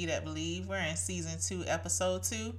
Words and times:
She 0.00 0.06
That 0.06 0.24
Believe. 0.24 0.66
We're 0.66 0.78
in 0.78 0.96
season 0.96 1.38
two, 1.38 1.62
episode 1.68 2.22
two. 2.22 2.54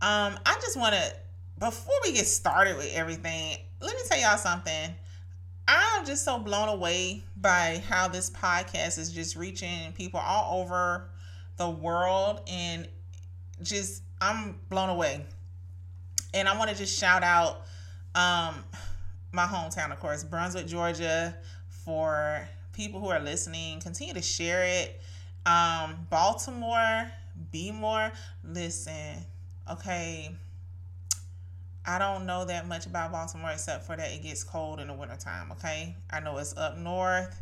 Um, 0.00 0.38
I 0.46 0.56
just 0.60 0.78
want 0.78 0.94
to, 0.94 1.12
before 1.58 1.94
we 2.04 2.12
get 2.12 2.24
started 2.24 2.76
with 2.76 2.94
everything, 2.94 3.56
let 3.80 3.96
me 3.96 4.02
tell 4.06 4.16
y'all 4.16 4.38
something. 4.38 4.94
I'm 5.66 6.06
just 6.06 6.24
so 6.24 6.38
blown 6.38 6.68
away 6.68 7.24
by 7.36 7.82
how 7.88 8.06
this 8.06 8.30
podcast 8.30 8.96
is 8.96 9.10
just 9.10 9.34
reaching 9.34 9.92
people 9.94 10.20
all 10.20 10.62
over 10.62 11.10
the 11.56 11.68
world 11.68 12.42
and 12.46 12.86
just 13.60 14.04
I'm 14.20 14.60
blown 14.70 14.88
away. 14.88 15.26
And 16.32 16.48
I 16.48 16.56
want 16.56 16.70
to 16.70 16.76
just 16.76 16.96
shout 16.96 17.24
out 17.24 17.62
um 18.14 18.54
my 19.32 19.46
hometown, 19.46 19.90
of 19.90 19.98
course, 19.98 20.22
Brunswick, 20.22 20.68
Georgia, 20.68 21.36
for 21.84 22.48
people 22.72 23.00
who 23.00 23.08
are 23.08 23.18
listening. 23.18 23.80
Continue 23.80 24.14
to 24.14 24.22
share 24.22 24.62
it. 24.62 25.00
Um, 25.48 26.06
Baltimore, 26.10 27.10
be 27.50 27.72
more. 27.72 28.12
Listen, 28.44 29.24
okay. 29.70 30.30
I 31.86 31.98
don't 31.98 32.26
know 32.26 32.44
that 32.44 32.68
much 32.68 32.84
about 32.84 33.12
Baltimore 33.12 33.52
except 33.52 33.86
for 33.86 33.96
that 33.96 34.12
it 34.12 34.22
gets 34.22 34.44
cold 34.44 34.78
in 34.78 34.88
the 34.88 34.92
wintertime, 34.92 35.50
okay? 35.52 35.96
I 36.10 36.20
know 36.20 36.36
it's 36.36 36.54
up 36.54 36.76
north. 36.76 37.40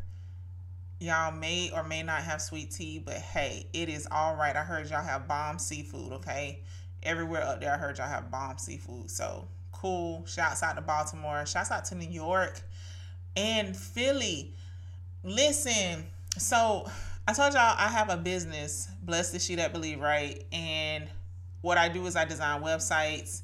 Y'all 1.00 1.32
may 1.32 1.72
or 1.74 1.82
may 1.82 2.04
not 2.04 2.22
have 2.22 2.40
sweet 2.40 2.70
tea, 2.70 3.02
but 3.04 3.16
hey, 3.16 3.66
it 3.72 3.88
is 3.88 4.06
all 4.12 4.36
right. 4.36 4.54
I 4.54 4.62
heard 4.62 4.88
y'all 4.88 5.02
have 5.02 5.26
bomb 5.26 5.58
seafood, 5.58 6.12
okay? 6.12 6.60
Everywhere 7.02 7.42
up 7.42 7.60
there, 7.60 7.74
I 7.74 7.76
heard 7.76 7.98
y'all 7.98 8.08
have 8.08 8.30
bomb 8.30 8.56
seafood. 8.58 9.10
So 9.10 9.48
cool. 9.72 10.24
Shouts 10.26 10.62
out 10.62 10.76
to 10.76 10.80
Baltimore. 10.80 11.44
Shouts 11.44 11.72
out 11.72 11.84
to 11.86 11.96
New 11.96 12.08
York 12.08 12.60
and 13.34 13.76
Philly. 13.76 14.54
Listen, 15.24 16.06
so 16.38 16.88
I 17.28 17.32
told 17.32 17.54
y'all 17.54 17.74
I 17.76 17.88
have 17.88 18.08
a 18.08 18.16
business, 18.16 18.88
Blessed 19.02 19.34
is 19.34 19.44
She 19.44 19.56
That 19.56 19.72
Believe, 19.72 20.00
right? 20.00 20.44
And 20.52 21.08
what 21.60 21.76
I 21.76 21.88
do 21.88 22.06
is 22.06 22.14
I 22.14 22.24
design 22.24 22.62
websites. 22.62 23.42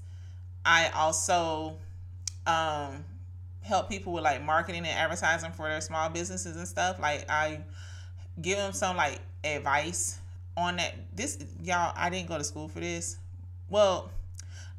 I 0.65 0.91
also 0.95 1.79
um, 2.47 3.05
help 3.61 3.89
people 3.89 4.13
with 4.13 4.23
like 4.23 4.41
marketing 4.41 4.87
and 4.87 4.97
advertising 4.97 5.51
for 5.51 5.69
their 5.69 5.81
small 5.81 6.09
businesses 6.09 6.57
and 6.57 6.69
stuff. 6.69 7.01
Like 7.01 7.29
I 7.29 7.61
give 8.41 8.57
them 8.57 8.73
some 8.73 8.97
like 8.97 9.19
advice 9.43 10.21
on 10.57 10.77
that. 10.77 10.95
This 11.17 11.45
y'all, 11.61 11.93
I 11.97 12.09
didn't 12.09 12.29
go 12.29 12.39
to 12.39 12.45
school 12.45 12.69
for 12.69 12.79
this. 12.79 13.17
Well, 13.69 14.13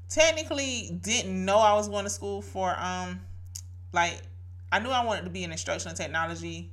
technically 0.07 0.97
didn't 1.01 1.43
know 1.43 1.57
I 1.57 1.73
was 1.73 1.89
going 1.89 2.05
to 2.05 2.09
school 2.09 2.41
for 2.41 2.73
um 2.79 3.19
like 3.91 4.21
I 4.71 4.79
knew 4.79 4.89
I 4.89 5.03
wanted 5.03 5.25
to 5.25 5.29
be 5.29 5.43
an 5.43 5.51
instructional 5.51 5.93
technology 5.93 6.69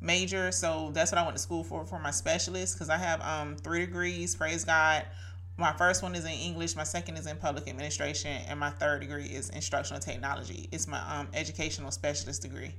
major, 0.00 0.50
so 0.52 0.90
that's 0.92 1.12
what 1.12 1.18
I 1.18 1.22
went 1.22 1.36
to 1.36 1.42
school 1.42 1.62
for 1.62 1.84
for 1.84 1.98
my 1.98 2.10
specialist 2.10 2.74
because 2.74 2.88
I 2.88 2.96
have 2.96 3.20
um 3.22 3.56
three 3.56 3.80
degrees. 3.80 4.34
Praise 4.34 4.64
God. 4.64 5.04
My 5.56 5.72
first 5.72 6.02
one 6.02 6.14
is 6.14 6.24
in 6.24 6.30
English, 6.30 6.74
my 6.74 6.84
second 6.84 7.18
is 7.18 7.26
in 7.26 7.36
public 7.36 7.68
administration, 7.68 8.30
and 8.48 8.58
my 8.58 8.70
third 8.70 9.02
degree 9.02 9.26
is 9.26 9.50
instructional 9.50 10.00
technology. 10.00 10.70
It's 10.72 10.88
my 10.88 11.00
um, 11.00 11.28
educational 11.34 11.90
specialist 11.90 12.40
degree 12.40 12.74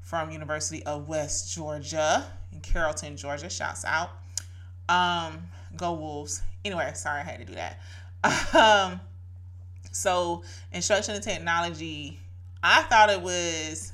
from 0.00 0.32
University 0.32 0.82
of 0.84 1.06
West 1.06 1.54
Georgia 1.54 2.26
in 2.52 2.60
Carrollton, 2.60 3.16
Georgia. 3.16 3.48
Shouts 3.48 3.84
out. 3.84 4.10
Um, 4.88 5.44
go 5.76 5.92
Wolves. 5.92 6.42
Anyway, 6.64 6.90
sorry 6.94 7.20
I 7.20 7.24
had 7.24 7.38
to 7.38 7.44
do 7.44 7.54
that. 7.54 7.78
um, 8.54 9.00
so 9.92 10.42
instructional 10.72 11.20
technology, 11.20 12.18
I 12.64 12.82
thought 12.82 13.10
it 13.10 13.20
was, 13.20 13.92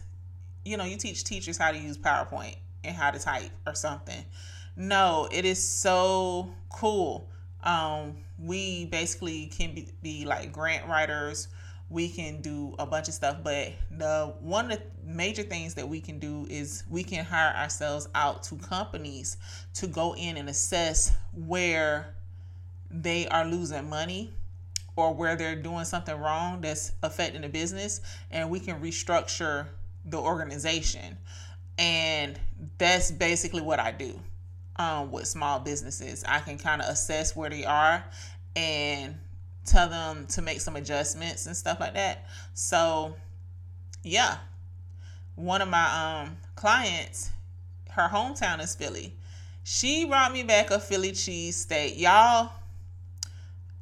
you 0.65 0.79
know, 0.79 0.85
you 0.85 0.97
teach 0.97 1.25
teachers 1.25 1.59
how 1.59 1.73
to 1.73 1.79
use 1.79 1.99
PowerPoint 1.99 2.57
and 2.85 2.95
how 2.95 3.11
to 3.11 3.19
type 3.19 3.51
or 3.67 3.75
something. 3.75 4.25
No, 4.77 5.29
it 5.31 5.45
is 5.45 5.63
so 5.63 6.51
cool. 6.71 7.29
Um, 7.63 8.17
we 8.39 8.87
basically 8.87 9.47
can 9.47 9.75
be, 9.75 9.89
be 10.03 10.25
like 10.25 10.53
grant 10.53 10.89
writers. 10.89 11.49
We 11.91 12.09
can 12.09 12.41
do 12.41 12.75
a 12.79 12.87
bunch 12.87 13.09
of 13.09 13.15
stuff, 13.15 13.39
but 13.43 13.73
the 13.91 14.33
one 14.41 14.71
of 14.71 14.79
the 14.79 14.85
major 15.05 15.43
things 15.43 15.75
that 15.75 15.89
we 15.89 16.01
can 16.01 16.21
do 16.21 16.47
is 16.49 16.85
we 16.89 17.03
can 17.03 17.25
hire 17.25 17.55
ourselves 17.55 18.09
out 18.15 18.45
to 18.45 18.57
companies 18.57 19.37
to 19.75 19.89
go 19.89 20.15
in 20.15 20.37
and 20.37 20.49
assess 20.49 21.13
where 21.35 22.15
they 22.91 23.27
are 23.29 23.45
losing 23.45 23.91
money 23.91 24.33
or 24.97 25.15
where 25.15 25.37
they're 25.37 25.57
doing 25.57 25.85
something 25.85 26.17
wrong 26.17 26.61
that's 26.61 26.93
affecting 27.03 27.43
the 27.43 27.49
business 27.49 28.01
and 28.31 28.51
we 28.51 28.61
can 28.61 28.81
restructure 28.81 29.67
the 30.05 30.19
organization 30.19 31.17
and 31.81 32.39
that's 32.79 33.11
basically 33.11 33.63
what 33.63 33.81
i 33.81 33.91
do 33.91 34.15
um, 34.81 35.11
with 35.13 35.27
small 35.27 35.61
businesses. 35.61 36.25
I 36.27 36.39
can 36.41 36.57
kind 36.57 36.81
of 36.81 36.89
assess 36.89 37.37
where 37.37 37.51
they 37.51 37.65
are 37.67 38.03
and 38.57 39.15
tell 39.67 39.91
them 39.91 40.27
to 40.31 40.43
make 40.43 40.63
some 40.63 40.75
adjustments 40.75 41.47
and 41.47 41.55
stuff 41.55 41.79
like 41.81 41.95
that. 41.95 42.27
So 42.55 43.15
yeah. 44.03 44.39
One 45.35 45.63
of 45.63 45.69
my 45.69 46.23
um, 46.25 46.37
clients 46.55 47.31
her 47.91 48.09
hometown 48.09 48.63
is 48.63 48.75
philly. 48.75 49.15
She 49.65 50.05
brought 50.07 50.33
me 50.33 50.45
back 50.45 50.71
a 50.71 50.79
philly 50.79 51.13
cheese 51.13 51.57
steak. 51.57 51.99
Y'all 51.99 52.51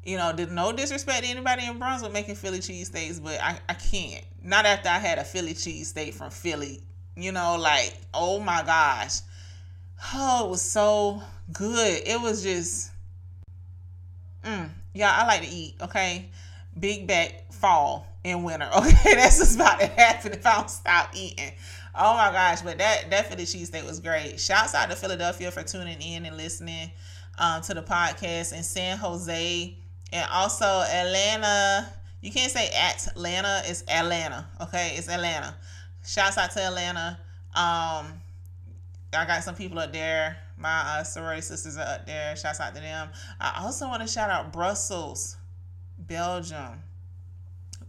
you 0.04 0.16
know, 0.16 0.32
did 0.32 0.50
no 0.50 0.72
disrespect 0.72 1.24
to 1.24 1.28
anybody 1.28 1.66
in 1.66 1.78
Brunswick 1.78 2.12
making 2.12 2.34
Philly 2.34 2.60
cheesesteaks, 2.60 3.22
but 3.22 3.38
I, 3.42 3.58
I 3.68 3.74
can't. 3.74 4.24
Not 4.42 4.64
after 4.64 4.88
I 4.88 4.98
had 4.98 5.18
a 5.18 5.24
Philly 5.24 5.52
cheesesteak 5.52 6.14
from 6.14 6.30
Philly. 6.30 6.80
You 7.18 7.32
know, 7.32 7.56
like, 7.58 7.96
oh 8.14 8.38
my 8.38 8.62
gosh. 8.62 9.20
Oh, 10.14 10.46
it 10.46 10.50
was 10.50 10.62
so 10.62 11.20
good. 11.52 12.02
It 12.06 12.20
was 12.20 12.44
just 12.44 12.92
mm, 14.44 14.68
yeah, 14.94 15.12
I 15.12 15.26
like 15.26 15.42
to 15.42 15.48
eat, 15.48 15.74
okay? 15.80 16.30
Big 16.78 17.08
back 17.08 17.52
fall 17.52 18.06
and 18.24 18.44
winter. 18.44 18.68
Okay, 18.76 19.14
that's 19.14 19.38
just 19.38 19.56
about 19.56 19.80
to 19.80 19.86
happen 19.86 20.32
if 20.32 20.46
I 20.46 20.56
don't 20.56 20.70
stop 20.70 21.10
eating. 21.14 21.52
Oh 21.94 22.14
my 22.14 22.30
gosh, 22.30 22.62
but 22.62 22.78
that 22.78 23.10
that 23.10 23.28
Philly 23.28 23.44
cheesesteak 23.44 23.84
was 23.84 23.98
great. 23.98 24.38
Shouts 24.38 24.74
out 24.74 24.88
to 24.90 24.96
Philadelphia 24.96 25.50
for 25.50 25.64
tuning 25.64 26.00
in 26.00 26.24
and 26.24 26.36
listening 26.36 26.92
um, 27.38 27.62
to 27.62 27.74
the 27.74 27.82
podcast 27.82 28.52
and 28.52 28.64
San 28.64 28.96
Jose 28.98 29.76
and 30.12 30.30
also 30.30 30.66
Atlanta. 30.66 31.88
You 32.20 32.30
can't 32.30 32.52
say 32.52 32.68
Atlanta. 32.68 33.62
It's 33.64 33.82
Atlanta. 33.88 34.46
Okay, 34.60 34.94
it's 34.96 35.08
Atlanta. 35.08 35.56
Shouts 36.08 36.38
out 36.38 36.50
to 36.52 36.62
Atlanta. 36.62 37.18
Um, 37.54 38.14
I 39.12 39.26
got 39.26 39.44
some 39.44 39.54
people 39.54 39.78
up 39.78 39.92
there. 39.92 40.38
My 40.56 41.00
uh, 41.00 41.02
sorority 41.02 41.42
sisters 41.42 41.76
are 41.76 41.86
up 41.86 42.06
there. 42.06 42.34
Shouts 42.34 42.60
out 42.60 42.74
to 42.74 42.80
them. 42.80 43.10
I 43.38 43.60
also 43.62 43.86
want 43.88 44.00
to 44.00 44.08
shout 44.08 44.30
out 44.30 44.50
Brussels, 44.50 45.36
Belgium. 45.98 46.82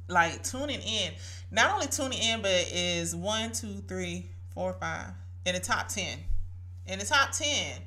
Like 0.09 0.43
tuning 0.43 0.81
in, 0.81 1.13
not 1.49 1.75
only 1.75 1.87
tuning 1.87 2.19
in, 2.19 2.41
but 2.41 2.51
is 2.73 3.15
one, 3.15 3.53
two, 3.53 3.81
three, 3.87 4.25
four, 4.53 4.73
five 4.73 5.11
in 5.45 5.53
the 5.53 5.61
top 5.61 5.87
ten. 5.87 6.17
In 6.87 6.99
the 6.99 7.05
top 7.05 7.31
ten 7.31 7.77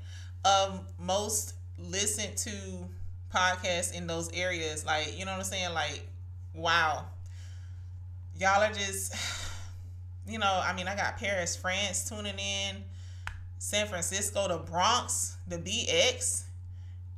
of 0.46 0.80
most 0.98 1.56
listened 1.78 2.38
to 2.38 2.50
podcasts 3.34 3.94
in 3.94 4.06
those 4.06 4.32
areas. 4.32 4.86
Like, 4.86 5.18
you 5.18 5.26
know 5.26 5.32
what 5.32 5.40
I'm 5.40 5.44
saying? 5.44 5.74
Like, 5.74 6.08
wow. 6.54 7.04
Y'all 8.40 8.62
are 8.62 8.72
just, 8.72 9.14
you 10.26 10.38
know, 10.38 10.60
I 10.62 10.74
mean, 10.74 10.88
I 10.88 10.96
got 10.96 11.18
Paris, 11.18 11.56
France 11.56 12.08
tuning 12.08 12.38
in, 12.38 12.76
San 13.58 13.86
Francisco, 13.86 14.48
the 14.48 14.58
Bronx, 14.58 15.36
the 15.46 15.56
BX, 15.56 16.44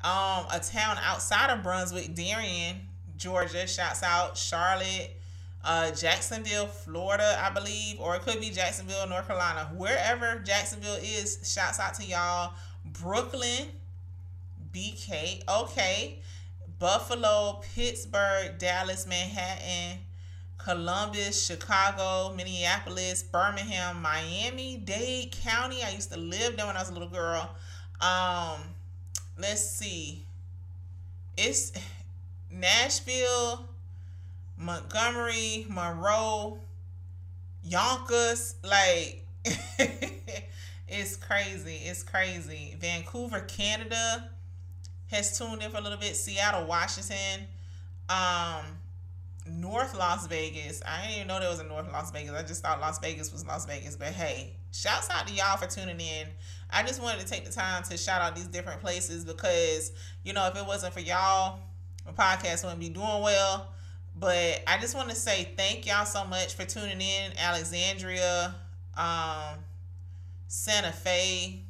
um, 0.02 0.46
a 0.52 0.60
town 0.62 0.98
outside 1.02 1.50
of 1.50 1.62
Brunswick, 1.62 2.14
Darien, 2.14 2.80
Georgia, 3.16 3.66
shouts 3.66 4.02
out, 4.02 4.36
Charlotte, 4.36 5.16
uh, 5.64 5.90
Jacksonville, 5.92 6.66
Florida, 6.66 7.40
I 7.42 7.50
believe, 7.50 7.98
or 7.98 8.14
it 8.16 8.22
could 8.22 8.40
be 8.40 8.50
Jacksonville, 8.50 9.06
North 9.08 9.26
Carolina, 9.26 9.70
wherever 9.74 10.38
Jacksonville 10.40 10.98
is, 11.02 11.38
shouts 11.50 11.80
out 11.80 11.94
to 11.94 12.04
y'all. 12.04 12.52
Brooklyn, 12.84 13.68
BK, 14.72 15.42
okay. 15.48 16.18
Buffalo, 16.78 17.62
Pittsburgh, 17.74 18.58
Dallas, 18.58 19.06
Manhattan, 19.06 20.00
Columbus, 20.64 21.44
Chicago, 21.44 22.34
Minneapolis, 22.34 23.22
Birmingham, 23.22 24.00
Miami, 24.00 24.78
Dade 24.78 25.30
County. 25.30 25.82
I 25.82 25.90
used 25.90 26.10
to 26.10 26.18
live 26.18 26.56
there 26.56 26.64
when 26.66 26.74
I 26.74 26.80
was 26.80 26.88
a 26.88 26.92
little 26.94 27.10
girl. 27.10 27.54
Um, 28.00 28.60
let's 29.36 29.60
see. 29.60 30.24
It's 31.36 31.72
Nashville, 32.50 33.68
Montgomery, 34.56 35.66
Monroe, 35.68 36.58
Yonkers, 37.62 38.54
like 38.64 39.26
it's 40.88 41.16
crazy. 41.16 41.76
It's 41.84 42.02
crazy. 42.02 42.74
Vancouver, 42.80 43.40
Canada, 43.40 44.30
has 45.08 45.38
tuned 45.38 45.62
in 45.62 45.70
for 45.70 45.76
a 45.76 45.82
little 45.82 45.98
bit. 45.98 46.16
Seattle, 46.16 46.66
Washington, 46.66 47.48
um, 48.08 48.64
North 49.46 49.96
Las 49.96 50.26
Vegas. 50.26 50.82
I 50.86 51.02
didn't 51.02 51.16
even 51.16 51.28
know 51.28 51.40
there 51.40 51.50
was 51.50 51.60
a 51.60 51.64
North 51.64 51.90
Las 51.92 52.10
Vegas. 52.10 52.32
I 52.32 52.42
just 52.42 52.62
thought 52.62 52.80
Las 52.80 52.98
Vegas 52.98 53.32
was 53.32 53.46
Las 53.46 53.66
Vegas. 53.66 53.96
But 53.96 54.08
hey, 54.08 54.56
shouts 54.72 55.08
out 55.10 55.26
to 55.26 55.34
y'all 55.34 55.56
for 55.56 55.66
tuning 55.66 56.00
in. 56.00 56.28
I 56.70 56.82
just 56.82 57.02
wanted 57.02 57.20
to 57.20 57.26
take 57.26 57.44
the 57.44 57.52
time 57.52 57.82
to 57.84 57.96
shout 57.96 58.22
out 58.22 58.34
these 58.34 58.46
different 58.46 58.80
places 58.80 59.24
because, 59.24 59.92
you 60.22 60.32
know, 60.32 60.46
if 60.46 60.56
it 60.56 60.66
wasn't 60.66 60.94
for 60.94 61.00
y'all, 61.00 61.60
my 62.06 62.12
podcast 62.12 62.64
wouldn't 62.64 62.80
be 62.80 62.88
doing 62.88 63.22
well. 63.22 63.68
But 64.16 64.62
I 64.66 64.78
just 64.80 64.94
want 64.94 65.10
to 65.10 65.16
say 65.16 65.52
thank 65.56 65.86
y'all 65.86 66.06
so 66.06 66.24
much 66.24 66.54
for 66.54 66.64
tuning 66.64 67.00
in. 67.00 67.32
Alexandria, 67.38 68.54
um, 68.96 69.58
Santa 70.46 70.92
Fe, 70.92 71.62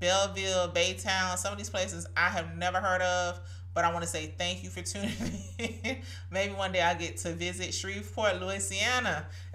Belleville, 0.00 0.72
Baytown, 0.72 1.36
some 1.38 1.52
of 1.52 1.58
these 1.58 1.70
places 1.70 2.06
I 2.16 2.28
have 2.28 2.56
never 2.56 2.78
heard 2.78 3.02
of. 3.02 3.40
But 3.78 3.84
I 3.84 3.92
want 3.92 4.02
to 4.02 4.10
say 4.10 4.34
thank 4.36 4.64
you 4.64 4.70
for 4.70 4.82
tuning 4.82 5.12
in. 5.60 5.98
Maybe 6.32 6.52
one 6.52 6.72
day 6.72 6.80
I'll 6.80 6.98
get 6.98 7.16
to 7.18 7.32
visit 7.32 7.72
Shreveport, 7.72 8.40
Louisiana. 8.42 9.26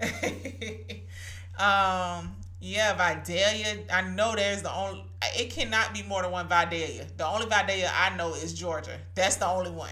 um, 1.58 2.34
yeah, 2.58 2.94
Vidalia. 2.96 3.80
I 3.92 4.00
know 4.14 4.34
there's 4.34 4.62
the 4.62 4.74
only. 4.74 5.04
It 5.38 5.50
cannot 5.50 5.92
be 5.92 6.02
more 6.04 6.22
than 6.22 6.30
one 6.30 6.48
Vidalia. 6.48 7.04
The 7.18 7.26
only 7.26 7.44
Vidalia 7.44 7.92
I 7.94 8.16
know 8.16 8.32
is 8.32 8.54
Georgia. 8.54 8.98
That's 9.14 9.36
the 9.36 9.46
only 9.46 9.72
one. 9.72 9.90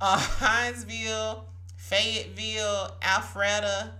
Uh, 0.00 0.16
Hinesville, 0.38 1.40
Fayetteville, 1.76 2.92
Alpharetta, 3.02 3.90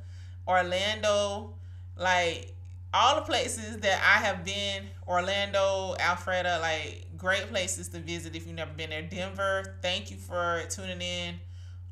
Orlando, 0.46 1.54
like 1.98 2.54
all 2.94 3.16
the 3.16 3.22
places 3.22 3.78
that 3.78 4.00
I 4.00 4.24
have 4.24 4.44
been. 4.44 4.84
Orlando, 5.08 5.96
Alpharetta, 5.98 6.60
like 6.60 7.04
great 7.22 7.48
places 7.48 7.88
to 7.88 8.00
visit 8.00 8.34
if 8.34 8.46
you've 8.46 8.56
never 8.56 8.72
been 8.72 8.90
there. 8.90 9.02
Denver, 9.02 9.76
thank 9.80 10.10
you 10.10 10.16
for 10.16 10.64
tuning 10.68 11.00
in. 11.00 11.36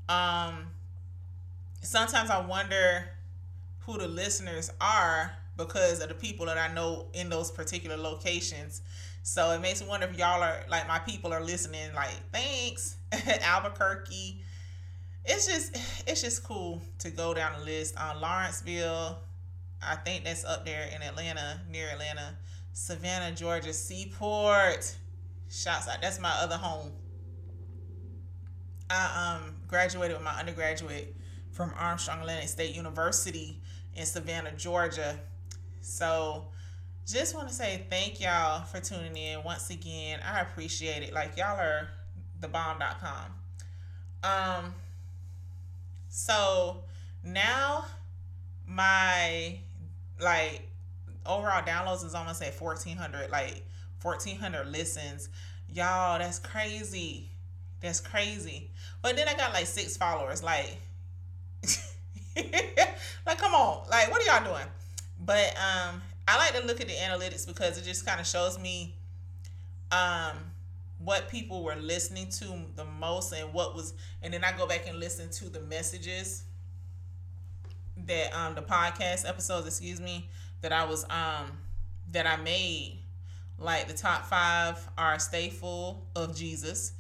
Um, 0.09 0.67
sometimes 1.83 2.31
I 2.31 2.45
wonder 2.45 3.05
who 3.87 3.97
the 3.97 4.09
listeners 4.09 4.73
are 4.81 5.33
because 5.57 6.03
of 6.03 6.09
the 6.09 6.17
people 6.17 6.47
that 6.47 6.59
I 6.59 6.75
know 6.75 7.07
in 7.15 7.29
those 7.31 7.53
particular 7.53 7.97
locations. 7.97 8.83
So 9.23 9.53
it 9.53 9.61
makes 9.61 9.81
me 9.81 9.89
wonder 9.89 10.09
if 10.09 10.19
y'all 10.19 10.43
are 10.43 10.65
like 10.69 10.89
my 10.89 10.99
people 10.99 11.33
are 11.33 11.43
listening. 11.45 11.95
Like, 11.95 12.11
thanks, 12.33 12.97
Albuquerque. 13.43 14.43
It's 15.25 15.47
just 15.47 15.77
it's 16.09 16.23
just 16.23 16.43
cool 16.43 16.83
to 16.99 17.11
go 17.11 17.35
down 17.35 17.53
the 17.61 17.65
list 17.65 17.95
uh, 17.97 18.15
Lawrenceville. 18.21 19.19
I 19.81 19.95
think 19.95 20.25
that's 20.25 20.45
up 20.45 20.67
there 20.67 20.89
in 20.95 21.03
Atlanta, 21.03 21.61
near 21.71 21.89
Atlanta. 21.89 22.37
Savannah, 22.73 23.35
Georgia, 23.35 23.73
Seaport. 23.73 24.97
Shouts 25.51 25.89
out. 25.89 26.01
That's 26.01 26.21
my 26.21 26.31
other 26.31 26.57
home. 26.57 26.93
I 28.89 29.35
um 29.35 29.57
graduated 29.67 30.17
with 30.17 30.25
my 30.25 30.39
undergraduate 30.39 31.15
from 31.51 31.73
Armstrong 31.77 32.21
Atlantic 32.21 32.49
State 32.49 32.75
University 32.75 33.61
in 33.95 34.07
Savannah, 34.07 34.53
Georgia. 34.53 35.19
So 35.81 36.47
just 37.07 37.35
want 37.35 37.49
to 37.49 37.55
say 37.55 37.85
thank 37.91 38.21
y'all 38.21 38.65
for 38.65 38.81
tuning 38.81 39.17
in 39.17 39.43
once 39.43 39.71
again. 39.71 40.21
I 40.25 40.41
appreciate 40.41 41.03
it. 41.03 41.13
Like 41.13 41.37
y'all 41.37 41.59
are 41.59 41.89
the 42.41 42.47
bomb.com. 42.47 43.33
Um 44.23 44.75
so 46.09 46.85
now 47.25 47.87
my 48.69 49.59
like 50.21 50.69
overall 51.27 51.63
downloads 51.63 52.05
is 52.05 52.15
almost 52.15 52.41
at 52.41 52.61
1400 52.61 53.31
like 53.31 53.65
1400 54.03 54.67
listens. 54.67 55.29
Y'all, 55.73 56.19
that's 56.19 56.39
crazy. 56.39 57.31
That's 57.81 58.01
crazy. 58.01 58.71
But 59.03 59.17
then 59.17 59.29
I 59.29 59.35
got 59.35 59.53
like 59.53 59.67
six 59.67 59.97
followers 59.97 60.43
like 60.43 60.77
like 62.37 63.39
come 63.39 63.55
on. 63.55 63.89
Like 63.89 64.11
what 64.11 64.23
are 64.23 64.41
y'all 64.41 64.53
doing? 64.53 64.67
But 65.25 65.55
um, 65.57 66.01
I 66.27 66.37
like 66.39 66.61
to 66.61 66.67
look 66.67 66.81
at 66.81 66.89
the 66.89 66.95
analytics 66.95 67.47
because 67.47 67.79
it 67.79 67.85
just 67.85 68.07
kind 68.07 68.21
of 68.21 68.27
shows 68.27 68.59
me 68.59 68.95
um, 69.93 70.37
what 70.99 71.29
people 71.29 71.63
were 71.63 71.77
listening 71.77 72.29
to 72.29 72.47
the 72.77 72.85
most 72.85 73.33
and 73.33 73.53
what 73.53 73.75
was, 73.75 73.95
and 74.23 74.33
then 74.33 74.45
I 74.45 74.53
go 74.57 74.67
back 74.67 74.89
and 74.89 74.99
listen 74.99 75.29
to 75.31 75.49
the 75.51 75.61
messages 75.61 76.45
that 78.07 78.35
um 78.35 78.55
the 78.55 78.63
podcast 78.63 79.29
episodes, 79.29 79.67
excuse 79.67 80.01
me, 80.01 80.29
that 80.63 80.73
I 80.73 80.85
was 80.85 81.05
um 81.05 81.51
that 82.13 82.27
I 82.27 82.37
made. 82.37 83.00
Like 83.61 83.87
the 83.87 83.95
top 83.95 84.27
five 84.27 84.89
are 84.99 85.19
"Stay 85.19 85.51
Full 85.51 86.07
of 86.17 86.35
Jesus," 86.35 86.93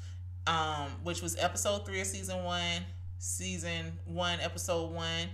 um, 0.46 0.88
which 1.02 1.22
was 1.22 1.36
episode 1.38 1.86
three 1.86 2.00
of 2.00 2.06
season 2.06 2.44
one, 2.44 2.84
season 3.18 3.98
one, 4.06 4.38
episode 4.40 4.92
one 4.92 5.28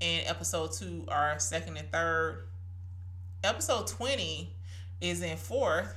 and 0.00 0.26
episode 0.26 0.72
two 0.72 1.04
are 1.08 1.38
second 1.38 1.76
and 1.76 1.90
third. 1.90 2.44
Episode 3.42 3.86
20 3.86 4.50
is 5.00 5.22
in 5.22 5.36
fourth, 5.36 5.94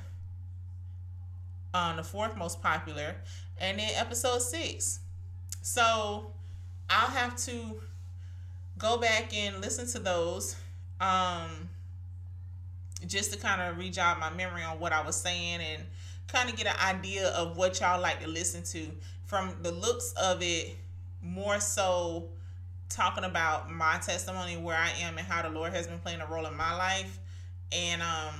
on 1.72 1.92
um, 1.92 1.96
the 1.96 2.02
fourth 2.02 2.36
most 2.36 2.62
popular, 2.62 3.16
and 3.58 3.78
then 3.78 3.90
episode 3.96 4.40
six. 4.40 5.00
So 5.62 6.32
I'll 6.90 7.10
have 7.10 7.36
to 7.44 7.80
go 8.78 8.98
back 8.98 9.34
and 9.34 9.60
listen 9.60 9.86
to 9.88 9.98
those 9.98 10.56
um, 11.00 11.68
just 13.06 13.32
to 13.32 13.38
kind 13.38 13.62
of 13.62 13.76
rejog 13.76 14.18
my 14.18 14.30
memory 14.30 14.62
on 14.62 14.80
what 14.80 14.92
I 14.92 15.04
was 15.04 15.16
saying 15.16 15.60
and 15.60 15.82
kind 16.26 16.50
of 16.50 16.56
get 16.56 16.66
an 16.66 16.76
idea 16.84 17.28
of 17.28 17.56
what 17.56 17.80
y'all 17.80 18.00
like 18.00 18.20
to 18.22 18.28
listen 18.28 18.62
to. 18.64 18.90
From 19.24 19.54
the 19.62 19.70
looks 19.70 20.12
of 20.20 20.42
it, 20.42 20.76
more 21.22 21.60
so 21.60 22.28
talking 22.88 23.24
about 23.24 23.70
my 23.70 23.98
testimony, 23.98 24.56
where 24.56 24.76
I 24.76 24.90
am, 25.02 25.18
and 25.18 25.26
how 25.26 25.42
the 25.42 25.50
Lord 25.50 25.72
has 25.74 25.86
been 25.86 25.98
playing 25.98 26.20
a 26.20 26.26
role 26.26 26.46
in 26.46 26.56
my 26.56 26.76
life. 26.76 27.18
And 27.72 28.00
um, 28.00 28.34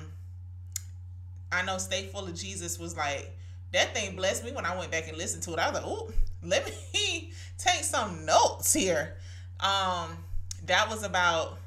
I 1.53 1.63
know 1.65 1.79
"Stay 1.79 2.07
Full 2.07 2.25
of 2.25 2.35
Jesus" 2.35 2.79
was 2.79 2.97
like 2.97 3.37
that 3.73 3.95
thing 3.95 4.17
blessed 4.17 4.45
me 4.45 4.53
when 4.53 4.65
I 4.65 4.77
went 4.79 4.91
back 4.91 5.09
and 5.09 5.19
listened 5.19 5.43
to 5.45 5.53
it. 5.53 5.59
I 5.59 5.71
was 5.71 5.83
like, 5.83 5.91
"Ooh, 5.91 6.13
let 6.43 6.67
me 6.67 7.33
take 7.59 7.85
some 7.85 8.25
notes 8.25 8.73
here." 8.73 9.17
Um, 9.61 10.17
that 10.67 10.89
was 10.89 11.03
about 11.03 11.59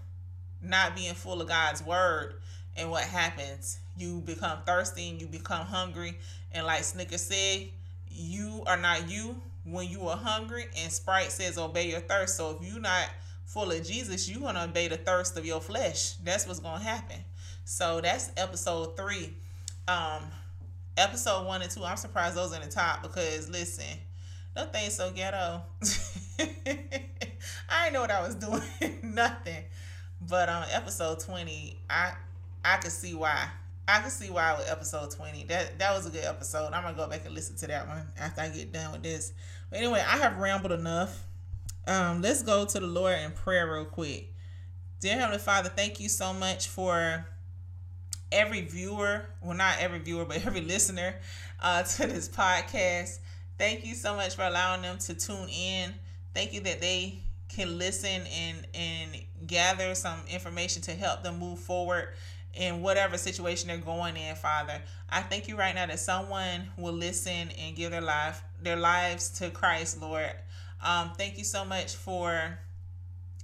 not 0.61 0.95
being 0.95 1.13
full 1.13 1.41
of 1.41 1.47
God's 1.47 1.85
word 1.85 2.35
and 2.75 2.89
what 2.89 3.03
happens. 3.03 3.79
You 3.97 4.21
become 4.21 4.59
thirsty 4.65 5.09
and 5.09 5.21
you 5.21 5.27
become 5.27 5.65
hungry, 5.65 6.17
and 6.51 6.65
like 6.65 6.84
Snicker 6.84 7.17
said, 7.17 7.69
you 8.10 8.63
are 8.67 8.77
not 8.77 9.10
you 9.10 9.41
when 9.63 9.88
you 9.88 10.07
are 10.07 10.17
hungry 10.17 10.65
and 10.81 10.91
Sprite 10.91 11.31
says 11.31 11.57
obey 11.57 11.89
your 11.89 12.00
thirst. 12.00 12.36
So 12.36 12.57
if 12.60 12.67
you're 12.67 12.81
not 12.81 13.10
full 13.46 13.72
of 13.72 13.86
Jesus, 13.86 14.29
you're 14.29 14.41
gonna 14.41 14.63
obey 14.63 14.88
the 14.88 14.98
thirst 14.98 15.38
of 15.38 15.46
your 15.46 15.62
flesh. 15.62 16.13
That's 16.24 16.48
what's 16.48 16.60
gonna 16.60 16.84
happen. 16.84 17.17
So 17.63 18.01
that's 18.01 18.31
episode 18.38 18.98
three. 18.98 19.34
Um 19.88 20.24
episode 20.98 21.46
one 21.46 21.62
and 21.62 21.72
two, 21.72 21.84
I'm 21.84 21.98
surprised 21.98 22.36
those 22.36 22.53
in 22.53 22.62
the 22.62 22.67
top 22.67 23.03
because 23.03 23.50
listen, 23.50 23.98
that 24.55 24.74
thing's 24.74 24.96
so 24.96 25.12
ghetto. 25.12 25.62
I 26.39 27.86
didn't 27.86 27.93
know 27.93 28.01
what 28.01 28.12
I 28.12 28.22
was 28.22 28.36
doing. 28.36 29.00
Nothing. 29.03 29.63
But 30.27 30.50
on 30.50 30.63
um, 30.63 30.69
episode 30.72 31.19
20, 31.19 31.77
I 31.89 32.13
I 32.63 32.77
could 32.77 32.91
see 32.91 33.13
why. 33.13 33.48
I 33.88 34.00
can 34.00 34.10
see 34.10 34.30
why 34.30 34.56
with 34.58 34.70
episode 34.70 35.12
20. 35.12 35.46
That 35.46 35.80
that 35.80 35.94
was 35.94 36.06
a 36.06 36.10
good 36.10 36.24
episode. 36.24 36.72
I'm 36.74 36.84
gonna 36.84 36.96
go 36.96 37.08
back 37.08 37.25
and 37.25 37.34
listen 37.34 37.56
to 37.58 37.68
that 37.68 37.88
one 37.88 38.08
after 38.18 38.41
I 38.41 38.50
get 38.50 38.72
done 38.72 38.91
with 38.91 39.03
this. 39.03 39.34
But 39.70 39.80
anyway, 39.80 40.03
I 40.08 40.18
have 40.18 40.38
rambled 40.38 40.72
enough. 40.72 41.25
Um, 41.88 42.22
let's 42.22 42.44
go 42.44 42.65
to 42.65 42.80
the 42.80 42.88
Lord 42.88 43.20
in 43.20 43.32
prayer 43.32 43.72
real 43.72 43.86
quick. 43.86 44.34
Dear 45.00 45.15
Heavenly 45.15 45.39
Father, 45.39 45.70
thank 45.70 46.00
you 46.00 46.10
so 46.10 46.32
much 46.32 46.68
for 46.68 47.25
every 48.32 48.62
viewer, 48.62 49.25
well 49.41 49.58
not 49.58 49.80
every 49.80 50.00
viewer, 50.00 50.25
but 50.25 50.38
every 50.46 50.62
listener 50.62 51.15
uh, 51.60 51.84
to 51.84 52.08
this 52.08 52.30
podcast. 52.30 53.20
Thank 53.58 53.86
you 53.86 53.96
so 53.96 54.15
much 54.15 54.36
for 54.36 54.44
allowing 54.44 54.84
them 54.84 55.00
to 55.00 55.13
tune 55.13 55.50
in. 55.50 55.94
Thank 56.34 56.53
you 56.53 56.62
that 56.62 56.82
they 56.82 57.24
can 57.50 57.77
listen 57.77 58.22
and 58.27 58.65
and 58.74 59.12
gather 59.46 59.94
some 59.96 60.20
information 60.30 60.82
to 60.84 60.91
help 60.91 61.24
them 61.24 61.39
move 61.39 61.60
forward 61.60 62.10
in 62.53 62.81
whatever 62.81 63.17
situation 63.17 63.70
they're 63.70 63.77
going 63.77 64.17
in, 64.17 64.36
Father. 64.36 64.81
I 65.10 65.22
thank 65.22 65.48
you 65.48 65.58
right 65.58 65.74
now 65.74 65.86
that 65.86 66.00
someone 66.00 66.67
will 66.77 66.93
listen 66.93 67.50
and 67.60 67.75
give 67.75 67.91
their 67.91 68.01
life 68.01 68.43
their 68.62 68.75
lives 68.75 69.29
to 69.39 69.50
Christ, 69.50 70.01
Lord. 70.01 70.34
Um, 70.84 71.12
thank 71.17 71.38
you 71.38 71.43
so 71.43 71.63
much 71.63 71.96
for 71.96 72.58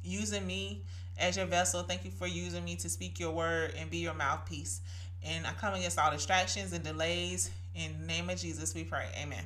using 0.04 0.46
me 0.46 0.84
as 1.18 1.38
your 1.38 1.46
vessel. 1.46 1.84
Thank 1.84 2.06
you 2.06 2.12
for 2.12 2.28
using 2.28 2.64
me 2.64 2.76
to 2.78 2.90
speak 2.90 3.20
your 3.20 3.32
word 3.32 3.74
and 3.78 3.90
be 3.90 3.98
your 3.98 4.14
mouthpiece. 4.14 4.82
And 5.24 5.46
I 5.46 5.52
come 5.54 5.74
against 5.74 6.00
all 6.00 6.12
distractions 6.12 6.74
and 6.74 6.84
delays. 6.84 7.52
In 7.76 8.02
the 8.02 8.08
name 8.08 8.30
of 8.30 8.38
Jesus, 8.38 8.74
we 8.74 8.84
pray. 8.84 9.06
Amen. 9.22 9.44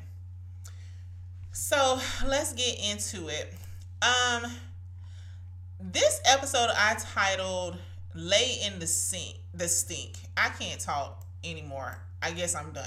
So 1.51 2.00
let's 2.25 2.53
get 2.53 2.80
into 2.80 3.27
it. 3.27 3.53
Um, 4.01 4.51
this 5.80 6.22
episode 6.25 6.70
I 6.75 6.96
titled 7.00 7.77
lay 8.13 8.60
in 8.65 8.80
the 8.80 8.88
sink 8.88 9.38
the 9.53 9.68
stink 9.68 10.18
i 10.38 10.50
can't 10.50 10.80
talk 10.80 11.25
anymore 11.44 11.98
i 12.22 12.32
guess 12.32 12.56
i'm 12.56 12.72
done 12.72 12.86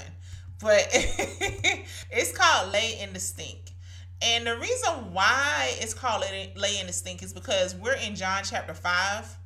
but 0.61 0.87
it's 0.91 2.35
called 2.37 2.71
lay 2.71 2.99
in 2.99 3.13
the 3.13 3.19
stink 3.19 3.71
and 4.21 4.47
the 4.47 4.57
reason 4.57 5.13
why 5.13 5.73
it's 5.79 5.93
called 5.93 6.23
lay 6.55 6.79
in 6.79 6.87
the 6.87 6.93
stink 6.93 7.23
is 7.23 7.33
because 7.33 7.75
we're 7.75 7.95
in 7.95 8.15
john 8.15 8.41
chapter 8.43 8.73
5 8.73 9.37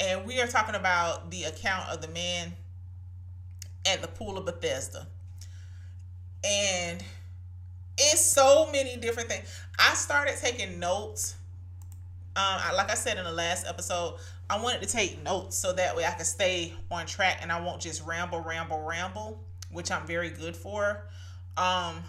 and 0.00 0.26
we 0.26 0.40
are 0.40 0.46
talking 0.46 0.74
about 0.74 1.30
the 1.30 1.44
account 1.44 1.90
of 1.90 2.00
the 2.00 2.08
man 2.08 2.54
at 3.86 4.00
the 4.00 4.08
pool 4.08 4.38
of 4.38 4.46
Bethesda. 4.46 5.06
And 6.42 7.02
it's 7.98 8.24
so 8.24 8.70
many 8.72 8.96
different 8.96 9.28
things. 9.28 9.46
I 9.78 9.94
started 9.94 10.36
taking 10.40 10.78
notes. 10.78 11.36
Um, 12.34 12.60
like 12.76 12.90
I 12.90 12.94
said 12.94 13.18
in 13.18 13.24
the 13.24 13.32
last 13.32 13.66
episode, 13.66 14.16
I 14.50 14.60
wanted 14.60 14.82
to 14.82 14.88
take 14.88 15.22
notes 15.22 15.56
so 15.56 15.72
that 15.74 15.96
way 15.96 16.04
I 16.04 16.10
could 16.10 16.26
stay 16.26 16.72
on 16.90 17.06
track 17.06 17.38
and 17.40 17.52
I 17.52 17.60
won't 17.60 17.80
just 17.80 18.04
ramble, 18.04 18.40
ramble, 18.40 18.82
ramble, 18.82 19.38
which 19.70 19.92
I'm 19.92 20.04
very 20.08 20.28
good 20.28 20.56
for. 20.56 21.04
Um, 21.56 22.02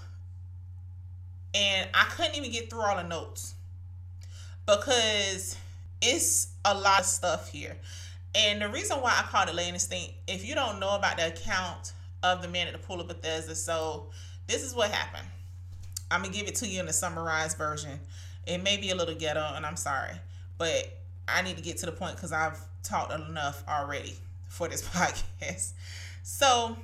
and 1.54 1.88
I 1.94 2.06
couldn't 2.06 2.36
even 2.36 2.52
get 2.52 2.72
through 2.72 2.82
all 2.82 2.96
the 2.96 3.04
notes 3.04 3.54
because 4.66 5.56
it's 6.02 6.48
a 6.66 6.74
lot 6.74 7.02
of 7.02 7.06
stuff 7.06 7.52
here. 7.52 7.78
And 8.34 8.60
the 8.60 8.70
reason 8.70 8.98
why 9.02 9.12
I 9.12 9.22
called 9.22 9.50
it 9.50 9.54
Lay 9.54 9.70
in 9.70 9.76
if 9.76 10.44
you 10.44 10.56
don't 10.56 10.80
know 10.80 10.96
about 10.96 11.18
the 11.18 11.28
account 11.28 11.94
of 12.24 12.42
the 12.42 12.48
man 12.48 12.66
at 12.66 12.74
the 12.74 12.80
pool 12.80 13.00
of 13.02 13.08
Bethesda, 13.08 13.54
so 13.54 14.10
this 14.48 14.64
is 14.64 14.74
what 14.74 14.90
happened. 14.90 15.28
I'm 16.10 16.24
gonna 16.24 16.34
give 16.34 16.48
it 16.48 16.56
to 16.56 16.68
you 16.68 16.80
in 16.80 16.88
the 16.88 16.94
summarized 16.94 17.56
version. 17.56 18.00
It 18.48 18.64
may 18.64 18.78
be 18.78 18.90
a 18.90 18.96
little 18.96 19.14
ghetto, 19.14 19.54
and 19.56 19.64
I'm 19.64 19.76
sorry, 19.76 20.16
but 20.58 21.00
I 21.34 21.42
need 21.42 21.58
to 21.58 21.64
get 21.64 21.78
to 21.78 21.86
the 21.86 21.92
point 21.92 22.16
because 22.16 22.32
I've 22.32 22.60
talked 22.84 23.14
enough 23.14 23.64
already 23.68 24.16
for 24.48 24.68
this 24.68 24.82
podcast. 24.90 25.74
So, 26.24 26.78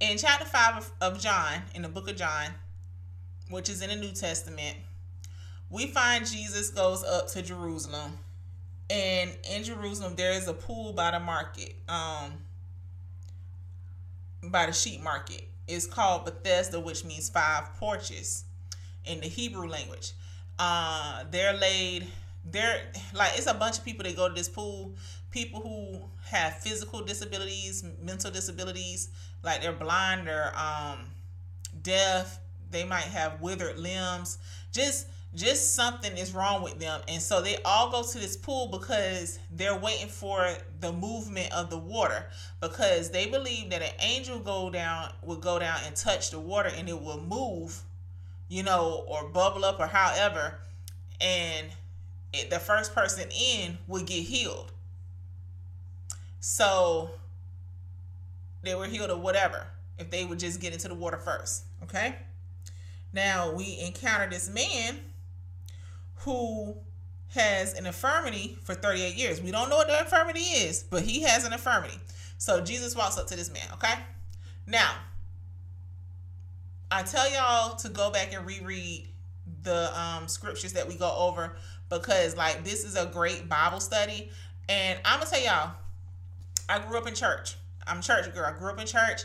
in 0.00 0.18
chapter 0.18 0.44
5 0.44 0.76
of, 0.76 0.92
of 1.00 1.20
John, 1.20 1.62
in 1.74 1.82
the 1.82 1.88
book 1.88 2.08
of 2.10 2.16
John, 2.16 2.50
which 3.50 3.68
is 3.68 3.82
in 3.82 3.90
the 3.90 3.96
New 3.96 4.12
Testament, 4.12 4.76
we 5.70 5.86
find 5.86 6.26
Jesus 6.26 6.70
goes 6.70 7.02
up 7.04 7.28
to 7.28 7.42
Jerusalem. 7.42 8.18
And 8.90 9.30
in 9.50 9.64
Jerusalem, 9.64 10.14
there 10.14 10.32
is 10.32 10.46
a 10.46 10.52
pool 10.52 10.92
by 10.92 11.10
the 11.10 11.20
market, 11.20 11.74
um, 11.88 12.32
by 14.42 14.66
the 14.66 14.72
sheep 14.72 15.02
market. 15.02 15.48
It's 15.66 15.86
called 15.86 16.26
Bethesda, 16.26 16.78
which 16.78 17.04
means 17.04 17.30
five 17.30 17.74
porches 17.78 18.44
in 19.04 19.20
the 19.20 19.26
Hebrew 19.26 19.66
language. 19.66 20.12
Uh, 20.58 21.24
they're 21.30 21.54
laid, 21.54 22.06
they're 22.44 22.80
like, 23.14 23.32
it's 23.36 23.46
a 23.46 23.54
bunch 23.54 23.78
of 23.78 23.84
people 23.84 24.04
that 24.04 24.16
go 24.16 24.28
to 24.28 24.34
this 24.34 24.48
pool. 24.48 24.94
People 25.30 25.60
who 25.60 26.00
have 26.30 26.58
physical 26.58 27.02
disabilities, 27.02 27.84
mental 28.02 28.30
disabilities, 28.30 29.08
like 29.42 29.62
they're 29.62 29.72
blind, 29.72 30.26
they're 30.26 30.52
um, 30.56 30.98
deaf, 31.82 32.38
they 32.70 32.84
might 32.84 33.04
have 33.04 33.40
withered 33.40 33.78
limbs. 33.78 34.38
Just 34.72 35.08
just 35.34 35.74
something 35.74 36.16
is 36.16 36.32
wrong 36.32 36.62
with 36.62 36.78
them 36.78 37.00
and 37.08 37.20
so 37.20 37.42
they 37.42 37.56
all 37.64 37.90
go 37.90 38.04
to 38.04 38.18
this 38.18 38.36
pool 38.36 38.68
because 38.68 39.40
they're 39.50 39.76
waiting 39.76 40.06
for 40.06 40.48
the 40.80 40.92
movement 40.92 41.52
of 41.52 41.70
the 41.70 41.78
water 41.78 42.26
because 42.60 43.10
they 43.10 43.26
believe 43.26 43.68
that 43.70 43.82
an 43.82 43.90
angel 43.98 44.38
go 44.38 44.70
down 44.70 45.10
will 45.22 45.36
go 45.36 45.58
down 45.58 45.76
and 45.86 45.96
touch 45.96 46.30
the 46.30 46.38
water 46.38 46.70
and 46.76 46.88
it 46.88 47.02
will 47.02 47.20
move 47.20 47.82
you 48.48 48.62
know 48.62 49.04
or 49.08 49.28
bubble 49.28 49.64
up 49.64 49.80
or 49.80 49.88
however 49.88 50.54
and 51.20 51.66
the 52.50 52.58
first 52.58 52.94
person 52.94 53.28
in 53.30 53.78
would 53.86 54.06
get 54.06 54.22
healed 54.22 54.72
so 56.40 57.10
they 58.62 58.74
were 58.74 58.86
healed 58.86 59.10
or 59.10 59.18
whatever 59.18 59.66
if 59.98 60.10
they 60.10 60.24
would 60.24 60.38
just 60.38 60.60
get 60.60 60.72
into 60.72 60.88
the 60.88 60.94
water 60.94 61.18
first 61.18 61.64
okay 61.82 62.16
now 63.12 63.52
we 63.52 63.78
encounter 63.80 64.28
this 64.28 64.48
man 64.48 64.98
who 66.16 66.76
has 67.34 67.74
an 67.74 67.86
infirmity 67.86 68.56
for 68.62 68.74
38 68.74 69.16
years. 69.16 69.42
We 69.42 69.50
don't 69.50 69.68
know 69.68 69.76
what 69.76 69.88
the 69.88 69.98
infirmity 69.98 70.40
is, 70.40 70.82
but 70.82 71.02
he 71.02 71.22
has 71.22 71.44
an 71.44 71.52
infirmity. 71.52 71.98
So 72.38 72.60
Jesus 72.60 72.96
walks 72.96 73.18
up 73.18 73.26
to 73.28 73.36
this 73.36 73.52
man, 73.52 73.66
okay? 73.74 73.94
Now, 74.66 74.92
I 76.90 77.02
tell 77.02 77.30
y'all 77.30 77.76
to 77.76 77.88
go 77.88 78.10
back 78.10 78.32
and 78.32 78.46
reread 78.46 79.08
the 79.62 79.98
um, 79.98 80.28
scriptures 80.28 80.72
that 80.74 80.88
we 80.88 80.94
go 80.94 81.14
over 81.16 81.56
because, 81.88 82.36
like, 82.36 82.64
this 82.64 82.84
is 82.84 82.96
a 82.96 83.06
great 83.06 83.48
Bible 83.48 83.80
study. 83.80 84.30
And 84.68 84.98
I'm 85.04 85.20
to 85.20 85.26
tell 85.26 85.42
y'all, 85.42 85.72
I 86.68 86.78
grew 86.78 86.98
up 86.98 87.06
in 87.06 87.14
church. 87.14 87.56
I'm 87.86 88.00
church 88.00 88.32
girl. 88.34 88.46
I 88.46 88.58
grew 88.58 88.70
up 88.70 88.80
in 88.80 88.86
church, 88.86 89.22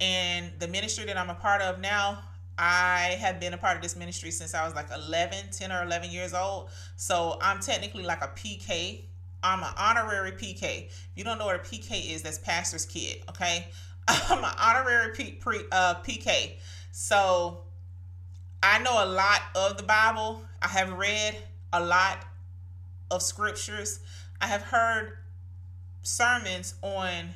and 0.00 0.50
the 0.58 0.68
ministry 0.68 1.04
that 1.04 1.16
I'm 1.16 1.30
a 1.30 1.34
part 1.34 1.60
of 1.60 1.80
now, 1.80 2.18
I 2.56 3.16
have 3.20 3.38
been 3.38 3.54
a 3.54 3.58
part 3.58 3.76
of 3.76 3.82
this 3.82 3.94
ministry 3.94 4.30
since 4.30 4.54
I 4.54 4.64
was 4.64 4.74
like 4.74 4.88
11, 4.92 5.46
10 5.52 5.70
or 5.70 5.84
11 5.84 6.10
years 6.10 6.34
old. 6.34 6.70
So 6.96 7.38
I'm 7.40 7.60
technically 7.60 8.02
like 8.02 8.22
a 8.22 8.28
PK. 8.28 9.02
I'm 9.42 9.60
an 9.60 9.72
honorary 9.76 10.32
PK. 10.32 10.86
If 10.86 11.10
you 11.14 11.22
don't 11.22 11.38
know 11.38 11.46
what 11.46 11.56
a 11.56 11.60
PK 11.60 12.14
is, 12.14 12.22
that's 12.22 12.38
pastor's 12.38 12.84
kid, 12.84 13.22
okay? 13.28 13.68
I'm 14.08 14.42
an 14.42 14.50
honorary 14.58 15.12
P, 15.14 15.32
pre, 15.32 15.60
uh, 15.70 15.96
PK. 15.96 16.54
So 16.90 17.62
I 18.62 18.80
know 18.80 19.04
a 19.04 19.06
lot 19.06 19.40
of 19.54 19.76
the 19.76 19.84
Bible. 19.84 20.42
I 20.60 20.68
have 20.68 20.92
read 20.94 21.36
a 21.72 21.84
lot 21.84 22.24
of 23.10 23.22
scriptures. 23.22 24.00
I 24.40 24.46
have 24.46 24.62
heard 24.62 25.18
sermons 26.02 26.74
on 26.82 27.30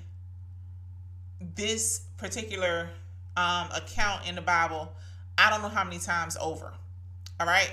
this 1.54 2.00
particular 2.16 2.90
um, 3.36 3.68
account 3.74 4.28
in 4.28 4.34
the 4.34 4.40
Bible 4.40 4.92
I 5.38 5.50
don't 5.50 5.62
know 5.62 5.68
how 5.68 5.84
many 5.84 5.98
times 5.98 6.36
over. 6.40 6.72
All 7.40 7.46
right. 7.46 7.72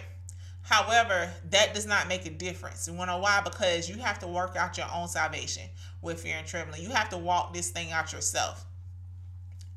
However, 0.61 1.31
that 1.49 1.73
does 1.73 1.85
not 1.85 2.07
make 2.07 2.25
a 2.25 2.29
difference. 2.29 2.87
You 2.87 2.93
want 2.93 3.09
to 3.09 3.15
know 3.15 3.21
why? 3.21 3.41
Because 3.43 3.89
you 3.89 3.97
have 3.97 4.19
to 4.19 4.27
work 4.27 4.55
out 4.55 4.77
your 4.77 4.87
own 4.93 5.07
salvation 5.07 5.63
with 6.01 6.21
fear 6.21 6.35
and 6.37 6.47
trembling. 6.47 6.81
You 6.81 6.89
have 6.89 7.09
to 7.09 7.17
walk 7.17 7.53
this 7.53 7.69
thing 7.71 7.91
out 7.91 8.13
yourself. 8.13 8.65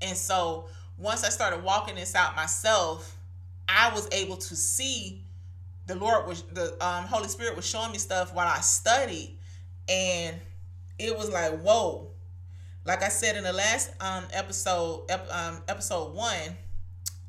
And 0.00 0.16
so 0.16 0.66
once 0.98 1.24
I 1.24 1.30
started 1.30 1.62
walking 1.62 1.94
this 1.94 2.14
out 2.14 2.36
myself, 2.36 3.16
I 3.68 3.92
was 3.94 4.08
able 4.12 4.36
to 4.36 4.56
see 4.56 5.21
the 5.92 5.99
Lord 5.99 6.26
was 6.26 6.42
the 6.42 6.72
um, 6.84 7.04
Holy 7.04 7.28
Spirit 7.28 7.56
was 7.56 7.66
showing 7.66 7.92
me 7.92 7.99
stuff 7.99 8.34
while 8.34 8.49
I 8.49 8.61
studied, 8.61 9.37
and 9.88 10.37
it 10.99 11.16
was 11.16 11.30
like, 11.30 11.61
whoa. 11.61 12.08
Like 12.84 13.04
I 13.04 13.08
said 13.08 13.37
in 13.37 13.44
the 13.44 13.52
last 13.52 13.92
um, 14.00 14.25
episode, 14.32 15.04
ep- 15.08 15.28
um, 15.32 15.58
episode 15.68 16.14
one, 16.14 16.56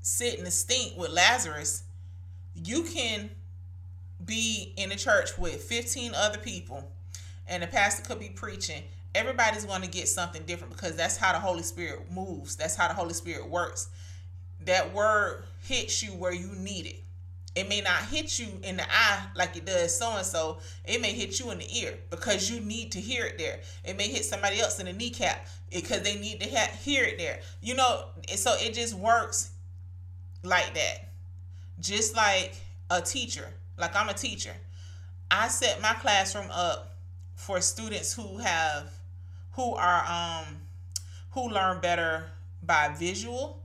sit 0.02 0.40
in 0.40 0.46
the 0.46 0.52
stink 0.52 0.98
with 0.98 1.12
Lazarus, 1.12 1.84
you 2.56 2.84
can 2.84 3.30
be 4.26 4.74
in 4.78 4.92
a 4.92 4.96
church 4.96 5.38
with 5.38 5.62
15 5.64 6.14
other 6.16 6.40
people 6.40 6.92
and 7.48 7.62
the 7.62 7.68
pastor 7.68 8.04
could 8.04 8.20
be 8.20 8.30
preaching. 8.30 8.84
Everybody's 9.16 9.66
going 9.66 9.82
to 9.82 9.88
get 9.88 10.08
something 10.08 10.44
different 10.44 10.74
because 10.74 10.96
that's 10.96 11.18
how 11.18 11.34
the 11.34 11.40
Holy 11.40 11.62
Spirit 11.64 12.12
moves. 12.12 12.56
That's 12.56 12.76
how 12.76 12.88
the 12.88 12.94
Holy 12.94 13.14
Spirit 13.14 13.48
works. 13.48 13.90
That 14.66 14.94
word 14.94 15.44
hits 15.62 16.02
you 16.02 16.12
where 16.12 16.34
you 16.34 16.50
need 16.56 16.86
it. 16.86 17.04
It 17.56 17.70
may 17.70 17.82
not 17.82 18.06
hit 18.06 18.40
you 18.40 18.48
in 18.64 18.78
the 18.78 18.84
eye 18.84 19.26
like 19.36 19.56
it 19.56 19.66
does 19.66 19.96
so 19.96 20.16
and 20.18 20.26
so. 20.26 20.58
It 20.86 21.02
may 21.02 21.14
hit 21.14 21.40
you 21.40 21.52
in 21.52 21.60
the 21.60 21.80
ear 21.80 21.98
because 22.10 22.50
you 22.50 22.60
need 22.62 22.92
to 22.94 23.00
hear 23.00 23.26
it 23.26 23.38
there. 23.38 23.60
It 23.84 23.96
may 23.96 24.08
hit 24.08 24.26
somebody 24.26 24.60
else 24.60 24.80
in 24.80 24.88
the 24.88 24.94
kneecap 24.94 25.48
because 25.72 26.02
they 26.02 26.16
need 26.16 26.42
to 26.42 26.50
ha- 26.50 26.72
hear 26.84 27.04
it 27.04 27.20
there. 27.20 27.40
You 27.62 27.76
know, 27.76 28.06
so 28.36 28.56
it 28.58 28.74
just 28.74 28.96
works 28.96 29.52
like 30.42 30.74
that. 30.74 31.10
Just 31.80 32.16
like 32.16 32.56
a 32.90 33.02
teacher, 33.02 33.48
like 33.78 33.96
I'm 33.96 34.10
a 34.10 34.14
teacher. 34.14 34.54
I 35.30 35.48
set 35.48 35.82
my 35.82 35.94
classroom 35.94 36.50
up 36.52 36.96
for 37.36 37.62
students 37.62 38.14
who 38.14 38.38
have 38.38 38.92
who 39.54 39.76
are 39.76 40.06
um 40.06 40.46
who 41.32 41.50
learn 41.50 41.82
better 41.82 42.26
by 42.62 42.94
visual, 42.98 43.63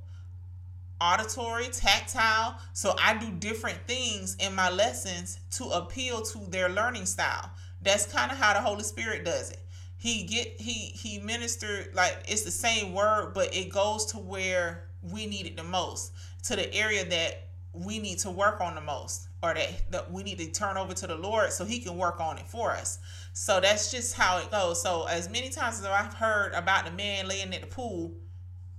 auditory, 1.01 1.69
tactile. 1.69 2.59
So 2.73 2.95
I 3.01 3.17
do 3.17 3.31
different 3.31 3.79
things 3.87 4.37
in 4.37 4.55
my 4.55 4.71
lessons 4.71 5.39
to 5.53 5.65
appeal 5.67 6.23
to 6.23 6.39
their 6.51 6.69
learning 6.69 7.07
style. 7.07 7.51
That's 7.83 8.07
kind 8.07 8.31
of 8.33 8.39
how 8.39 8.55
the 8.55 8.61
Holy 8.61 8.83
Spirit 8.83 9.25
does 9.25 9.51
it. 9.51 9.61
He 9.97 10.25
get 10.25 10.61
he 10.61 10.73
he 10.73 11.19
ministered 11.19 11.95
like 11.95 12.17
it's 12.29 12.43
the 12.43 12.51
same 12.51 12.95
word, 12.95 13.33
but 13.35 13.55
it 13.55 13.73
goes 13.73 14.07
to 14.07 14.19
where 14.19 14.85
we 15.03 15.27
need 15.27 15.47
it 15.47 15.57
the 15.57 15.65
most 15.65 16.13
to 16.45 16.57
the 16.57 16.73
area 16.73 17.05
that 17.05 17.49
we 17.73 17.99
need 17.99 18.19
to 18.19 18.31
work 18.31 18.61
on 18.61 18.75
the 18.75 18.81
most 18.81 19.29
or 19.43 19.55
that, 19.55 19.91
that 19.91 20.11
we 20.11 20.23
need 20.23 20.39
to 20.39 20.51
turn 20.51 20.77
over 20.77 20.95
to 20.95 21.07
the 21.07 21.15
Lord 21.15 21.53
so 21.53 21.65
he 21.65 21.79
can 21.79 21.97
work 21.97 22.21
on 22.21 22.39
it 22.39 22.47
for 22.47 22.73
us. 22.73 22.99
So 23.33 23.61
that's 23.61 23.91
just 23.91 24.15
how 24.15 24.39
it 24.39 24.51
goes. 24.51 24.83
So 24.83 25.05
as 25.05 25.31
many 25.31 25.49
times 25.51 25.79
as 25.79 25.85
I've 25.85 26.15
heard 26.15 26.53
about 26.55 26.85
the 26.85 26.91
man 26.93 27.29
laying 27.29 27.55
at 27.55 27.61
the 27.61 27.67
pool, 27.67 28.15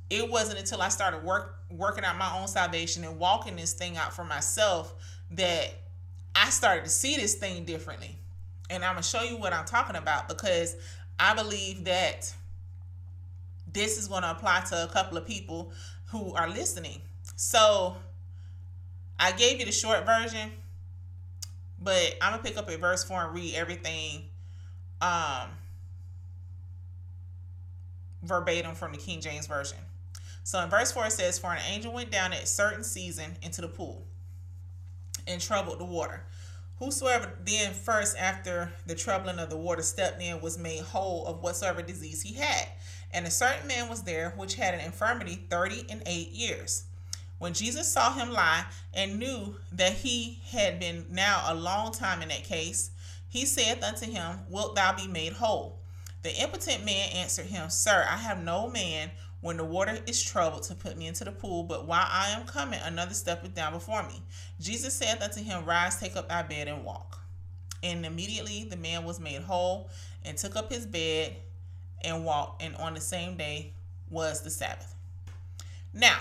it 0.09 0.29
wasn't 0.29 0.59
until 0.59 0.81
I 0.81 0.89
started 0.89 1.23
work 1.23 1.55
working 1.69 2.03
out 2.03 2.17
my 2.17 2.39
own 2.39 2.47
salvation 2.47 3.03
and 3.03 3.19
walking 3.19 3.55
this 3.55 3.73
thing 3.73 3.95
out 3.95 4.13
for 4.13 4.23
myself 4.23 4.93
that 5.31 5.73
I 6.35 6.49
started 6.49 6.85
to 6.85 6.89
see 6.89 7.15
this 7.15 7.35
thing 7.35 7.63
differently. 7.65 8.17
And 8.69 8.83
I'm 8.83 8.93
gonna 8.93 9.03
show 9.03 9.21
you 9.21 9.37
what 9.37 9.53
I'm 9.53 9.65
talking 9.65 9.95
about 9.95 10.27
because 10.27 10.75
I 11.19 11.35
believe 11.35 11.85
that 11.85 12.33
this 13.71 13.99
is 13.99 14.07
to 14.07 14.31
apply 14.31 14.61
to 14.69 14.83
a 14.83 14.87
couple 14.87 15.17
of 15.17 15.27
people 15.27 15.71
who 16.07 16.33
are 16.33 16.49
listening. 16.49 17.01
So 17.35 17.95
I 19.19 19.31
gave 19.31 19.59
you 19.59 19.65
the 19.65 19.71
short 19.71 20.05
version, 20.05 20.51
but 21.79 22.15
I'm 22.21 22.31
gonna 22.31 22.43
pick 22.43 22.57
up 22.57 22.69
a 22.69 22.77
verse 22.77 23.03
four 23.03 23.23
and 23.23 23.35
read 23.35 23.53
everything 23.53 24.23
um 25.01 25.49
verbatim 28.23 28.75
from 28.75 28.91
the 28.91 28.97
King 28.97 29.21
James 29.21 29.47
Version. 29.47 29.77
So 30.49 30.59
in 30.61 30.69
verse 30.71 30.91
4 30.93 31.05
it 31.05 31.11
says, 31.11 31.37
For 31.37 31.53
an 31.53 31.61
angel 31.69 31.93
went 31.93 32.09
down 32.09 32.33
at 32.33 32.41
a 32.41 32.47
certain 32.47 32.83
season 32.83 33.37
into 33.43 33.61
the 33.61 33.67
pool 33.67 34.07
and 35.27 35.39
troubled 35.39 35.77
the 35.77 35.85
water. 35.85 36.23
Whosoever 36.79 37.37
then 37.45 37.71
first 37.71 38.17
after 38.17 38.71
the 38.87 38.95
troubling 38.95 39.37
of 39.37 39.51
the 39.51 39.57
water 39.57 39.83
stepped 39.83 40.19
in 40.19 40.41
was 40.41 40.57
made 40.57 40.81
whole 40.81 41.27
of 41.27 41.43
whatsoever 41.43 41.83
disease 41.83 42.23
he 42.23 42.33
had. 42.33 42.67
And 43.13 43.27
a 43.27 43.29
certain 43.29 43.67
man 43.67 43.89
was 43.89 44.01
there 44.01 44.33
which 44.37 44.55
had 44.55 44.73
an 44.73 44.79
infirmity 44.79 45.45
thirty 45.51 45.85
and 45.87 46.01
eight 46.07 46.29
years. 46.29 46.85
When 47.37 47.53
Jesus 47.53 47.87
saw 47.87 48.11
him 48.13 48.31
lie 48.31 48.65
and 48.91 49.19
knew 49.19 49.53
that 49.71 49.93
he 49.93 50.39
had 50.49 50.79
been 50.79 51.05
now 51.11 51.43
a 51.45 51.53
long 51.53 51.91
time 51.91 52.23
in 52.23 52.29
that 52.29 52.43
case, 52.43 52.89
he 53.27 53.45
saith 53.45 53.83
unto 53.83 54.11
him, 54.11 54.39
Wilt 54.49 54.75
thou 54.75 54.95
be 54.95 55.05
made 55.05 55.33
whole? 55.33 55.77
The 56.23 56.35
impotent 56.35 56.83
man 56.83 57.11
answered 57.11 57.45
him, 57.45 57.69
Sir, 57.69 58.05
I 58.09 58.17
have 58.17 58.43
no 58.43 58.67
man 58.67 59.11
when 59.41 59.57
the 59.57 59.63
water 59.63 59.97
is 60.05 60.21
troubled 60.21 60.63
to 60.63 60.75
put 60.75 60.97
me 60.97 61.07
into 61.07 61.23
the 61.23 61.31
pool, 61.31 61.63
but 61.63 61.87
while 61.87 62.07
I 62.09 62.29
am 62.31 62.45
coming, 62.45 62.79
another 62.83 63.13
steppeth 63.13 63.55
down 63.55 63.73
before 63.73 64.03
me. 64.03 64.21
Jesus 64.59 64.93
saith 64.93 65.21
unto 65.21 65.41
him, 65.41 65.65
Rise, 65.65 65.99
take 65.99 66.15
up 66.15 66.29
thy 66.29 66.43
bed 66.43 66.67
and 66.67 66.83
walk. 66.83 67.19
And 67.81 68.05
immediately 68.05 68.65
the 68.65 68.75
man 68.75 69.05
was 69.05 69.19
made 69.19 69.41
whole 69.41 69.89
and 70.25 70.37
took 70.37 70.55
up 70.55 70.71
his 70.71 70.85
bed 70.85 71.35
and 72.03 72.25
walked, 72.25 72.61
and 72.61 72.75
on 72.75 72.93
the 72.93 73.01
same 73.01 73.37
day 73.37 73.73
was 74.09 74.41
the 74.41 74.49
Sabbath. 74.49 74.93
Now, 75.93 76.17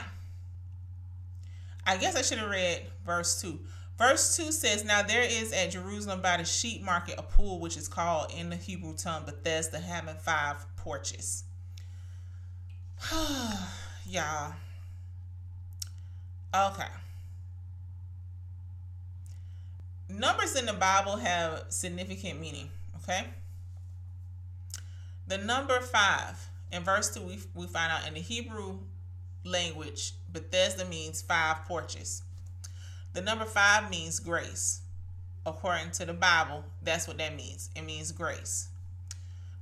I 1.86 1.96
guess 1.96 2.16
I 2.16 2.22
should 2.22 2.38
have 2.38 2.50
read 2.50 2.82
verse 3.04 3.40
2. 3.40 3.58
Verse 3.96 4.36
2 4.36 4.52
says, 4.52 4.84
Now 4.84 5.02
there 5.02 5.22
is 5.22 5.52
at 5.52 5.72
Jerusalem 5.72 6.22
by 6.22 6.36
the 6.36 6.44
sheep 6.44 6.82
market 6.82 7.16
a 7.18 7.22
pool 7.22 7.58
which 7.58 7.76
is 7.76 7.88
called 7.88 8.32
in 8.36 8.48
the 8.48 8.56
Hebrew 8.56 8.94
tongue 8.94 9.24
Bethesda, 9.24 9.80
having 9.80 10.14
five 10.14 10.64
porches. 10.76 11.44
Y'all. 14.06 14.54
Okay. 16.54 16.88
Numbers 20.08 20.56
in 20.56 20.66
the 20.66 20.72
Bible 20.72 21.16
have 21.16 21.64
significant 21.68 22.40
meaning, 22.40 22.70
okay? 22.96 23.26
The 25.26 25.38
number 25.38 25.80
five 25.80 26.48
in 26.72 26.82
verse 26.82 27.14
2, 27.14 27.20
we, 27.20 27.38
we 27.54 27.66
find 27.66 27.92
out 27.92 28.06
in 28.06 28.14
the 28.14 28.20
Hebrew 28.20 28.78
language, 29.44 30.12
Bethesda 30.32 30.84
means 30.84 31.22
five 31.22 31.64
porches. 31.66 32.22
The 33.12 33.22
number 33.22 33.44
five 33.44 33.90
means 33.90 34.20
grace. 34.20 34.80
According 35.46 35.92
to 35.92 36.04
the 36.04 36.12
Bible, 36.12 36.64
that's 36.82 37.08
what 37.08 37.18
that 37.18 37.34
means. 37.34 37.70
It 37.74 37.82
means 37.82 38.12
grace. 38.12 38.68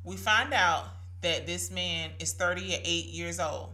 We 0.05 0.16
find 0.16 0.52
out 0.52 0.88
that 1.26 1.45
this 1.45 1.73
man 1.73 2.11
is 2.21 2.33
38 2.35 3.06
years 3.06 3.40
old. 3.40 3.71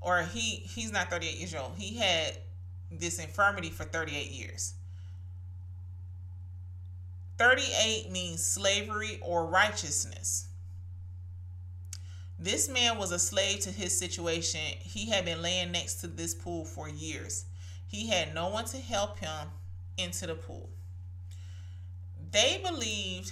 Or 0.00 0.22
he 0.22 0.56
he's 0.74 0.90
not 0.90 1.08
38 1.08 1.38
years 1.38 1.54
old. 1.54 1.72
He 1.76 1.96
had 1.96 2.36
this 2.90 3.20
infirmity 3.20 3.70
for 3.70 3.84
38 3.84 4.30
years. 4.30 4.74
38 7.38 8.10
means 8.10 8.44
slavery 8.44 9.20
or 9.22 9.46
righteousness. 9.46 10.48
This 12.40 12.68
man 12.68 12.98
was 12.98 13.12
a 13.12 13.18
slave 13.18 13.60
to 13.60 13.70
his 13.70 13.96
situation. 13.96 14.60
He 14.80 15.10
had 15.10 15.24
been 15.24 15.42
laying 15.42 15.70
next 15.70 16.00
to 16.00 16.08
this 16.08 16.34
pool 16.34 16.64
for 16.64 16.88
years. 16.88 17.44
He 17.86 18.08
had 18.08 18.34
no 18.34 18.48
one 18.48 18.64
to 18.66 18.78
help 18.78 19.20
him 19.20 19.48
into 19.96 20.26
the 20.26 20.34
pool. 20.34 20.68
They 22.32 22.60
believed 22.64 23.30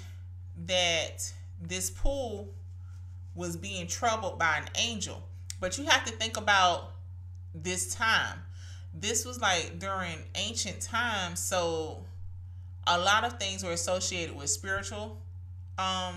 that 0.66 1.32
this 1.68 1.90
pool 1.90 2.48
was 3.34 3.56
being 3.56 3.86
troubled 3.86 4.38
by 4.38 4.58
an 4.58 4.68
angel. 4.76 5.22
But 5.60 5.78
you 5.78 5.84
have 5.84 6.04
to 6.04 6.12
think 6.12 6.36
about 6.36 6.92
this 7.54 7.94
time. 7.94 8.38
This 8.92 9.24
was 9.24 9.40
like 9.40 9.78
during 9.78 10.18
ancient 10.34 10.80
times, 10.80 11.38
so 11.38 12.04
a 12.86 12.98
lot 12.98 13.24
of 13.24 13.38
things 13.38 13.64
were 13.64 13.70
associated 13.70 14.36
with 14.36 14.50
spiritual 14.50 15.18
um 15.78 16.16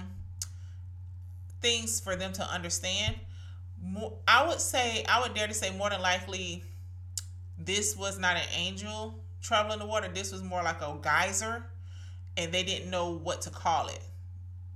things 1.62 2.00
for 2.00 2.16
them 2.16 2.34
to 2.34 2.44
understand. 2.44 3.16
I 4.28 4.46
would 4.48 4.60
say, 4.60 5.06
I 5.08 5.22
would 5.22 5.34
dare 5.34 5.48
to 5.48 5.54
say, 5.54 5.76
more 5.76 5.90
than 5.90 6.02
likely, 6.02 6.64
this 7.58 7.96
was 7.96 8.20
not 8.20 8.36
an 8.36 8.48
angel 8.56 9.16
troubling 9.42 9.80
the 9.80 9.86
water. 9.86 10.10
This 10.14 10.32
was 10.32 10.44
more 10.44 10.64
like 10.64 10.82
a 10.82 10.98
geyser, 11.02 11.66
and 12.36 12.52
they 12.52 12.64
didn't 12.64 12.90
know 12.90 13.12
what 13.12 13.42
to 13.44 13.50
call 13.50 13.88
it 13.88 14.02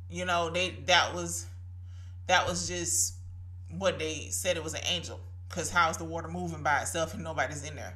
you 0.10 0.26
know 0.26 0.50
they 0.50 0.72
that 0.88 1.14
was 1.14 1.46
that 2.28 2.48
was 2.48 2.68
just 2.68 3.16
what 3.70 4.00
they 4.00 4.28
said 4.30 4.58
it 4.58 4.64
was 4.64 4.74
an 4.74 4.82
angel 4.88 5.20
because 5.48 5.70
how's 5.70 5.98
the 5.98 6.04
water 6.04 6.28
moving 6.28 6.64
by 6.64 6.82
itself 6.82 7.14
and 7.14 7.24
nobody's 7.24 7.68
in 7.68 7.76
there? 7.76 7.96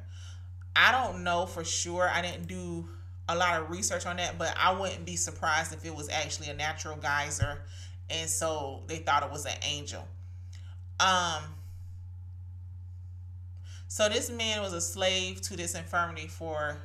I 0.76 0.90
don't 0.90 1.22
know 1.22 1.46
for 1.46 1.64
sure. 1.64 2.08
I 2.12 2.20
didn't 2.20 2.48
do 2.48 2.88
a 3.28 3.36
lot 3.36 3.60
of 3.60 3.70
research 3.70 4.04
on 4.04 4.16
that 4.16 4.36
but 4.36 4.54
i 4.58 4.70
wouldn't 4.78 5.06
be 5.06 5.16
surprised 5.16 5.72
if 5.72 5.82
it 5.86 5.94
was 5.94 6.10
actually 6.10 6.50
a 6.50 6.54
natural 6.54 6.94
geyser 6.96 7.58
and 8.10 8.28
so 8.28 8.82
they 8.86 8.96
thought 8.96 9.22
it 9.22 9.30
was 9.30 9.46
an 9.46 9.56
angel. 9.66 10.06
Um 11.00 11.42
so 13.88 14.08
this 14.08 14.28
man 14.28 14.60
was 14.60 14.72
a 14.72 14.80
slave 14.80 15.40
to 15.42 15.56
this 15.56 15.74
infirmity 15.74 16.26
for 16.26 16.76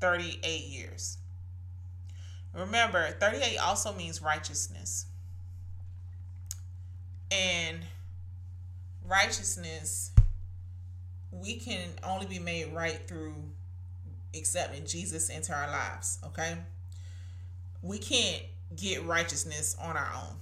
38 0.00 0.66
years 0.66 1.18
Remember, 2.54 3.10
38 3.20 3.58
also 3.58 3.94
means 3.94 4.22
righteousness. 4.22 5.06
And 7.30 7.78
righteousness, 9.06 10.12
we 11.30 11.56
can 11.56 11.88
only 12.02 12.26
be 12.26 12.38
made 12.38 12.72
right 12.72 13.06
through 13.06 13.34
accepting 14.34 14.86
Jesus 14.86 15.28
into 15.28 15.52
our 15.52 15.70
lives, 15.70 16.18
okay? 16.24 16.56
We 17.82 17.98
can't 17.98 18.42
get 18.74 19.04
righteousness 19.04 19.76
on 19.80 19.96
our 19.96 20.10
own. 20.14 20.36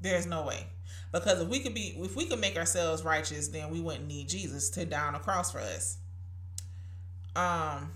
There's 0.00 0.26
no 0.26 0.44
way. 0.44 0.66
Because 1.12 1.40
if 1.40 1.48
we 1.48 1.60
could 1.60 1.74
be 1.74 1.94
if 1.96 2.16
we 2.16 2.26
could 2.26 2.40
make 2.40 2.56
ourselves 2.56 3.04
righteous, 3.04 3.48
then 3.48 3.70
we 3.70 3.80
wouldn't 3.80 4.08
need 4.08 4.28
Jesus 4.28 4.68
to 4.70 4.84
die 4.84 5.06
on 5.06 5.14
a 5.14 5.20
cross 5.20 5.52
for 5.52 5.60
us. 5.60 5.98
Um 7.36 7.92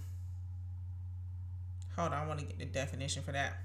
Hold 1.99 2.13
on, 2.13 2.23
I 2.23 2.27
want 2.29 2.39
to 2.39 2.47
get 2.47 2.59
the 2.61 2.65
definition 2.65 3.25
for 3.25 3.33
that. 3.33 3.59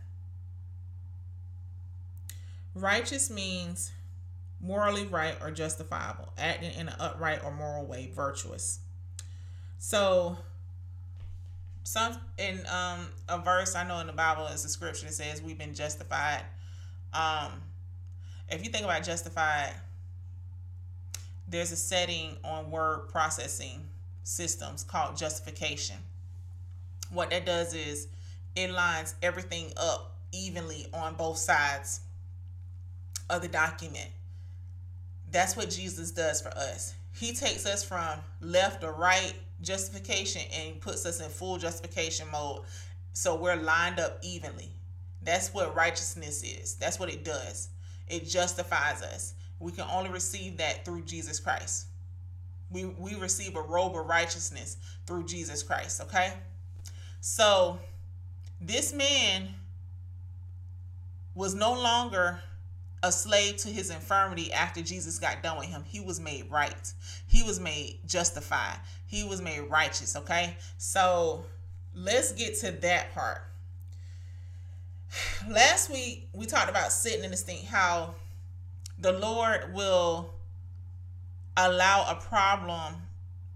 Righteous 2.74 3.30
means 3.30 3.92
morally 4.60 5.06
right 5.06 5.36
or 5.40 5.52
justifiable, 5.52 6.34
acting 6.36 6.72
in 6.74 6.88
an 6.88 6.96
upright 7.00 7.44
or 7.44 7.52
moral 7.52 7.86
way, 7.86 8.12
virtuous. 8.16 8.80
So, 9.78 10.40
some 11.84 12.18
in 12.40 12.62
um 12.72 13.08
a 13.30 13.38
verse 13.38 13.76
I 13.76 13.88
know 13.88 14.00
in 14.00 14.08
the 14.08 14.14
Bible 14.14 14.48
is 14.48 14.66
a 14.66 14.70
scripture 14.70 15.06
that 15.06 15.14
says 15.14 15.40
we've 15.40 15.60
been 15.60 15.76
justified. 15.76 16.42
Um, 17.14 17.52
if 18.50 18.64
you 18.64 18.72
think 18.72 18.84
about 18.84 19.04
justified, 19.04 19.74
there's 21.48 21.72
a 21.72 21.76
setting 21.76 22.38
on 22.44 22.72
word 22.72 23.10
processing 23.10 23.82
systems 24.24 24.84
called 24.84 25.18
justification. 25.18 25.98
What 27.12 27.30
that 27.30 27.46
does 27.46 27.76
is 27.76 28.08
it 28.56 28.72
lines 28.72 29.16
everything 29.22 29.72
up 29.78 30.18
evenly 30.32 30.88
on 30.94 31.16
both 31.16 31.38
sides 31.38 32.02
of 33.30 33.42
the 33.42 33.48
document. 33.48 34.10
That's 35.32 35.56
what 35.56 35.70
Jesus 35.70 36.12
does 36.12 36.42
for 36.42 36.50
us. 36.50 36.94
He 37.14 37.34
takes 37.34 37.66
us 37.66 37.84
from 37.84 38.20
left 38.42 38.84
or 38.84 38.92
right 38.94 39.34
justification 39.62 40.42
and 40.54 40.82
puts 40.82 41.06
us 41.06 41.22
in 41.22 41.30
full 41.30 41.58
justification 41.58 42.28
mode 42.32 42.62
so 43.14 43.36
we're 43.36 43.56
lined 43.56 44.00
up 44.00 44.18
evenly. 44.24 44.72
That's 45.22 45.54
what 45.54 45.76
righteousness 45.76 46.44
is. 46.44 46.76
That's 46.76 47.00
what 47.00 47.10
it 47.10 47.24
does. 47.24 47.70
It 48.08 48.28
justifies 48.28 49.02
us. 49.02 49.36
We 49.60 49.72
can 49.72 49.86
only 49.90 50.10
receive 50.10 50.58
that 50.58 50.84
through 50.84 51.04
Jesus 51.04 51.40
Christ. 51.40 51.88
We 52.72 52.86
we 52.86 53.16
receive 53.16 53.56
a 53.56 53.62
robe 53.62 53.96
of 53.96 54.08
righteousness 54.08 54.78
through 55.06 55.26
Jesus 55.26 55.64
Christ, 55.64 56.02
okay? 56.02 56.34
So 57.22 57.80
this 58.66 58.94
man 58.94 59.50
was 61.36 61.54
no 61.54 61.74
longer 61.74 62.40
a 63.02 63.12
slave 63.12 63.58
to 63.58 63.68
his 63.68 63.90
infirmity 63.90 64.52
after 64.54 64.82
Jesus 64.82 65.20
got 65.20 65.44
done 65.44 65.58
with 65.58 65.68
him. 65.68 65.84
He 65.86 66.00
was 66.00 66.20
made 66.20 66.50
right. 66.50 66.94
He 67.28 67.44
was 67.44 67.60
made 67.60 68.00
justified. 68.08 68.78
He 69.08 69.24
was 69.24 69.42
made 69.42 69.62
righteous, 69.62 70.16
okay? 70.16 70.56
So 70.78 71.44
let's 71.94 72.32
get 72.32 72.58
to 72.60 72.72
that 72.72 73.14
part. 73.14 73.44
Last 75.50 75.92
week 75.92 76.30
we 76.32 76.46
talked 76.46 76.70
about 76.70 76.92
sitting 76.92 77.26
in 77.26 77.32
the 77.32 77.38
stink, 77.38 77.66
how 77.66 78.16
the 78.98 79.12
Lord 79.12 79.74
will 79.74 80.34
allow 81.58 82.06
a 82.10 82.16
problem 82.16 82.96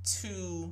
to 0.03 0.71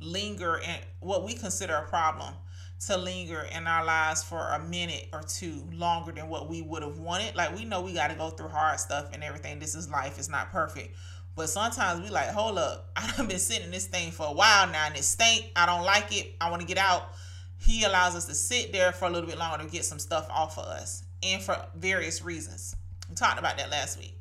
linger 0.00 0.60
and 0.66 0.80
what 1.00 1.24
we 1.24 1.34
consider 1.34 1.74
a 1.74 1.82
problem 1.82 2.34
to 2.78 2.96
linger 2.96 3.46
in 3.56 3.66
our 3.66 3.84
lives 3.84 4.22
for 4.22 4.38
a 4.38 4.58
minute 4.58 5.08
or 5.12 5.22
two 5.22 5.62
longer 5.72 6.12
than 6.12 6.28
what 6.28 6.48
we 6.48 6.60
would 6.62 6.82
have 6.82 6.98
wanted. 6.98 7.34
Like 7.34 7.56
we 7.56 7.64
know 7.64 7.80
we 7.80 7.94
got 7.94 8.08
to 8.08 8.14
go 8.14 8.30
through 8.30 8.48
hard 8.48 8.78
stuff 8.78 9.08
and 9.12 9.24
everything. 9.24 9.58
This 9.58 9.74
is 9.74 9.88
life. 9.88 10.18
It's 10.18 10.28
not 10.28 10.50
perfect. 10.52 10.94
But 11.34 11.48
sometimes 11.48 12.02
we 12.02 12.10
like, 12.10 12.28
hold 12.28 12.58
up, 12.58 12.90
I've 12.96 13.28
been 13.28 13.38
sitting 13.38 13.66
in 13.66 13.70
this 13.70 13.86
thing 13.86 14.10
for 14.10 14.26
a 14.26 14.32
while 14.32 14.66
now 14.68 14.86
and 14.86 14.96
it 14.96 15.04
stink. 15.04 15.50
I 15.56 15.66
don't 15.66 15.84
like 15.84 16.16
it. 16.16 16.34
I 16.40 16.50
want 16.50 16.62
to 16.62 16.68
get 16.68 16.78
out. 16.78 17.12
He 17.58 17.84
allows 17.84 18.14
us 18.14 18.26
to 18.26 18.34
sit 18.34 18.72
there 18.72 18.92
for 18.92 19.06
a 19.06 19.10
little 19.10 19.28
bit 19.28 19.38
longer 19.38 19.64
to 19.64 19.70
get 19.70 19.84
some 19.84 19.98
stuff 19.98 20.26
off 20.30 20.58
of 20.58 20.64
us 20.66 21.04
and 21.22 21.42
for 21.42 21.56
various 21.74 22.22
reasons. 22.22 22.76
We 23.08 23.14
talked 23.14 23.38
about 23.38 23.56
that 23.56 23.70
last 23.70 23.98
week. 23.98 24.18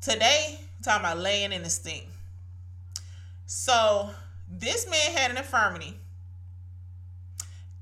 Today, 0.00 0.60
talking 0.82 1.00
about 1.00 1.18
laying 1.18 1.52
in 1.52 1.62
the 1.62 1.70
stink. 1.70 2.06
So 3.46 4.10
this 4.50 4.88
man 4.90 5.16
had 5.16 5.30
an 5.30 5.38
infirmity 5.38 5.98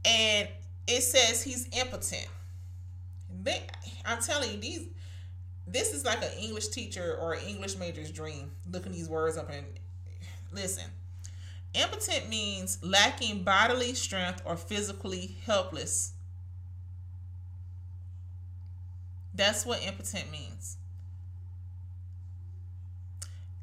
and 0.04 0.48
it 0.86 1.02
says 1.02 1.42
he's 1.42 1.68
impotent. 1.72 2.26
They, 3.42 3.62
I'm 4.04 4.20
telling 4.20 4.52
you, 4.52 4.60
these 4.60 4.86
this 5.66 5.92
is 5.92 6.04
like 6.04 6.22
an 6.22 6.30
English 6.38 6.68
teacher 6.68 7.16
or 7.20 7.32
an 7.32 7.40
English 7.46 7.76
major's 7.76 8.10
dream. 8.10 8.50
Looking 8.70 8.92
these 8.92 9.08
words 9.08 9.36
up 9.36 9.50
and 9.50 9.64
listen. 10.52 10.84
Impotent 11.72 12.28
means 12.28 12.78
lacking 12.82 13.42
bodily 13.42 13.94
strength 13.94 14.42
or 14.44 14.56
physically 14.56 15.36
helpless. 15.44 16.12
That's 19.34 19.66
what 19.66 19.84
impotent 19.84 20.30
means. 20.30 20.76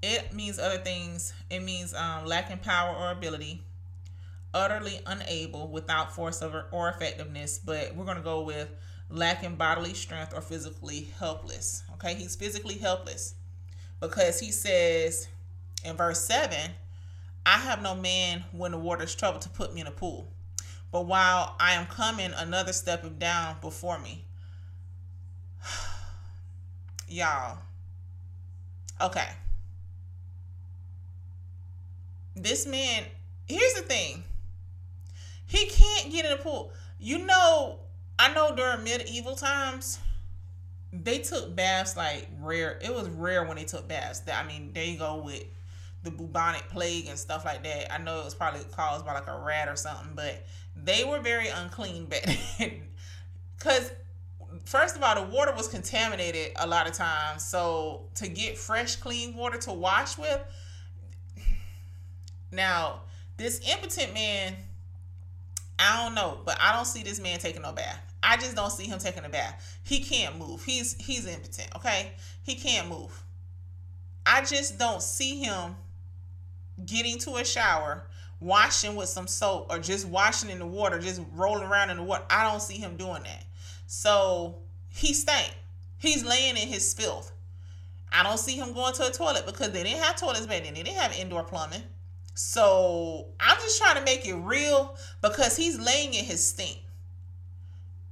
It 0.01 0.33
means 0.33 0.59
other 0.59 0.79
things. 0.79 1.33
It 1.49 1.61
means 1.61 1.93
um, 1.93 2.25
lacking 2.25 2.57
power 2.57 2.93
or 2.95 3.11
ability, 3.11 3.63
utterly 4.53 4.99
unable, 5.05 5.67
without 5.67 6.13
force 6.13 6.41
of, 6.41 6.55
or 6.71 6.89
effectiveness. 6.89 7.59
But 7.59 7.95
we're 7.95 8.05
going 8.05 8.17
to 8.17 8.23
go 8.23 8.41
with 8.41 8.69
lacking 9.09 9.55
bodily 9.55 9.93
strength 9.93 10.33
or 10.33 10.41
physically 10.41 11.09
helpless. 11.19 11.83
Okay, 11.93 12.15
he's 12.15 12.35
physically 12.35 12.77
helpless 12.77 13.35
because 13.99 14.39
he 14.39 14.51
says 14.51 15.27
in 15.83 15.95
verse 15.95 16.23
7 16.25 16.71
I 17.45 17.57
have 17.57 17.81
no 17.81 17.95
man 17.95 18.43
when 18.51 18.71
the 18.71 18.77
water 18.77 19.03
is 19.03 19.15
troubled 19.15 19.41
to 19.43 19.49
put 19.49 19.73
me 19.73 19.81
in 19.81 19.87
a 19.87 19.91
pool. 19.91 20.31
But 20.91 21.05
while 21.05 21.55
I 21.59 21.73
am 21.73 21.85
coming, 21.87 22.31
another 22.35 22.73
step 22.73 23.03
of 23.03 23.17
down 23.17 23.55
before 23.61 23.97
me. 23.99 24.25
Y'all. 27.07 27.59
Okay. 28.99 29.27
This 32.35 32.67
man, 32.67 33.03
here's 33.47 33.73
the 33.73 33.81
thing. 33.81 34.23
He 35.51 35.65
can't 35.65 36.09
get 36.09 36.23
in 36.23 36.31
the 36.31 36.37
pool. 36.37 36.71
You 36.97 37.25
know, 37.25 37.79
I 38.17 38.33
know 38.33 38.55
during 38.55 38.85
medieval 38.85 39.35
times, 39.35 39.99
they 40.93 41.19
took 41.19 41.53
baths 41.57 41.97
like 41.97 42.29
rare. 42.39 42.79
It 42.81 42.95
was 42.95 43.09
rare 43.09 43.43
when 43.43 43.57
they 43.57 43.65
took 43.65 43.85
baths. 43.85 44.21
I 44.33 44.47
mean, 44.47 44.71
there 44.71 44.85
you 44.85 44.97
go 44.97 45.17
with 45.17 45.43
the 46.03 46.11
bubonic 46.11 46.69
plague 46.69 47.07
and 47.07 47.19
stuff 47.19 47.43
like 47.43 47.63
that. 47.63 47.93
I 47.93 47.97
know 47.97 48.21
it 48.21 48.23
was 48.23 48.33
probably 48.33 48.61
caused 48.71 49.05
by 49.05 49.13
like 49.13 49.27
a 49.27 49.37
rat 49.37 49.67
or 49.67 49.75
something, 49.75 50.13
but 50.15 50.45
they 50.73 51.03
were 51.03 51.19
very 51.19 51.49
unclean 51.49 52.05
back 52.05 52.29
then. 52.57 52.83
Cause 53.59 53.91
first 54.63 54.95
of 54.95 55.03
all, 55.03 55.15
the 55.15 55.29
water 55.29 55.53
was 55.53 55.67
contaminated 55.67 56.53
a 56.55 56.65
lot 56.65 56.87
of 56.87 56.93
times. 56.93 57.45
So 57.45 58.03
to 58.15 58.29
get 58.29 58.57
fresh, 58.57 58.95
clean 58.95 59.35
water 59.35 59.57
to 59.57 59.73
wash 59.73 60.17
with, 60.17 60.39
now 62.53 63.01
this 63.35 63.59
impotent 63.69 64.13
man, 64.13 64.55
I 65.81 66.03
don't 66.03 66.13
know, 66.13 66.39
but 66.45 66.57
I 66.61 66.73
don't 66.75 66.85
see 66.85 67.01
this 67.01 67.19
man 67.19 67.39
taking 67.39 67.63
no 67.63 67.71
bath. 67.71 67.99
I 68.21 68.37
just 68.37 68.55
don't 68.55 68.71
see 68.71 68.85
him 68.85 68.99
taking 68.99 69.25
a 69.25 69.29
bath. 69.29 69.79
He 69.83 69.99
can't 69.99 70.37
move. 70.37 70.63
He's 70.63 70.93
he's 70.93 71.25
impotent, 71.25 71.69
okay? 71.75 72.11
He 72.43 72.53
can't 72.53 72.87
move. 72.87 73.23
I 74.23 74.43
just 74.43 74.77
don't 74.77 75.01
see 75.01 75.39
him 75.39 75.75
getting 76.85 77.17
to 77.19 77.37
a 77.37 77.43
shower, 77.43 78.05
washing 78.39 78.95
with 78.95 79.09
some 79.09 79.25
soap 79.25 79.67
or 79.71 79.79
just 79.79 80.07
washing 80.07 80.51
in 80.51 80.59
the 80.59 80.67
water, 80.67 80.99
just 80.99 81.21
rolling 81.33 81.63
around 81.63 81.89
in 81.89 81.97
the 81.97 82.03
water. 82.03 82.25
I 82.29 82.49
don't 82.49 82.61
see 82.61 82.77
him 82.77 82.95
doing 82.95 83.23
that. 83.23 83.43
So 83.87 84.59
he 84.89 85.15
stank. 85.15 85.55
He's 85.97 86.23
laying 86.23 86.57
in 86.57 86.67
his 86.67 86.93
filth. 86.93 87.31
I 88.11 88.21
don't 88.21 88.39
see 88.39 88.55
him 88.55 88.73
going 88.73 88.93
to 88.93 89.07
a 89.07 89.11
toilet 89.11 89.47
because 89.47 89.71
they 89.71 89.81
didn't 89.81 90.03
have 90.03 90.15
toilets 90.15 90.45
back 90.45 90.63
then. 90.63 90.75
They 90.75 90.83
didn't 90.83 90.99
have 90.99 91.17
indoor 91.17 91.43
plumbing. 91.43 91.83
So 92.33 93.27
I'm 93.39 93.57
just 93.57 93.77
trying 93.79 93.97
to 93.97 94.03
make 94.03 94.25
it 94.27 94.35
real 94.35 94.95
because 95.21 95.57
he's 95.57 95.79
laying 95.79 96.13
in 96.13 96.25
his 96.25 96.45
stink. 96.45 96.79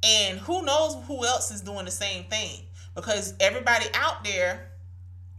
And 0.03 0.39
who 0.39 0.63
knows 0.63 0.97
who 1.07 1.25
else 1.25 1.51
is 1.51 1.61
doing 1.61 1.85
the 1.85 1.91
same 1.91 2.25
thing 2.25 2.61
because 2.95 3.33
everybody 3.39 3.85
out 3.93 4.23
there 4.23 4.69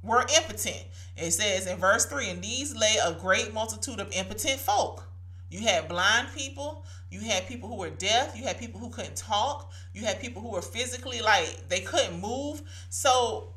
were 0.03 0.25
impotent. 0.37 0.85
It 1.17 1.31
says 1.33 1.67
in 1.67 1.79
verse 1.79 2.07
3 2.07 2.31
and 2.31 2.43
these 2.43 2.75
lay 2.75 2.97
a 3.05 3.13
great 3.13 3.53
multitude 3.53 4.01
of 4.01 4.13
impotent 4.13 4.61
folk. 4.61 5.07
You 5.51 5.61
had 5.61 5.89
blind 5.89 6.29
people, 6.35 6.85
you 7.11 7.21
had 7.21 7.49
people 7.49 7.69
who 7.69 7.77
were 7.77 7.91
deaf, 7.91 8.37
you 8.37 8.45
had 8.45 8.59
people 8.59 8.81
who 8.81 8.89
couldn't 8.89 9.17
talk, 9.17 9.73
you 9.93 10.05
had 10.05 10.21
people 10.21 10.41
who 10.41 10.51
were 10.53 10.63
physically 10.63 11.21
like 11.21 11.69
they 11.69 11.81
couldn't 11.81 12.21
move. 12.21 12.63
So, 12.89 13.55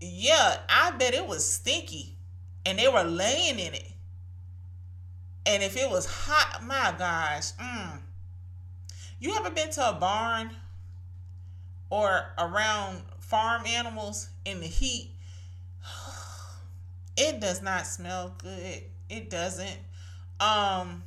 yeah, 0.00 0.58
I 0.68 0.90
bet 0.92 1.14
it 1.14 1.26
was 1.26 1.48
stinky 1.48 2.16
and 2.66 2.78
they 2.78 2.88
were 2.88 3.04
laying 3.04 3.58
in 3.58 3.74
it. 3.74 3.91
And 5.44 5.62
if 5.62 5.76
it 5.76 5.90
was 5.90 6.06
hot, 6.06 6.62
my 6.64 6.94
gosh, 6.96 7.52
mm, 7.52 7.98
you 9.18 9.34
ever 9.36 9.50
been 9.50 9.70
to 9.70 9.90
a 9.90 9.92
barn 9.92 10.50
or 11.90 12.26
around 12.38 13.02
farm 13.18 13.66
animals 13.66 14.28
in 14.44 14.60
the 14.60 14.66
heat? 14.66 15.10
It 17.14 17.40
does 17.40 17.60
not 17.60 17.86
smell 17.86 18.34
good. 18.38 18.84
It 19.10 19.28
doesn't. 19.28 19.76
Um 20.40 21.02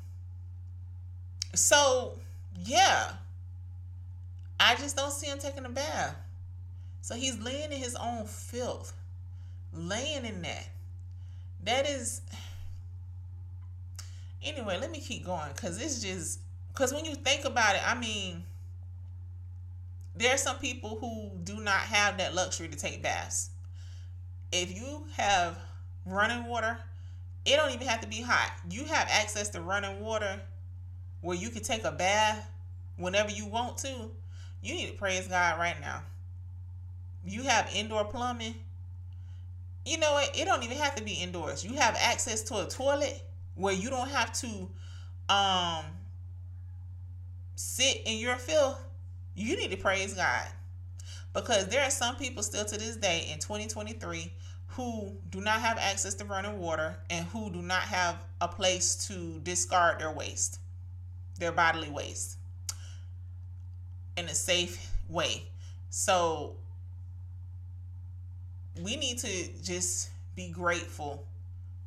so 1.56 2.20
yeah. 2.64 3.14
I 4.60 4.76
just 4.76 4.96
don't 4.96 5.12
see 5.12 5.26
him 5.28 5.40
taking 5.40 5.66
a 5.66 5.70
bath. 5.70 6.16
So 7.02 7.16
he's 7.16 7.40
laying 7.40 7.72
in 7.72 7.80
his 7.80 7.96
own 7.96 8.26
filth. 8.26 8.94
Laying 9.74 10.26
in 10.26 10.44
that. 10.44 10.68
That 11.64 11.90
is 11.90 12.22
anyway, 14.46 14.78
let 14.80 14.92
me 14.92 15.00
keep 15.00 15.26
going 15.26 15.50
because 15.56 15.82
it's 15.82 16.02
just 16.02 16.40
because 16.70 16.94
when 16.94 17.06
you 17.06 17.16
think 17.16 17.46
about 17.46 17.76
it, 17.76 17.82
I 17.86 17.96
mean, 17.96 18.44
there 20.16 20.34
are 20.34 20.38
some 20.38 20.58
people 20.58 20.98
who 21.00 21.32
do 21.44 21.60
not 21.60 21.80
have 21.80 22.18
that 22.18 22.36
luxury 22.36 22.68
to 22.68 22.78
take 22.78 23.02
baths. 23.02 23.50
If 24.52 24.74
you 24.74 25.06
have 25.18 25.58
running 26.06 26.46
water, 26.46 26.78
it 27.46 27.56
don't 27.58 27.74
even 27.74 27.88
have 27.88 28.02
to 28.02 28.08
be 28.08 28.22
hot. 28.22 28.52
You 28.70 28.86
have 28.86 29.08
access 29.12 29.50
to 29.50 29.62
running 29.62 30.00
water 30.02 30.40
where 31.22 31.36
you 31.36 31.50
can 31.50 31.64
take 31.64 31.84
a 31.84 31.92
bath 31.92 32.50
whenever 32.98 33.32
you 33.32 33.46
want 33.46 33.78
to. 33.80 34.12
You 34.62 34.76
need 34.76 34.88
to 34.88 34.94
praise 34.94 35.28
God 35.28 35.60
right 35.60 35.80
now. 35.82 36.02
You 37.26 37.44
have 37.44 37.70
indoor 37.74 38.06
plumbing. 38.06 38.56
You 39.86 40.00
know 40.00 40.14
what? 40.14 40.36
It 40.36 40.46
don't 40.46 40.64
even 40.64 40.78
have 40.78 40.96
to 40.96 41.04
be 41.04 41.14
indoors. 41.14 41.64
You 41.64 41.76
have 41.76 41.96
access 42.00 42.42
to 42.44 42.66
a 42.66 42.68
toilet 42.68 43.22
where 43.56 43.74
you 43.74 43.90
don't 43.90 44.10
have 44.10 44.32
to 44.34 44.70
um 45.28 45.86
sit 47.56 48.02
in 48.06 48.20
your 48.20 48.36
filth, 48.36 48.80
you 49.34 49.58
need 49.58 49.72
to 49.72 49.78
praise 49.78 50.14
God. 50.14 50.48
Because 51.34 51.68
there 51.68 51.84
are 51.84 51.90
some 51.90 52.16
people 52.16 52.44
still 52.44 52.64
to 52.64 52.78
this 52.78 52.96
day 52.96 53.28
in 53.32 53.40
2023 53.40 54.32
who 54.68 55.12
do 55.30 55.42
not 55.42 55.62
have 55.62 55.78
access 55.78 56.14
to 56.16 56.26
running 56.26 56.60
water 56.60 56.98
and 57.10 57.26
who 57.28 57.50
do 57.50 57.62
not 57.62 57.82
have 57.82 58.24
a 58.42 58.48
place 58.48 59.08
to 59.08 59.40
discard 59.44 60.00
their 60.00 60.12
waste, 60.12 60.60
their 61.40 61.52
bodily 61.52 61.90
waste, 61.90 62.38
in 64.18 64.26
a 64.26 64.36
safe 64.36 64.92
way. 65.10 65.44
So 65.90 66.56
we 68.82 68.96
need 68.96 69.18
to 69.20 69.48
just 69.64 70.10
be 70.36 70.50
grateful 70.50 71.26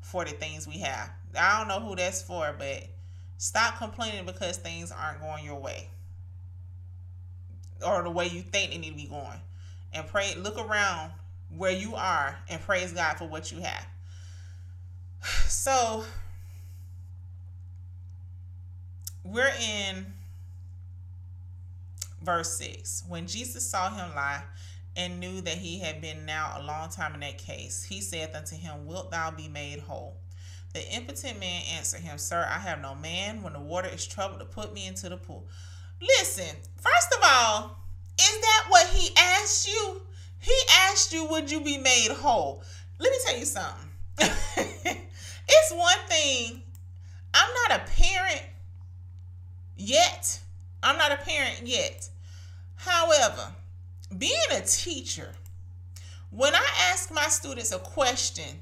for 0.01 0.25
the 0.25 0.31
things 0.31 0.67
we 0.67 0.79
have. 0.79 1.11
I 1.39 1.59
don't 1.59 1.69
know 1.69 1.81
who 1.81 1.97
that's 1.97 2.23
for, 2.23 2.55
but 2.59 2.85
Stop 3.39 3.79
complaining 3.79 4.27
because 4.27 4.57
things 4.57 4.91
aren't 4.91 5.21
going 5.21 5.45
your 5.45 5.61
way 5.61 5.89
or 7.87 8.03
the 8.03 8.11
way 8.11 8.27
you 8.27 8.43
think 8.43 8.73
they 8.73 8.79
need 8.79 8.91
to 8.91 8.97
be 8.97 9.07
going. 9.07 9.41
And 9.93 10.07
pray, 10.09 10.35
look 10.37 10.59
around 10.59 11.13
where 11.57 11.71
you 11.71 11.95
are 11.95 12.37
and 12.49 12.61
praise 12.61 12.93
God 12.93 13.17
for 13.17 13.27
what 13.27 13.51
you 13.53 13.61
have. 13.61 13.87
So, 15.49 16.05
we're 19.25 19.53
in 19.61 20.07
verse 22.23 22.57
6. 22.59 23.05
When 23.09 23.27
Jesus 23.27 23.69
saw 23.69 23.91
him 23.91 24.15
lie 24.15 24.43
and 24.97 25.21
knew 25.21 25.41
that 25.43 25.59
he 25.59 25.79
had 25.79 26.01
been 26.01 26.27
now 26.27 26.57
a 26.59 26.63
long 26.63 26.89
time 26.91 27.15
in 27.15 27.21
that 27.21 27.39
case, 27.39 27.83
he 27.85 28.01
saith 28.01 28.35
unto 28.35 28.57
him, 28.57 28.87
Wilt 28.87 29.11
thou 29.11 29.31
be 29.31 29.49
made 29.49 29.81
whole? 29.81 30.17
The 30.75 30.87
impotent 30.93 31.41
man 31.41 31.63
answered 31.77 32.01
him, 32.01 32.19
Sir, 32.19 32.47
I 32.49 32.59
have 32.59 32.81
no 32.81 32.95
man 32.95 33.43
when 33.43 33.55
the 33.55 33.61
water 33.61 33.89
is 33.89 34.07
troubled 34.07 34.41
to 34.41 34.47
put 34.47 34.75
me 34.75 34.87
into 34.87 35.09
the 35.09 35.17
pool. 35.17 35.47
Listen, 36.01 36.57
first 36.77 37.15
of 37.17 37.21
all, 37.25 37.79
is 38.21 38.41
that 38.41 38.65
what 38.69 38.87
he 38.89 39.15
asked 39.17 39.67
you? 39.67 40.03
He 40.41 40.55
asked 40.89 41.13
you, 41.13 41.27
would 41.27 41.51
you 41.51 41.61
be 41.63 41.79
made 41.79 42.11
whole? 42.11 42.63
Let 42.99 43.11
me 43.11 43.19
tell 43.25 43.39
you 43.39 43.45
something. 43.45 43.89
it's 44.19 45.73
one 45.73 45.99
thing, 46.09 46.63
I'm 47.35 47.51
not 47.69 47.81
a 47.81 47.91
parent 47.91 48.43
yet. 49.77 50.41
I'm 50.83 50.97
not 50.97 51.13
a 51.13 51.17
parent 51.17 51.63
yet. 51.65 52.09
However, 52.77 53.53
being 54.17 54.39
a 54.53 54.61
teacher, 54.61 55.35
when 56.31 56.55
I 56.55 56.67
ask 56.93 57.13
my 57.13 57.27
students 57.29 57.73
a 57.73 57.79
question, 57.79 58.61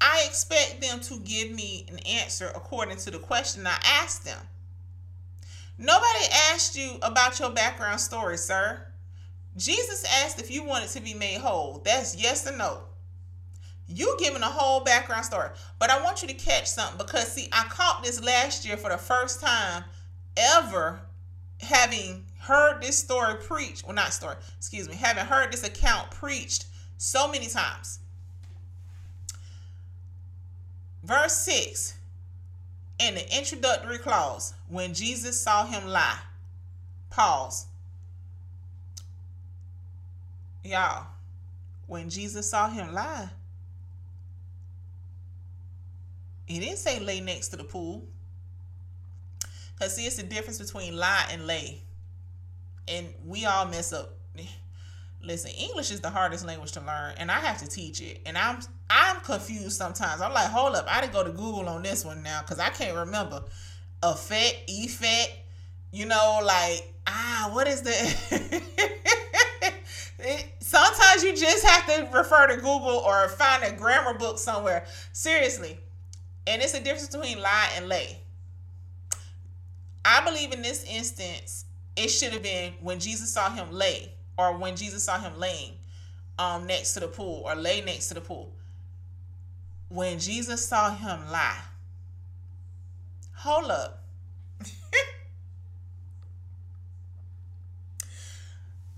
I 0.00 0.24
expect 0.26 0.80
them 0.80 1.00
to 1.00 1.18
give 1.20 1.50
me 1.50 1.86
an 1.88 1.98
answer 2.00 2.50
according 2.54 2.98
to 2.98 3.10
the 3.10 3.18
question 3.18 3.66
I 3.66 3.78
asked 3.84 4.24
them. 4.24 4.38
Nobody 5.76 6.24
asked 6.52 6.76
you 6.76 6.98
about 7.02 7.38
your 7.38 7.50
background 7.50 8.00
story, 8.00 8.36
sir. 8.36 8.86
Jesus 9.56 10.04
asked 10.22 10.40
if 10.40 10.50
you 10.50 10.64
wanted 10.64 10.88
to 10.90 11.00
be 11.00 11.14
made 11.14 11.38
whole. 11.38 11.82
That's 11.84 12.16
yes 12.16 12.46
or 12.48 12.56
no. 12.56 12.82
You 13.88 14.16
giving 14.18 14.42
a 14.42 14.46
whole 14.46 14.84
background 14.84 15.24
story. 15.24 15.50
But 15.78 15.90
I 15.90 16.02
want 16.02 16.22
you 16.22 16.28
to 16.28 16.34
catch 16.34 16.66
something 16.66 16.98
because 16.98 17.32
see, 17.32 17.48
I 17.52 17.64
caught 17.68 18.04
this 18.04 18.22
last 18.22 18.66
year 18.66 18.76
for 18.76 18.90
the 18.90 18.98
first 18.98 19.40
time 19.40 19.84
ever 20.36 21.00
having 21.60 22.24
heard 22.40 22.80
this 22.80 22.98
story 22.98 23.36
preached. 23.36 23.84
Well, 23.84 23.94
not 23.94 24.12
story, 24.12 24.36
excuse 24.56 24.88
me, 24.88 24.94
having 24.94 25.24
heard 25.24 25.52
this 25.52 25.64
account 25.64 26.10
preached 26.10 26.66
so 26.96 27.30
many 27.30 27.46
times. 27.48 28.00
Verse 31.08 31.32
6 31.38 31.94
in 32.98 33.14
the 33.14 33.36
introductory 33.36 33.98
clause, 33.98 34.52
when 34.68 34.92
Jesus 34.92 35.40
saw 35.40 35.64
him 35.64 35.88
lie, 35.88 36.18
pause. 37.08 37.66
Y'all, 40.62 41.06
when 41.86 42.10
Jesus 42.10 42.50
saw 42.50 42.68
him 42.68 42.92
lie, 42.92 43.30
he 46.44 46.58
didn't 46.58 46.78
say 46.78 47.00
lay 47.00 47.20
next 47.20 47.48
to 47.48 47.56
the 47.56 47.64
pool. 47.64 48.04
Because, 49.74 49.94
see, 49.94 50.06
it's 50.06 50.16
the 50.16 50.24
difference 50.24 50.58
between 50.58 50.96
lie 50.96 51.26
and 51.30 51.46
lay. 51.46 51.80
And 52.86 53.06
we 53.24 53.46
all 53.46 53.64
mess 53.64 53.92
up. 53.92 54.14
Listen, 55.22 55.50
English 55.50 55.90
is 55.90 56.00
the 56.00 56.10
hardest 56.10 56.46
language 56.46 56.72
to 56.72 56.80
learn, 56.80 57.14
and 57.18 57.30
I 57.30 57.40
have 57.40 57.58
to 57.58 57.66
teach 57.66 58.00
it. 58.00 58.20
And 58.24 58.38
I'm 58.38 58.60
I'm 58.88 59.20
confused 59.20 59.72
sometimes. 59.72 60.20
I'm 60.20 60.32
like, 60.32 60.48
hold 60.48 60.76
up, 60.76 60.86
I 60.88 61.00
didn't 61.00 61.12
go 61.12 61.24
to 61.24 61.30
Google 61.30 61.68
on 61.68 61.82
this 61.82 62.04
one 62.04 62.22
now 62.22 62.40
because 62.42 62.58
I 62.58 62.70
can't 62.70 62.96
remember. 62.96 63.42
Effect, 64.02 64.62
effect, 64.68 65.36
you 65.90 66.06
know, 66.06 66.40
like 66.44 66.94
ah, 67.06 67.50
what 67.52 67.66
is 67.66 67.82
the? 67.82 67.90
sometimes 70.60 71.24
you 71.24 71.34
just 71.34 71.66
have 71.66 71.86
to 71.86 72.16
refer 72.16 72.46
to 72.48 72.56
Google 72.56 73.02
or 73.04 73.28
find 73.28 73.64
a 73.64 73.72
grammar 73.72 74.14
book 74.14 74.38
somewhere. 74.38 74.86
Seriously, 75.12 75.78
and 76.46 76.62
it's 76.62 76.74
a 76.74 76.80
difference 76.80 77.08
between 77.08 77.40
lie 77.40 77.70
and 77.76 77.88
lay. 77.88 78.18
I 80.04 80.24
believe 80.24 80.52
in 80.52 80.62
this 80.62 80.84
instance, 80.84 81.64
it 81.96 82.08
should 82.08 82.32
have 82.32 82.42
been 82.42 82.74
when 82.80 83.00
Jesus 83.00 83.32
saw 83.32 83.50
him 83.50 83.72
lay, 83.72 84.12
or 84.38 84.56
when 84.56 84.76
Jesus 84.76 85.02
saw 85.02 85.18
him 85.18 85.38
laying 85.38 85.72
um, 86.38 86.66
next 86.66 86.94
to 86.94 87.00
the 87.00 87.08
pool, 87.08 87.42
or 87.44 87.56
lay 87.56 87.80
next 87.80 88.06
to 88.08 88.14
the 88.14 88.20
pool 88.20 88.54
when 89.88 90.18
Jesus 90.18 90.64
saw 90.64 90.94
him 90.94 91.30
lie. 91.30 91.60
Hold 93.34 93.70
up. 93.70 94.04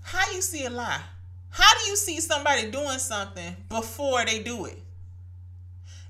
How 0.01 0.31
you 0.31 0.41
see 0.41 0.65
a 0.65 0.69
lie? 0.69 1.01
How 1.49 1.73
do 1.79 1.89
you 1.89 1.95
see 1.95 2.21
somebody 2.21 2.69
doing 2.69 2.99
something 2.99 3.55
before 3.69 4.23
they 4.25 4.43
do 4.43 4.65
it? 4.65 4.77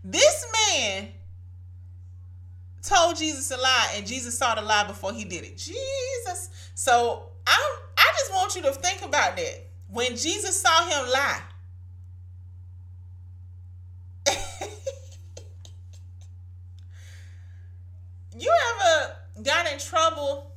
This 0.03 0.45
man 0.53 1.07
told 2.81 3.15
Jesus 3.15 3.51
a 3.51 3.57
lie 3.57 3.93
and 3.95 4.05
Jesus 4.05 4.37
saw 4.37 4.55
the 4.55 4.61
lie 4.61 4.85
before 4.87 5.13
he 5.13 5.23
did 5.23 5.43
it. 5.43 5.57
Jesus. 5.57 6.49
So 6.75 7.29
I 7.45 7.77
I 8.01 8.11
just 8.17 8.33
want 8.33 8.55
you 8.55 8.63
to 8.63 8.71
think 8.71 9.03
about 9.05 9.35
that. 9.37 9.67
When 9.87 10.17
Jesus 10.17 10.59
saw 10.59 10.85
him 10.85 11.07
lie, 11.11 11.41
you 18.39 18.51
ever 18.73 19.15
got 19.43 19.71
in 19.71 19.77
trouble 19.77 20.51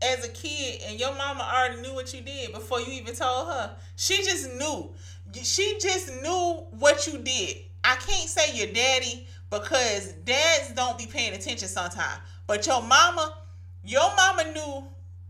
as 0.00 0.24
a 0.24 0.28
kid 0.28 0.82
and 0.86 1.00
your 1.00 1.14
mama 1.16 1.42
already 1.52 1.80
knew 1.80 1.92
what 1.94 2.14
you 2.14 2.20
did 2.20 2.52
before 2.52 2.80
you 2.80 2.92
even 2.92 3.16
told 3.16 3.48
her? 3.48 3.74
She 3.96 4.18
just 4.18 4.52
knew. 4.54 4.94
She 5.42 5.78
just 5.80 6.22
knew 6.22 6.64
what 6.78 7.08
you 7.08 7.18
did. 7.18 7.56
I 7.82 7.96
can't 7.96 8.28
say 8.28 8.56
your 8.56 8.72
daddy 8.72 9.26
because 9.50 10.12
dads 10.24 10.72
don't 10.74 10.96
be 10.96 11.06
paying 11.06 11.34
attention 11.34 11.66
sometimes. 11.66 12.20
But 12.46 12.64
your 12.66 12.82
mama, 12.82 13.34
your 13.84 14.14
mama 14.16 14.52
knew 14.52 14.84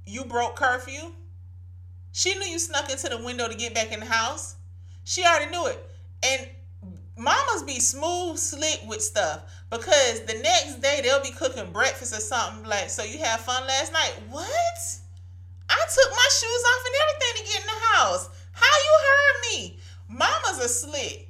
you 0.04 0.24
broke 0.24 0.56
curfew. 0.56 1.12
She 2.12 2.34
knew 2.34 2.46
you 2.46 2.58
snuck 2.58 2.90
into 2.90 3.08
the 3.08 3.22
window 3.22 3.48
to 3.48 3.54
get 3.54 3.74
back 3.74 3.92
in 3.92 4.00
the 4.00 4.06
house. 4.06 4.56
She 5.04 5.24
already 5.24 5.50
knew 5.50 5.66
it. 5.66 5.90
And 6.22 6.48
mamas 7.16 7.62
be 7.64 7.80
smooth, 7.80 8.38
slick 8.38 8.80
with 8.86 9.02
stuff 9.02 9.42
because 9.70 10.20
the 10.22 10.34
next 10.42 10.80
day 10.80 11.00
they'll 11.02 11.22
be 11.22 11.30
cooking 11.30 11.72
breakfast 11.72 12.14
or 12.14 12.20
something 12.20 12.68
like, 12.68 12.90
so 12.90 13.02
you 13.02 13.18
had 13.18 13.40
fun 13.40 13.66
last 13.66 13.92
night. 13.92 14.14
What? 14.30 14.98
I 15.68 15.86
took 15.94 16.10
my 16.10 16.28
shoes 16.30 16.64
off 16.66 16.84
and 16.86 16.94
everything 17.02 17.44
to 17.46 17.52
get 17.52 17.60
in 17.62 17.66
the 17.66 17.96
house. 17.96 18.28
How 18.52 18.66
you 18.66 18.94
heard 19.08 19.40
me? 19.50 19.78
Mamas 20.08 20.64
are 20.64 20.68
slick. 20.68 21.28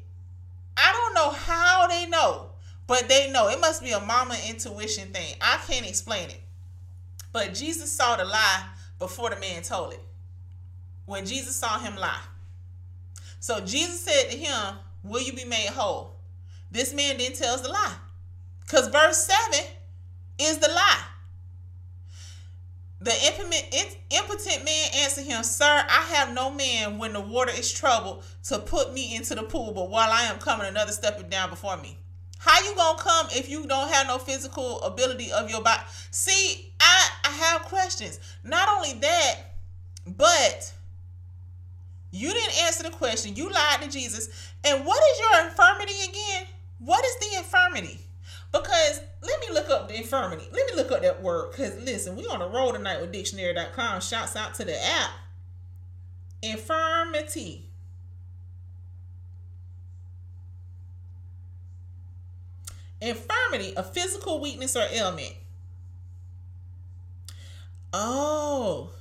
I 0.77 0.91
don't 0.93 1.15
know 1.15 1.31
how 1.31 1.87
they 1.87 2.07
know, 2.09 2.51
but 2.87 3.09
they 3.09 3.31
know. 3.31 3.49
It 3.49 3.61
must 3.61 3.83
be 3.83 3.93
a 3.93 4.01
mama 4.01 4.37
intuition 4.49 5.13
thing. 5.13 5.37
I 5.41 5.59
can't 5.69 5.89
explain 5.89 6.31
it. 6.31 6.42
But 7.33 7.55
Jesus 7.55 7.91
saw 7.91 8.17
the 8.17 8.25
lie 8.25 8.67
before 8.99 9.31
the 9.31 9.37
man 9.37 9.63
told 9.63 9.95
it. 9.95 10.01
When 11.07 11.27
Jesus 11.27 11.57
saw 11.57 11.79
him 11.79 11.97
lie. 11.97 12.21
So 13.41 13.61
Jesus 13.61 14.01
said 14.01 14.31
to 14.31 14.37
him, 14.37 14.77
Will 15.03 15.21
you 15.23 15.33
be 15.33 15.45
made 15.45 15.69
whole? 15.69 16.17
This 16.71 16.95
man 16.95 17.19
then 17.19 17.33
tells 17.33 17.63
the 17.63 17.69
lie. 17.69 17.97
Because 18.61 18.89
verse 18.89 19.27
7 19.51 19.65
is 20.39 20.59
the 20.59 20.69
lie. 20.69 21.03
The 23.01 23.13
impotent 24.11 24.65
man 24.65 24.91
answered 24.95 25.25
him, 25.25 25.43
Sir, 25.43 25.65
I 25.65 26.03
have 26.15 26.33
no 26.33 26.53
man 26.53 26.99
when 26.99 27.15
the 27.15 27.21
water 27.21 27.51
is 27.51 27.73
troubled 27.73 28.23
to 28.45 28.61
put 28.61 28.95
me 28.95 29.17
into 29.17 29.35
the 29.35 29.43
pool, 29.43 29.73
but 29.73 29.91
while 29.91 30.11
I 30.13 30.23
am 30.23 30.39
coming, 30.39 30.69
another 30.69 30.93
stepping 30.93 31.29
down 31.29 31.51
before 31.51 31.77
me. 31.77 31.99
How 32.45 32.61
you 32.69 32.75
gonna 32.75 32.99
come 32.99 33.29
if 33.31 33.49
you 33.49 33.69
don't 33.69 33.89
have 33.93 34.09
no 34.09 34.19
physical 34.19 34.83
ability 34.83 35.31
of 35.31 35.49
your 35.49 35.63
body? 35.63 35.81
See, 36.11 36.73
I, 36.81 37.09
I 37.25 37.29
have 37.29 37.63
questions. 37.63 38.19
Not 38.43 38.69
only 38.69 38.95
that, 38.95 39.37
but 40.05 40.73
you 42.11 42.33
didn't 42.33 42.61
answer 42.65 42.83
the 42.83 42.91
question. 42.91 43.37
You 43.37 43.49
lied 43.49 43.83
to 43.83 43.89
Jesus. 43.89 44.29
And 44.65 44.85
what 44.85 45.01
is 45.13 45.21
your 45.21 45.47
infirmity 45.47 45.95
again? 46.03 46.47
What 46.81 47.05
is 47.05 47.17
the 47.21 47.37
infirmity? 47.39 48.01
Because 48.51 49.01
let 49.23 49.41
me 49.41 49.55
look 49.55 49.71
up 49.71 49.87
the 49.87 49.99
infirmity. 49.99 50.49
Let 50.53 50.67
me 50.67 50.73
look 50.75 50.91
up 50.91 51.03
that 51.03 51.23
word. 51.23 51.53
Because 51.53 51.81
listen, 51.85 52.17
we 52.17 52.27
on 52.27 52.43
a 52.43 52.49
roll 52.49 52.73
tonight 52.73 53.01
with 53.01 53.13
dictionary.com. 53.13 54.01
Shouts 54.01 54.35
out 54.35 54.55
to 54.55 54.65
the 54.65 54.85
app. 54.85 55.11
Infirmity. 56.43 57.69
Infirmity, 63.03 63.75
a 63.77 63.83
physical 63.83 64.41
weakness 64.41 64.77
or 64.77 64.87
ailment. 64.91 65.35
Oh 67.93 68.93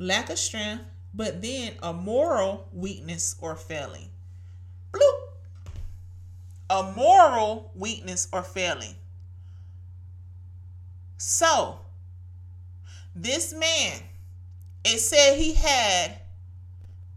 lack 0.00 0.30
of 0.30 0.38
strength, 0.38 0.82
but 1.14 1.42
then 1.42 1.74
a 1.82 1.92
moral 1.92 2.66
weakness 2.72 3.36
or 3.40 3.54
failing. 3.54 4.08
Bloop. 4.92 5.20
A 6.70 6.92
moral 6.96 7.70
weakness 7.74 8.26
or 8.32 8.42
failing. 8.42 8.94
So, 11.18 11.80
this 13.14 13.52
man, 13.52 14.00
it 14.84 14.98
said 14.98 15.36
he 15.36 15.52
had 15.52 16.16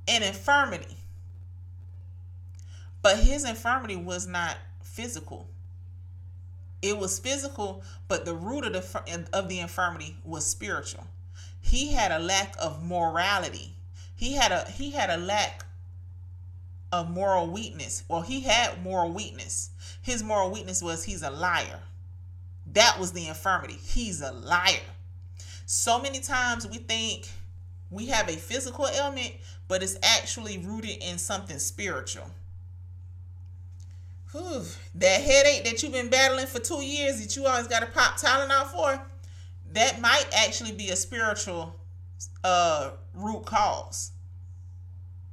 an 0.07 0.23
infirmity, 0.23 0.97
but 3.03 3.19
his 3.19 3.47
infirmity 3.47 3.95
was 3.95 4.25
not 4.25 4.57
physical. 4.81 5.47
It 6.81 6.97
was 6.97 7.19
physical, 7.19 7.83
but 8.07 8.25
the 8.25 8.33
root 8.33 8.65
of 8.65 8.73
the 8.73 9.25
of 9.31 9.47
the 9.47 9.59
infirmity 9.59 10.17
was 10.25 10.45
spiritual 10.47 11.05
he 11.63 11.93
had 11.93 12.11
a 12.11 12.19
lack 12.19 12.55
of 12.59 12.83
morality. 12.83 13.73
He 14.15 14.33
had 14.33 14.51
a 14.51 14.69
he 14.69 14.91
had 14.91 15.09
a 15.09 15.17
lack 15.17 15.65
of 16.91 17.09
moral 17.09 17.47
weakness. 17.47 18.03
Well, 18.07 18.21
he 18.21 18.41
had 18.41 18.83
moral 18.83 19.11
weakness. 19.11 19.71
His 20.01 20.21
moral 20.21 20.51
weakness 20.51 20.83
was 20.83 21.05
he's 21.05 21.23
a 21.23 21.31
liar. 21.31 21.79
That 22.73 22.99
was 22.99 23.13
the 23.13 23.27
infirmity. 23.27 23.73
He's 23.81 24.21
a 24.21 24.31
liar. 24.31 24.91
So 25.65 25.99
many 25.99 26.19
times 26.19 26.67
we 26.67 26.77
think 26.77 27.29
we 27.89 28.07
have 28.07 28.27
a 28.27 28.33
physical 28.35 28.87
ailment, 28.87 29.33
but 29.67 29.81
it's 29.81 29.97
actually 30.03 30.57
rooted 30.59 31.01
in 31.01 31.17
something 31.17 31.59
spiritual. 31.59 32.29
Whew. 34.34 34.63
That 34.96 35.22
headache 35.22 35.63
that 35.65 35.84
you've 35.84 35.93
been 35.93 36.10
battling 36.10 36.48
for 36.48 36.60
two 36.60 36.84
years 36.84 37.22
that 37.22 37.36
you 37.36 37.46
always 37.46 37.67
got 37.67 37.82
to 37.82 37.86
pop 37.86 38.17
Tylenol 38.19 38.65
for, 38.65 39.00
that 39.74 40.02
might 40.02 40.26
actually 40.36 40.72
be 40.72 40.89
a 40.89 40.96
spiritual 40.96 41.76
uh, 42.43 42.91
root 43.13 43.46
cause. 43.46 44.12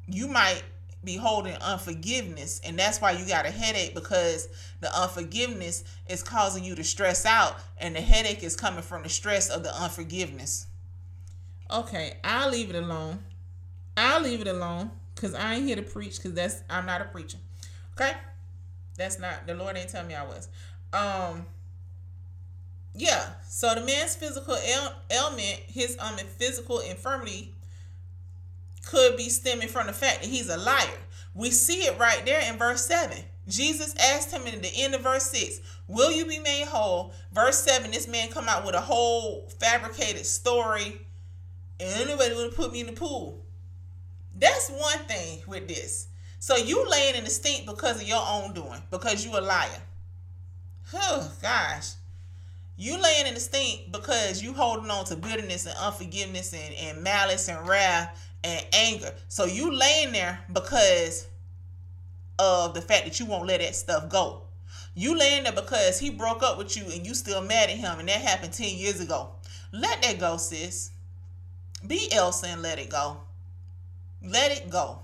You 0.07 0.29
might 0.29 0.63
be 1.03 1.17
holding 1.17 1.55
unforgiveness, 1.55 2.61
and 2.63 2.79
that's 2.79 3.01
why 3.01 3.13
you 3.13 3.27
got 3.27 3.47
a 3.47 3.51
headache 3.51 3.95
because 3.95 4.49
the 4.81 4.95
unforgiveness 4.95 5.83
is 6.09 6.23
causing 6.23 6.63
you 6.63 6.75
to 6.75 6.85
stress 6.85 7.25
out, 7.25 7.57
and 7.79 7.97
the 7.97 8.03
headache 8.03 8.43
is 8.43 8.55
coming 8.55 8.83
from 8.83 9.03
the 9.03 9.09
stress 9.09 9.49
of 9.49 9.63
the 9.63 9.75
unforgiveness. 9.75 10.67
Okay, 11.71 12.19
I'll 12.23 12.51
leave 12.51 12.69
it 12.69 12.77
alone. 12.77 13.21
I'll 13.97 14.21
leave 14.21 14.43
it 14.43 14.49
alone 14.49 14.91
because 15.15 15.35
I 15.35 15.55
ain't 15.55 15.67
here 15.67 15.77
to 15.77 15.83
preach 15.83 16.17
because 16.17 16.35
that's 16.35 16.63
I'm 16.69 16.85
not 16.85 17.01
a 17.01 17.05
preacher. 17.05 17.39
Okay, 17.95 18.13
that's 19.01 19.19
not 19.19 19.47
the 19.47 19.55
Lord 19.55 19.77
ain't 19.77 19.89
tell 19.89 20.05
me 20.05 20.15
I 20.15 20.25
was. 20.25 20.49
Um, 20.93 21.47
yeah. 22.95 23.31
So 23.49 23.75
the 23.75 23.81
man's 23.81 24.15
physical 24.15 24.55
ail- 24.57 24.95
ailment, 25.11 25.61
his 25.67 25.97
um 25.99 26.17
physical 26.17 26.81
infirmity, 26.81 27.55
could 28.87 29.17
be 29.17 29.29
stemming 29.29 29.69
from 29.69 29.87
the 29.87 29.93
fact 29.93 30.23
that 30.23 30.29
he's 30.31 30.49
a 30.49 30.57
liar. 30.57 30.99
We 31.35 31.51
see 31.51 31.85
it 31.85 31.99
right 31.99 32.25
there 32.25 32.43
in 32.51 32.59
verse 32.59 32.85
seven. 32.85 33.25
Jesus 33.51 33.95
asked 33.97 34.31
him 34.31 34.47
in 34.47 34.61
the 34.63 34.71
end 34.77 34.95
of 34.95 35.03
verse 35.03 35.25
6, 35.25 35.61
Will 35.89 36.13
you 36.13 36.25
be 36.25 36.39
made 36.39 36.67
whole? 36.67 37.13
Verse 37.33 37.59
7, 37.65 37.91
this 37.91 38.07
man 38.07 38.29
come 38.29 38.49
out 38.49 38.65
with 38.65 38.75
a 38.75 38.81
whole 38.81 39.49
fabricated 39.59 40.25
story. 40.25 41.01
And 41.81 42.09
anybody 42.09 42.35
would 42.35 42.45
have 42.45 42.57
put 42.57 42.73
me 42.73 42.81
in 42.81 42.87
the 42.87 42.93
pool. 42.93 43.43
That's 44.39 44.71
one 44.71 44.99
thing 45.01 45.41
with 45.47 45.67
this. 45.67 46.07
So 46.41 46.57
you 46.57 46.89
laying 46.91 47.17
in 47.17 47.25
the 47.25 47.31
stink 47.31 47.67
because 47.67 48.01
of 48.01 48.09
your 48.09 48.23
own 48.27 48.55
doing, 48.55 48.83
because 48.91 49.25
you 49.25 49.39
a 49.39 49.43
liar. 49.43 49.83
Oh 50.95 51.31
gosh. 51.43 51.93
You 52.79 53.01
laying 53.01 53.27
in 53.27 53.35
the 53.35 53.41
stink 53.41 53.93
because 53.93 54.43
you 54.43 54.55
holding 54.55 54.91
on 54.91 55.05
to 55.05 55.17
bitterness 55.17 55.67
and 55.67 55.77
unforgiveness 55.77 56.55
and, 56.55 56.75
and 56.77 57.05
malice 57.05 57.49
and 57.49 57.69
wrath 57.69 58.27
and 58.43 58.65
anger. 58.73 59.13
So 59.29 59.45
you 59.45 59.71
laying 59.71 60.13
there 60.13 60.41
because 60.51 61.29
of 62.39 62.73
the 62.73 62.81
fact 62.81 63.05
that 63.05 63.21
you 63.21 63.27
won't 63.27 63.47
let 63.47 63.61
that 63.61 63.77
stuff 63.77 64.09
go. 64.09 64.45
You 64.95 65.19
laying 65.19 65.45
there 65.45 65.53
because 65.53 65.99
he 65.99 66.09
broke 66.09 66.43
up 66.43 66.57
with 66.57 66.75
you 66.75 66.85
and 66.85 67.07
you 67.07 67.13
still 67.13 67.43
mad 67.43 67.69
at 67.69 67.77
him 67.77 67.99
and 67.99 68.09
that 68.09 68.23
happened 68.23 68.55
10 68.55 68.79
years 68.79 68.99
ago. 68.99 69.29
Let 69.73 70.01
that 70.01 70.19
go, 70.19 70.39
sis. 70.39 70.91
Be 71.87 72.11
Elsa 72.11 72.47
and 72.47 72.63
let 72.63 72.79
it 72.79 72.89
go. 72.89 73.19
Let 74.23 74.53
it 74.53 74.71
go. 74.71 75.01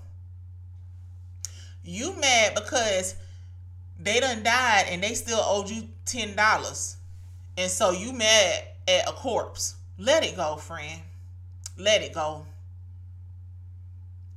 You 1.87 2.19
mad 2.19 2.53
because 2.53 3.15
they 3.97 4.19
done 4.19 4.43
died 4.43 4.87
and 4.89 5.01
they 5.01 5.13
still 5.13 5.39
owed 5.41 5.69
you 5.69 5.87
ten 6.05 6.35
dollars. 6.35 6.97
And 7.57 7.71
so 7.71 7.91
you 7.91 8.11
mad 8.11 8.63
at 8.87 9.07
a 9.07 9.13
corpse. 9.13 9.75
Let 9.97 10.23
it 10.23 10.35
go, 10.35 10.57
friend. 10.57 11.01
Let 11.77 12.01
it 12.01 12.13
go. 12.13 12.45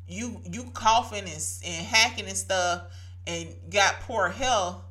You 0.07 0.41
you 0.51 0.71
coughing 0.73 1.25
and, 1.25 1.45
and 1.67 1.87
hacking 1.87 2.27
and 2.27 2.37
stuff 2.37 2.83
and 3.27 3.49
got 3.69 4.01
poor 4.01 4.29
health 4.29 4.83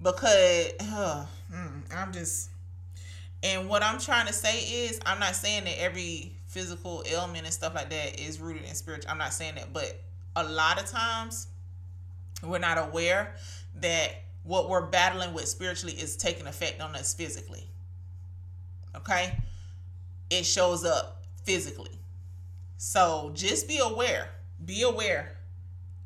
because 0.00 0.70
uh, 0.80 1.26
I'm 1.94 2.12
just 2.12 2.50
and 3.42 3.68
what 3.68 3.82
I'm 3.82 3.98
trying 3.98 4.26
to 4.28 4.32
say 4.32 4.60
is 4.60 5.00
I'm 5.04 5.18
not 5.18 5.34
saying 5.34 5.64
that 5.64 5.80
every 5.80 6.32
physical 6.46 7.04
ailment 7.10 7.44
and 7.44 7.52
stuff 7.52 7.74
like 7.74 7.90
that 7.90 8.20
is 8.20 8.40
rooted 8.40 8.64
in 8.64 8.74
spiritual. 8.74 9.10
I'm 9.10 9.18
not 9.18 9.32
saying 9.32 9.56
that, 9.56 9.72
but 9.72 10.00
a 10.36 10.44
lot 10.44 10.80
of 10.80 10.88
times 10.88 11.48
we're 12.42 12.58
not 12.58 12.78
aware 12.78 13.34
that 13.76 14.10
what 14.42 14.68
we're 14.68 14.86
battling 14.86 15.34
with 15.34 15.48
spiritually 15.48 15.94
is 15.94 16.16
taking 16.16 16.46
effect 16.46 16.80
on 16.80 16.94
us 16.94 17.14
physically. 17.14 17.64
Okay? 18.94 19.36
It 20.30 20.44
shows 20.44 20.84
up 20.84 21.24
physically. 21.44 21.98
So 22.76 23.32
just 23.34 23.68
be 23.68 23.78
aware. 23.78 24.28
Be 24.64 24.82
aware 24.82 25.36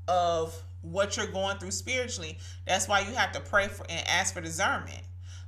of 0.08 0.60
what 0.82 1.16
you're 1.16 1.26
going 1.26 1.58
through 1.58 1.72
spiritually. 1.72 2.38
That's 2.66 2.88
why 2.88 3.00
you 3.00 3.14
have 3.14 3.32
to 3.32 3.40
pray 3.40 3.68
for 3.68 3.84
and 3.88 4.06
ask 4.08 4.34
for 4.34 4.40
discernment 4.40 5.02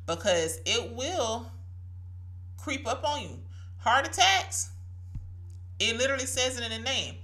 because 0.07 0.61
it 0.67 0.93
will 0.93 1.51
creep 2.57 2.87
up 2.87 3.05
on 3.05 3.23
you. 3.23 3.39
Heart 3.79 4.09
attacks, 4.09 4.71
it 5.79 5.97
literally 5.97 6.27
says 6.27 6.59
it 6.59 6.65
in 6.65 6.71
the 6.71 6.79
name 6.79 7.17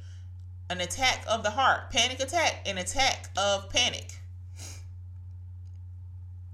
an 0.71 0.81
attack 0.81 1.25
of 1.29 1.43
the 1.43 1.51
heart, 1.51 1.91
panic 1.91 2.21
attack, 2.21 2.63
an 2.67 2.79
attack 2.79 3.31
of 3.37 3.71
panic, 3.71 4.21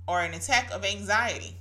or 0.07 0.21
an 0.21 0.35
attack 0.35 0.71
of 0.73 0.85
anxiety. 0.85 1.57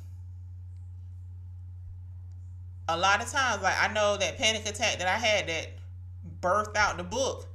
A 2.87 2.97
lot 2.97 3.23
of 3.23 3.31
times, 3.31 3.63
like 3.63 3.75
I 3.79 3.91
know 3.93 4.17
that 4.17 4.37
panic 4.37 4.67
attack 4.67 4.99
that 4.99 5.07
I 5.07 5.17
had 5.17 5.47
that 5.47 5.67
birthed 6.41 6.75
out 6.75 6.97
the 6.97 7.03
book, 7.03 7.47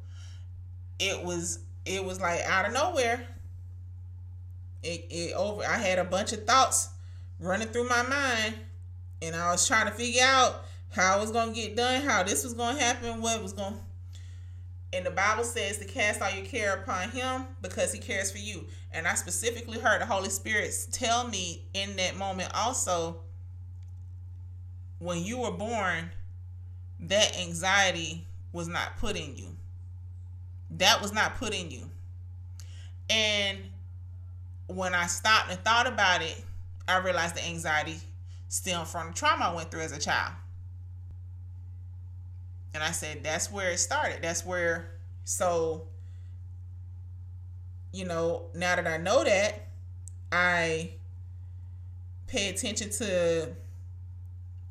it 0.99 1.23
was 1.23 1.61
it 1.85 2.05
was 2.05 2.21
like 2.21 2.41
out 2.47 2.67
of 2.67 2.73
nowhere. 2.73 3.27
It 4.83 5.07
it 5.11 5.35
over 5.35 5.65
I 5.65 5.79
had 5.79 5.99
a 5.99 6.05
bunch 6.05 6.33
of 6.33 6.47
thoughts 6.47 6.89
running 7.39 7.69
through 7.69 7.89
my 7.89 8.03
mind 8.03 8.55
and 9.23 9.37
I 9.37 9.51
was 9.51 9.67
trying 9.67 9.87
to 9.87 9.93
figure 9.93 10.23
out 10.25 10.65
how 10.91 11.19
it 11.19 11.21
was 11.21 11.31
gonna 11.31 11.53
get 11.53 11.77
done, 11.77 12.03
how 12.03 12.23
this 12.23 12.43
was 12.43 12.55
gonna 12.55 12.81
happen, 12.81 13.21
what 13.21 13.43
was 13.43 13.53
gonna 13.53 13.77
and 14.93 15.05
the 15.05 15.11
Bible 15.11 15.45
says 15.45 15.79
to 15.79 15.85
cast 15.85 16.23
all 16.23 16.31
your 16.31 16.47
care 16.47 16.77
upon 16.77 17.11
him 17.11 17.47
because 17.61 17.93
he 17.93 17.99
cares 17.99 18.31
for 18.31 18.39
you. 18.39 18.65
And 18.93 19.07
I 19.07 19.15
specifically 19.15 19.79
heard 19.79 20.01
the 20.01 20.07
Holy 20.07 20.31
Spirit 20.31 20.75
tell 20.91 21.29
me 21.29 21.63
in 21.75 21.97
that 21.97 22.17
moment 22.17 22.51
also 22.55 23.21
when 24.99 25.23
you 25.23 25.39
were 25.39 25.53
born, 25.53 26.11
that 27.01 27.39
anxiety 27.39 28.27
was 28.53 28.67
not 28.67 28.97
put 28.99 29.17
in 29.17 29.37
you. 29.37 29.57
That 30.71 31.01
was 31.01 31.13
not 31.13 31.37
put 31.37 31.55
in 31.55 31.71
you. 31.71 31.89
And 33.09 33.59
when 34.67 34.95
I 34.95 35.07
stopped 35.07 35.51
and 35.51 35.59
thought 35.61 35.87
about 35.87 36.23
it, 36.23 36.43
I 36.87 36.99
realized 36.99 37.37
the 37.37 37.47
anxiety 37.47 37.99
stemmed 38.49 38.89
from 38.89 39.09
the 39.09 39.15
trauma 39.15 39.45
I 39.45 39.55
went 39.55 39.71
through 39.71 39.83
as 39.83 39.93
a 39.93 40.01
child. 40.01 40.33
And 42.75 42.83
I 42.83 42.91
said, 42.91 43.25
that's 43.25 43.51
where 43.51 43.71
it 43.71 43.79
started. 43.79 44.19
That's 44.23 44.45
where, 44.45 44.91
so, 45.25 45.89
you 47.93 48.05
know, 48.05 48.47
now 48.55 48.77
that 48.77 48.87
I 48.87 48.99
know 48.99 49.25
that, 49.25 49.67
I 50.31 50.93
pay 52.27 52.51
attention 52.51 52.91
to, 52.91 53.49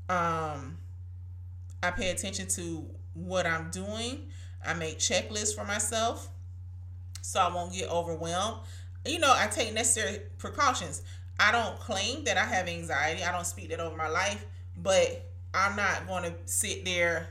um, 0.10 0.78
I 1.82 1.92
pay 1.92 2.12
attention 2.12 2.48
to 2.50 2.86
what 3.14 3.46
I'm 3.46 3.70
doing. 3.72 4.28
I 4.66 4.74
make 4.74 5.00
checklists 5.00 5.56
for 5.56 5.66
myself 5.66 6.30
so 7.22 7.40
I 7.40 7.54
won't 7.54 7.74
get 7.74 7.90
overwhelmed. 7.90 8.60
You 9.06 9.20
know, 9.20 9.34
I 9.36 9.48
take 9.48 9.74
necessary 9.74 10.22
precautions. 10.38 11.02
I 11.40 11.52
don't 11.52 11.80
claim 11.80 12.24
that 12.26 12.38
I 12.38 12.46
have 12.46 12.68
anxiety. 12.68 13.24
I 13.24 13.32
don't 13.32 13.46
speak 13.46 13.70
that 13.70 13.80
over 13.80 13.96
my 13.96 14.08
life, 14.08 14.46
but 14.76 15.30
I'm 15.54 15.76
not 15.76 16.08
going 16.08 16.24
to 16.24 16.34
sit 16.46 16.86
there 16.86 17.30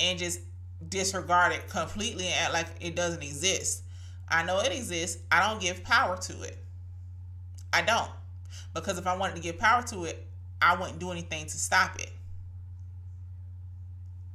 and 0.00 0.18
just 0.18 0.40
disregard 0.88 1.52
it 1.52 1.68
completely 1.68 2.26
and 2.26 2.34
act 2.42 2.52
like 2.52 2.66
it 2.80 2.96
doesn't 2.96 3.22
exist. 3.22 3.84
I 4.28 4.44
know 4.44 4.60
it 4.60 4.72
exists. 4.72 5.22
I 5.30 5.46
don't 5.46 5.60
give 5.60 5.84
power 5.84 6.16
to 6.16 6.42
it. 6.42 6.58
I 7.72 7.82
don't. 7.82 8.10
Because 8.74 8.98
if 8.98 9.06
I 9.06 9.16
wanted 9.16 9.36
to 9.36 9.42
give 9.42 9.58
power 9.58 9.82
to 9.82 10.04
it, 10.04 10.26
I 10.62 10.76
wouldn't 10.76 10.98
do 10.98 11.10
anything 11.10 11.44
to 11.46 11.56
stop 11.56 11.98
it. 11.98 12.10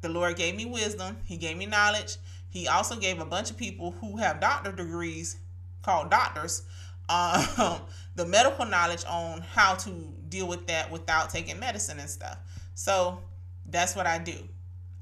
The 0.01 0.09
Lord 0.09 0.35
gave 0.35 0.55
me 0.55 0.65
wisdom, 0.65 1.17
He 1.25 1.37
gave 1.37 1.57
me 1.57 1.65
knowledge. 1.65 2.17
He 2.49 2.67
also 2.67 2.95
gave 2.95 3.19
a 3.19 3.25
bunch 3.25 3.49
of 3.49 3.57
people 3.57 3.91
who 3.99 4.17
have 4.17 4.39
doctor 4.39 4.71
degrees, 4.71 5.37
called 5.81 6.09
doctors, 6.09 6.63
um, 7.09 7.43
the 8.15 8.25
medical 8.25 8.65
knowledge 8.65 9.03
on 9.09 9.41
how 9.41 9.75
to 9.75 10.13
deal 10.29 10.47
with 10.47 10.67
that 10.67 10.89
without 10.91 11.29
taking 11.29 11.59
medicine 11.59 11.99
and 11.99 12.09
stuff. 12.09 12.37
So 12.73 13.19
that's 13.65 13.95
what 13.95 14.07
I 14.07 14.19
do. 14.19 14.37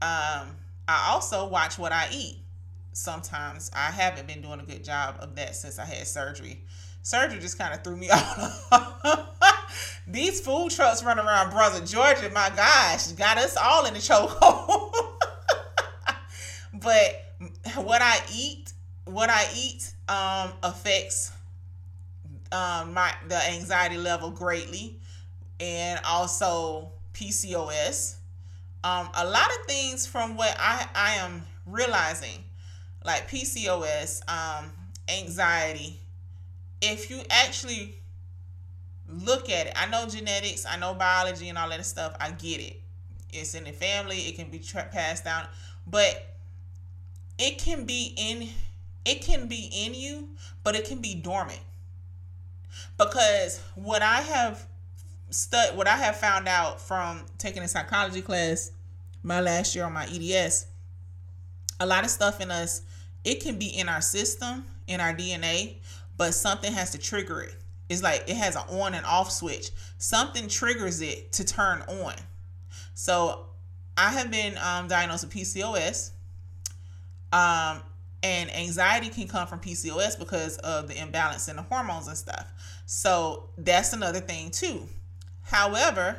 Um, 0.03 0.57
I 0.85 1.11
also 1.11 1.47
watch 1.47 1.79
what 1.79 1.93
I 1.93 2.09
eat. 2.11 2.39
Sometimes 2.91 3.71
I 3.73 3.89
haven't 3.89 4.27
been 4.27 4.41
doing 4.41 4.59
a 4.59 4.63
good 4.63 4.83
job 4.83 5.15
of 5.21 5.33
that 5.37 5.55
since 5.55 5.79
I 5.79 5.85
had 5.85 6.05
surgery. 6.05 6.61
Surgery 7.03 7.39
just 7.39 7.57
kind 7.57 7.73
of 7.73 7.85
threw 7.85 7.95
me 7.95 8.09
off. 8.11 10.01
These 10.05 10.41
food 10.41 10.71
trucks 10.71 11.03
running 11.03 11.25
around 11.25 11.51
Brother 11.51 11.85
Georgia, 11.85 12.29
my 12.33 12.51
gosh, 12.53 13.07
got 13.13 13.37
us 13.37 13.55
all 13.55 13.85
in 13.85 13.93
the 13.93 14.01
chokehold. 14.01 14.93
but 16.81 17.33
what 17.85 18.01
I 18.01 18.19
eat, 18.35 18.73
what 19.05 19.29
I 19.29 19.45
eat, 19.55 19.93
um, 20.09 20.51
affects 20.63 21.31
um 22.51 22.93
my 22.93 23.11
the 23.29 23.49
anxiety 23.51 23.97
level 23.97 24.29
greatly 24.31 24.99
and 25.61 25.99
also 26.05 26.91
PCOS. 27.13 28.17
Um, 28.83 29.09
a 29.15 29.25
lot 29.25 29.49
of 29.49 29.65
things 29.67 30.05
from 30.05 30.35
what 30.35 30.55
I, 30.59 30.85
I 30.93 31.13
am 31.15 31.43
realizing, 31.65 32.43
like 33.05 33.29
PCOS, 33.29 34.21
um, 34.29 34.71
anxiety, 35.07 35.99
if 36.81 37.09
you 37.09 37.21
actually 37.29 37.95
look 39.07 39.49
at 39.49 39.67
it, 39.67 39.73
I 39.75 39.87
know 39.87 40.07
genetics, 40.07 40.65
I 40.65 40.77
know 40.77 40.93
biology 40.93 41.49
and 41.49 41.57
all 41.57 41.69
that 41.69 41.85
stuff, 41.85 42.15
I 42.19 42.31
get 42.31 42.59
it. 42.59 42.81
It's 43.31 43.55
in 43.55 43.63
the 43.63 43.71
family, 43.71 44.17
it 44.17 44.35
can 44.35 44.49
be 44.49 44.59
tra- 44.59 44.89
passed 44.91 45.23
down, 45.23 45.47
but 45.87 46.35
it 47.39 47.57
can 47.57 47.85
be 47.85 48.13
in 48.17 48.49
it 49.05 49.21
can 49.21 49.47
be 49.47 49.69
in 49.73 49.93
you, 49.93 50.29
but 50.63 50.75
it 50.75 50.85
can 50.85 50.99
be 50.99 51.13
dormant. 51.13 51.59
Because 52.97 53.59
what 53.75 54.01
I 54.01 54.21
have 54.21 54.65
stud 55.33 55.75
what 55.75 55.87
I 55.87 55.97
have 55.97 56.17
found 56.17 56.47
out 56.47 56.79
from 56.79 57.25
taking 57.37 57.63
a 57.63 57.67
psychology 57.67 58.21
class 58.21 58.71
my 59.23 59.39
last 59.39 59.75
year 59.75 59.85
on 59.85 59.93
my 59.93 60.05
EDS, 60.05 60.67
a 61.79 61.85
lot 61.85 62.03
of 62.03 62.09
stuff 62.09 62.41
in 62.41 62.51
us, 62.51 62.81
it 63.23 63.41
can 63.41 63.57
be 63.57 63.67
in 63.67 63.87
our 63.89 64.01
system, 64.01 64.65
in 64.87 64.99
our 64.99 65.13
DNA, 65.13 65.77
but 66.17 66.33
something 66.33 66.71
has 66.71 66.91
to 66.91 66.97
trigger 66.97 67.41
it. 67.41 67.55
It's 67.89 68.03
like 68.03 68.23
it 68.27 68.35
has 68.37 68.55
an 68.55 68.63
on 68.69 68.93
and 68.93 69.05
off 69.05 69.31
switch. 69.31 69.71
Something 69.97 70.47
triggers 70.47 71.01
it 71.01 71.31
to 71.33 71.43
turn 71.43 71.81
on. 71.83 72.13
So 72.93 73.45
I 73.97 74.11
have 74.11 74.31
been 74.31 74.57
um, 74.57 74.87
diagnosed 74.87 75.25
with 75.25 75.33
PCOS. 75.33 76.11
Um, 77.31 77.81
and 78.23 78.55
anxiety 78.55 79.09
can 79.09 79.27
come 79.27 79.47
from 79.47 79.59
PCOS 79.59 80.17
because 80.17 80.57
of 80.59 80.87
the 80.87 80.99
imbalance 80.99 81.49
in 81.49 81.57
the 81.57 81.61
hormones 81.61 82.07
and 82.07 82.17
stuff. 82.17 82.47
So 82.85 83.49
that's 83.57 83.91
another 83.91 84.21
thing 84.21 84.49
too. 84.49 84.87
However, 85.43 86.17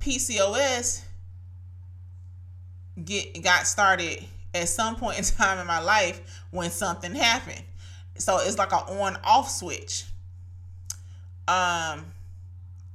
PCOS 0.00 1.02
get 3.04 3.42
got 3.42 3.66
started 3.66 4.24
at 4.54 4.68
some 4.68 4.96
point 4.96 5.18
in 5.18 5.24
time 5.36 5.58
in 5.58 5.66
my 5.66 5.80
life 5.80 6.44
when 6.50 6.70
something 6.70 7.14
happened. 7.14 7.62
So 8.18 8.38
it's 8.38 8.58
like 8.58 8.72
an 8.72 8.98
on 8.98 9.18
off 9.24 9.50
switch. 9.50 10.04
Um 11.48 12.06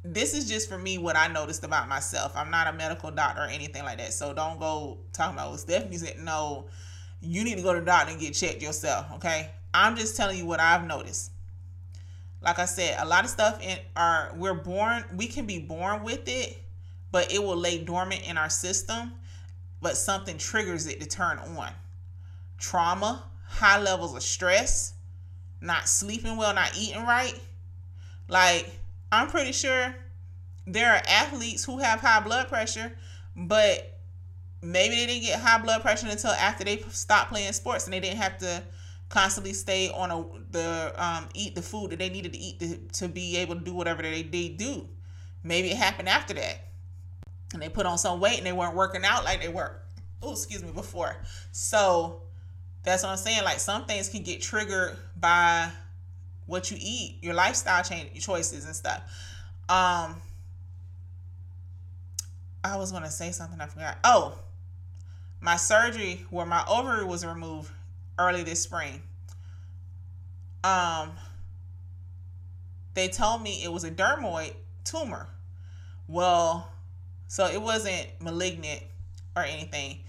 this 0.03 0.33
is 0.33 0.49
just 0.49 0.67
for 0.67 0.77
me 0.77 0.97
what 0.97 1.15
I 1.15 1.27
noticed 1.27 1.63
about 1.63 1.87
myself. 1.87 2.33
I'm 2.35 2.49
not 2.49 2.67
a 2.67 2.73
medical 2.73 3.11
doctor 3.11 3.43
or 3.43 3.45
anything 3.45 3.83
like 3.83 3.99
that. 3.99 4.13
So 4.13 4.33
don't 4.33 4.59
go 4.59 4.97
talking 5.13 5.37
about 5.37 5.51
what 5.51 5.59
Stephanie 5.59 5.97
said. 5.97 6.17
No, 6.19 6.65
you 7.21 7.43
need 7.43 7.57
to 7.57 7.61
go 7.61 7.73
to 7.73 7.79
the 7.79 7.85
doctor 7.85 8.11
and 8.11 8.19
get 8.19 8.33
checked 8.33 8.61
yourself. 8.61 9.05
Okay. 9.15 9.51
I'm 9.73 9.95
just 9.95 10.17
telling 10.17 10.37
you 10.37 10.45
what 10.45 10.59
I've 10.59 10.85
noticed. 10.85 11.30
Like 12.41 12.57
I 12.57 12.65
said, 12.65 12.97
a 12.99 13.05
lot 13.05 13.23
of 13.23 13.29
stuff 13.29 13.61
in 13.61 13.77
our 13.95 14.33
we're 14.35 14.55
born, 14.55 15.03
we 15.15 15.27
can 15.27 15.45
be 15.45 15.59
born 15.59 16.03
with 16.03 16.27
it, 16.27 16.61
but 17.11 17.31
it 17.31 17.41
will 17.41 17.57
lay 17.57 17.83
dormant 17.83 18.27
in 18.27 18.37
our 18.37 18.49
system, 18.49 19.13
but 19.81 19.95
something 19.95 20.37
triggers 20.37 20.87
it 20.87 20.99
to 21.01 21.07
turn 21.07 21.37
on. 21.37 21.71
Trauma, 22.57 23.23
high 23.45 23.79
levels 23.79 24.15
of 24.15 24.23
stress, 24.23 24.93
not 25.61 25.87
sleeping 25.87 26.35
well, 26.35 26.53
not 26.53 26.71
eating 26.77 27.03
right. 27.03 27.39
Like 28.27 28.69
I'm 29.11 29.27
pretty 29.27 29.51
sure 29.51 29.93
there 30.65 30.93
are 30.93 31.01
athletes 31.07 31.63
who 31.63 31.79
have 31.79 31.99
high 31.99 32.21
blood 32.21 32.47
pressure, 32.47 32.91
but 33.35 33.99
maybe 34.63 34.95
they 34.95 35.05
didn't 35.05 35.23
get 35.23 35.39
high 35.39 35.61
blood 35.61 35.81
pressure 35.81 36.07
until 36.07 36.31
after 36.31 36.63
they 36.63 36.83
stopped 36.89 37.29
playing 37.29 37.53
sports 37.53 37.85
and 37.85 37.93
they 37.93 37.99
didn't 37.99 38.17
have 38.17 38.37
to 38.39 38.63
constantly 39.11 39.51
stay 39.51 39.89
on 39.89 40.09
a 40.09 40.25
the 40.51 40.93
um 40.97 41.27
eat 41.33 41.53
the 41.53 41.61
food 41.61 41.91
that 41.91 41.99
they 41.99 42.09
needed 42.09 42.31
to 42.31 42.39
eat 42.39 42.59
to, 42.59 42.77
to 42.93 43.07
be 43.09 43.37
able 43.37 43.55
to 43.55 43.61
do 43.61 43.73
whatever 43.73 44.01
they, 44.01 44.23
they 44.23 44.47
do. 44.47 44.87
Maybe 45.43 45.69
it 45.69 45.77
happened 45.77 46.07
after 46.07 46.33
that. 46.33 46.67
And 47.53 47.61
they 47.61 47.67
put 47.67 47.85
on 47.85 47.97
some 47.97 48.21
weight 48.21 48.37
and 48.37 48.47
they 48.47 48.53
weren't 48.53 48.75
working 48.75 49.03
out 49.03 49.25
like 49.25 49.41
they 49.41 49.49
were. 49.49 49.75
Oh, 50.23 50.31
excuse 50.31 50.63
me, 50.63 50.71
before. 50.71 51.17
So 51.51 52.21
that's 52.83 53.03
what 53.03 53.09
I'm 53.09 53.17
saying. 53.17 53.43
Like 53.43 53.59
some 53.59 53.85
things 53.85 54.07
can 54.07 54.23
get 54.23 54.41
triggered 54.41 54.95
by 55.19 55.69
what 56.45 56.71
you 56.71 56.77
eat, 56.79 57.17
your 57.21 57.33
lifestyle 57.33 57.83
change 57.83 58.11
your 58.13 58.21
choices 58.21 58.65
and 58.65 58.75
stuff. 58.75 59.01
Um 59.67 60.21
I 62.63 62.77
was 62.77 62.93
gonna 62.93 63.11
say 63.11 63.31
something 63.31 63.59
I 63.59 63.65
forgot. 63.65 63.97
Oh, 64.05 64.35
my 65.41 65.57
surgery 65.57 66.25
where 66.29 66.45
my 66.45 66.63
ovary 66.69 67.03
was 67.03 67.25
removed 67.25 67.71
early 68.17 68.43
this 68.43 68.61
spring. 68.61 69.01
Um 70.63 71.11
they 72.93 73.07
told 73.07 73.41
me 73.41 73.63
it 73.63 73.71
was 73.71 73.83
a 73.83 73.91
dermoid 73.91 74.53
tumor. 74.83 75.27
Well, 76.07 76.69
so 77.27 77.45
it 77.45 77.61
wasn't 77.61 78.07
malignant 78.19 78.83
or 79.35 79.43
anything, 79.43 79.99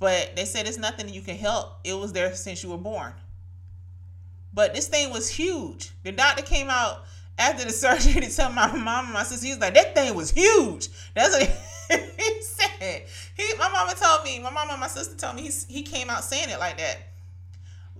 but 0.00 0.34
they 0.34 0.44
said 0.44 0.66
it's 0.66 0.78
nothing 0.78 1.08
you 1.08 1.20
can 1.20 1.36
help. 1.36 1.78
It 1.84 1.94
was 1.94 2.12
there 2.12 2.34
since 2.34 2.62
you 2.62 2.70
were 2.70 2.78
born. 2.78 3.12
But 4.52 4.74
this 4.74 4.88
thing 4.88 5.12
was 5.12 5.28
huge. 5.28 5.92
The 6.02 6.12
doctor 6.12 6.42
came 6.42 6.68
out 6.68 7.04
after 7.38 7.64
the 7.64 7.72
surgery 7.72 8.20
to 8.20 8.34
tell 8.34 8.52
my 8.52 8.66
mom 8.76 9.06
and 9.06 9.14
my 9.14 9.22
sister, 9.22 9.46
he 9.46 9.52
was 9.52 9.60
like, 9.60 9.74
that 9.74 9.94
thing 9.94 10.14
was 10.14 10.30
huge. 10.30 10.88
That's 11.14 11.38
what 11.38 11.42
he 12.18 12.42
said. 12.42 13.04
He, 13.36 13.54
my 13.58 13.68
mama 13.68 13.94
told 13.94 14.24
me, 14.24 14.40
my 14.40 14.50
mama 14.50 14.72
and 14.72 14.80
my 14.80 14.88
sister 14.88 15.16
told 15.16 15.36
me 15.36 15.42
he, 15.42 15.52
he 15.68 15.82
came 15.82 16.10
out 16.10 16.24
saying 16.24 16.50
it 16.50 16.58
like 16.58 16.78
that. 16.78 17.11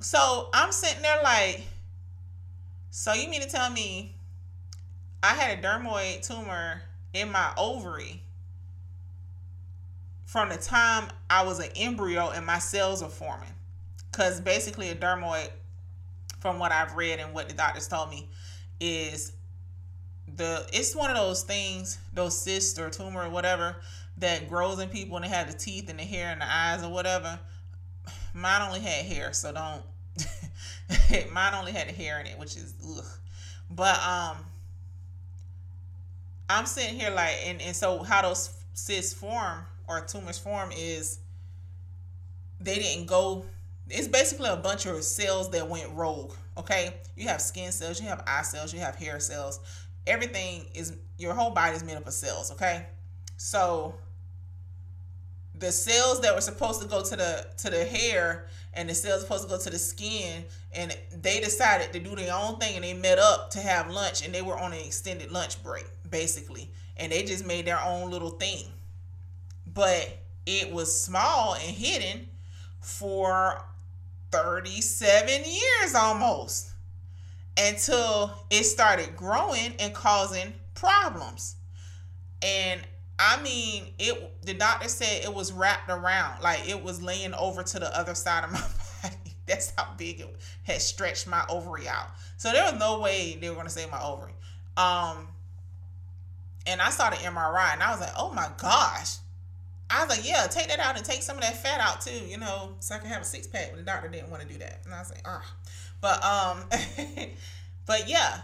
So 0.02 0.48
I'm 0.52 0.72
sitting 0.72 1.00
there 1.00 1.20
like, 1.22 1.62
so 2.90 3.12
you 3.12 3.28
mean 3.28 3.40
to 3.40 3.48
tell 3.48 3.70
me 3.70 4.16
I 5.22 5.34
had 5.34 5.58
a 5.58 5.62
dermoid 5.62 6.26
tumor 6.26 6.82
in 7.14 7.30
my 7.30 7.52
ovary 7.56 8.20
from 10.26 10.48
the 10.48 10.56
time 10.56 11.08
I 11.30 11.44
was 11.44 11.60
an 11.60 11.70
embryo 11.76 12.30
and 12.30 12.44
my 12.44 12.58
cells 12.58 13.00
were 13.02 13.08
forming? 13.08 13.52
Because 14.10 14.40
basically 14.40 14.88
a 14.88 14.94
dermoid 14.96 15.48
from 16.40 16.58
what 16.58 16.72
I've 16.72 16.96
read 16.96 17.20
and 17.20 17.32
what 17.32 17.48
the 17.48 17.54
doctors 17.54 17.86
told 17.86 18.10
me, 18.10 18.28
is 18.80 19.32
the 20.36 20.66
it's 20.72 20.96
one 20.96 21.10
of 21.10 21.16
those 21.16 21.44
things, 21.44 21.98
those 22.12 22.36
cysts 22.36 22.76
or 22.76 22.90
tumor 22.90 23.22
or 23.22 23.30
whatever 23.30 23.76
that 24.16 24.48
grows 24.48 24.80
in 24.80 24.88
people 24.88 25.16
and 25.16 25.24
they 25.24 25.28
have 25.28 25.50
the 25.50 25.56
teeth 25.56 25.88
and 25.88 25.98
the 26.00 26.04
hair 26.04 26.32
and 26.32 26.40
the 26.40 26.52
eyes 26.52 26.82
or 26.82 26.90
whatever. 26.90 27.38
Mine 28.34 28.62
only 28.62 28.80
had 28.80 29.04
hair, 29.04 29.32
so 29.32 29.52
don't. 29.52 29.82
Mine 31.32 31.54
only 31.54 31.72
had 31.72 31.88
the 31.88 31.92
hair 31.92 32.20
in 32.20 32.26
it, 32.26 32.38
which 32.38 32.56
is 32.56 32.74
ugh. 32.96 33.04
But 33.70 33.98
um, 34.02 34.36
I'm 36.48 36.66
sitting 36.66 36.98
here 36.98 37.10
like, 37.10 37.34
and 37.44 37.60
and 37.62 37.74
so 37.74 38.02
how 38.02 38.22
those 38.22 38.50
cysts 38.74 39.12
form 39.14 39.58
or 39.88 40.00
tumors 40.02 40.38
form 40.38 40.70
is 40.72 41.18
they 42.60 42.76
didn't 42.76 43.06
go 43.06 43.44
it's 43.88 44.08
basically 44.08 44.48
a 44.48 44.56
bunch 44.56 44.86
of 44.86 45.02
cells 45.04 45.50
that 45.50 45.68
went 45.68 45.90
rogue. 45.92 46.32
Okay, 46.56 46.94
you 47.16 47.28
have 47.28 47.40
skin 47.40 47.72
cells, 47.72 48.00
you 48.00 48.08
have 48.08 48.22
eye 48.26 48.42
cells, 48.42 48.72
you 48.72 48.80
have 48.80 48.96
hair 48.96 49.18
cells. 49.20 49.60
Everything 50.06 50.66
is 50.74 50.96
your 51.18 51.34
whole 51.34 51.50
body 51.50 51.76
is 51.76 51.84
made 51.84 51.96
up 51.96 52.06
of 52.06 52.12
cells. 52.12 52.50
Okay, 52.52 52.86
so 53.36 53.94
the 55.62 55.72
cells 55.72 56.20
that 56.20 56.34
were 56.34 56.40
supposed 56.40 56.82
to 56.82 56.88
go 56.88 57.02
to 57.02 57.16
the 57.16 57.46
to 57.58 57.70
the 57.70 57.84
hair 57.84 58.48
and 58.74 58.88
the 58.88 58.94
cells 58.94 59.22
supposed 59.22 59.44
to 59.44 59.48
go 59.48 59.58
to 59.58 59.70
the 59.70 59.78
skin 59.78 60.44
and 60.74 60.96
they 61.22 61.40
decided 61.40 61.92
to 61.92 61.98
do 61.98 62.14
their 62.14 62.34
own 62.34 62.58
thing 62.58 62.74
and 62.74 62.84
they 62.84 62.94
met 62.94 63.18
up 63.18 63.50
to 63.50 63.60
have 63.60 63.90
lunch 63.90 64.24
and 64.24 64.34
they 64.34 64.42
were 64.42 64.58
on 64.58 64.72
an 64.72 64.80
extended 64.80 65.30
lunch 65.30 65.62
break 65.62 65.86
basically 66.10 66.70
and 66.96 67.12
they 67.12 67.22
just 67.22 67.46
made 67.46 67.64
their 67.64 67.80
own 67.80 68.10
little 68.10 68.30
thing 68.30 68.64
but 69.74 70.18
it 70.46 70.72
was 70.72 71.00
small 71.00 71.54
and 71.54 71.76
hidden 71.76 72.26
for 72.80 73.64
37 74.32 75.44
years 75.44 75.94
almost 75.94 76.72
until 77.56 78.32
it 78.50 78.64
started 78.64 79.14
growing 79.16 79.74
and 79.78 79.94
causing 79.94 80.52
problems. 80.74 81.56
And 82.40 82.80
I 83.24 83.40
mean, 83.40 83.86
it 84.00 84.32
the 84.42 84.54
doctor 84.54 84.88
said 84.88 85.22
it 85.24 85.32
was 85.32 85.52
wrapped 85.52 85.88
around, 85.88 86.42
like 86.42 86.68
it 86.68 86.82
was 86.82 87.00
laying 87.00 87.34
over 87.34 87.62
to 87.62 87.78
the 87.78 87.96
other 87.96 88.14
side 88.16 88.42
of 88.42 88.50
my 88.50 88.58
body. 89.02 89.16
That's 89.46 89.72
how 89.76 89.88
big 89.96 90.20
it 90.20 90.36
had 90.64 90.82
stretched 90.82 91.28
my 91.28 91.44
ovary 91.48 91.86
out. 91.88 92.08
So 92.36 92.50
there 92.52 92.64
was 92.64 92.80
no 92.80 92.98
way 93.00 93.38
they 93.40 93.48
were 93.48 93.54
gonna 93.54 93.70
save 93.70 93.90
my 93.92 94.02
ovary. 94.02 94.34
Um 94.76 95.28
and 96.66 96.80
I 96.80 96.90
saw 96.90 97.10
the 97.10 97.16
MRI 97.16 97.72
and 97.72 97.82
I 97.82 97.92
was 97.92 98.00
like, 98.00 98.12
oh 98.16 98.32
my 98.32 98.48
gosh, 98.56 99.16
I 99.88 100.04
was 100.04 100.16
like, 100.16 100.28
yeah, 100.28 100.46
take 100.48 100.68
that 100.68 100.80
out 100.80 100.96
and 100.96 101.04
take 101.04 101.22
some 101.22 101.36
of 101.36 101.42
that 101.42 101.56
fat 101.62 101.80
out 101.80 102.00
too, 102.00 102.24
you 102.26 102.38
know, 102.38 102.72
so 102.80 102.94
I 102.94 102.98
can 102.98 103.08
have 103.08 103.22
a 103.22 103.24
six 103.24 103.46
pack. 103.46 103.70
But 103.70 103.78
the 103.78 103.84
doctor 103.84 104.08
didn't 104.08 104.30
want 104.30 104.42
to 104.42 104.48
do 104.48 104.58
that, 104.58 104.80
and 104.84 104.94
I 104.94 104.98
was 104.98 105.10
like, 105.10 105.22
ah, 105.24 105.44
but 106.00 106.24
um, 106.24 106.64
but 107.86 108.08
yeah. 108.08 108.40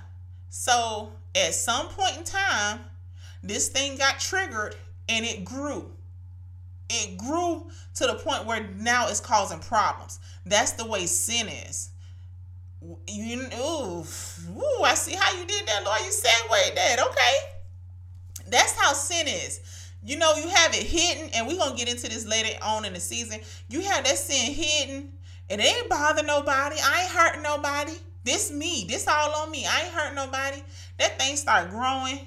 So 0.51 1.13
at 1.35 1.55
some 1.55 1.89
point 1.89 2.19
in 2.19 2.25
time, 2.25 2.81
this 3.43 3.69
thing 3.69 3.97
got 3.97 4.19
triggered 4.19 4.75
and 5.09 5.25
it 5.25 5.45
grew. 5.45 5.91
It 6.91 7.19
grew 7.19 7.69
to 7.95 8.07
the 8.07 8.15
point 8.15 8.47
where 8.47 8.67
now 8.79 9.09
it's 9.09 9.21
causing 9.21 9.61
problems. 9.61 10.21
That's 10.47 10.73
the 10.73 10.87
way 10.87 11.07
sin 11.07 11.49
is. 11.49 11.91
You 12.81 13.43
ooh, 13.59 14.05
ooh, 14.57 14.83
I 14.85 14.95
see 14.95 15.15
how 15.15 15.39
you 15.39 15.45
did 15.45 15.67
that, 15.67 15.83
Lord. 15.85 16.01
You 16.01 16.13
segued 16.13 16.77
that. 16.77 16.99
Okay. 17.01 17.33
That's 18.51 18.73
how 18.79 18.93
sin 18.93 19.27
is. 19.27 19.61
You 20.03 20.17
know, 20.17 20.35
you 20.37 20.49
have 20.49 20.73
it 20.75 20.85
hidden, 20.85 21.29
and 21.35 21.47
we're 21.47 21.59
gonna 21.59 21.77
get 21.77 21.89
into 21.89 22.09
this 22.09 22.25
later 22.27 22.57
on 22.63 22.85
in 22.85 22.93
the 22.93 23.01
season. 23.01 23.41
You 23.69 23.81
have 23.83 24.05
that 24.05 24.17
sin 24.17 24.55
hidden, 24.55 25.09
and 25.51 25.61
it 25.61 25.65
ain't 25.65 25.91
bother 25.91 26.23
nobody. 26.23 26.77
I 26.81 27.03
ain't 27.03 27.11
hurting 27.11 27.43
nobody. 27.43 27.93
This 28.25 28.53
me. 28.53 28.87
This 28.89 29.09
all 29.09 29.43
on 29.43 29.51
me. 29.51 29.67
I 29.67 29.83
ain't 29.83 29.95
hurting 29.95 30.15
nobody. 30.15 30.63
That 30.99 31.19
thing 31.19 31.37
start 31.37 31.71
growing 31.71 32.21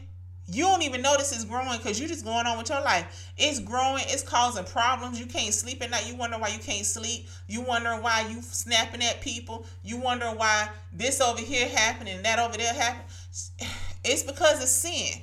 you 0.52 0.66
don't 0.66 0.82
even 0.82 1.02
notice 1.02 1.32
it's 1.32 1.46
growing 1.46 1.78
because 1.78 2.00
you're 2.00 2.10
just 2.10 2.26
going 2.26 2.46
on 2.46 2.58
with 2.58 2.70
your 2.70 2.82
life. 2.82 3.32
It's 3.38 3.60
growing, 3.60 4.04
it's 4.08 4.24
causing 4.24 4.66
problems. 4.66 5.20
You 5.20 5.26
can't 5.26 5.54
sleep 5.54 5.82
at 5.82 5.90
night. 5.90 6.08
You 6.08 6.16
wonder 6.16 6.38
why 6.38 6.50
you 6.50 6.60
can't 6.60 6.86
sleep. 6.86 7.28
You 7.48 7.62
wonder 7.62 7.92
why 7.92 8.28
you 8.30 8.42
snapping 8.42 9.02
at 9.02 9.22
people. 9.22 9.66
You 9.84 9.98
wonder 9.98 10.28
why 10.28 10.70
this 10.92 11.22
over 11.22 11.42
here 11.42 11.70
happening 11.70 12.16
and 12.16 12.26
that 12.26 12.40
over 12.40 12.58
there 12.58 12.74
happened. 12.74 13.06
It's 14.04 14.24
because 14.24 14.62
of 14.62 14.68
sin. 14.68 15.22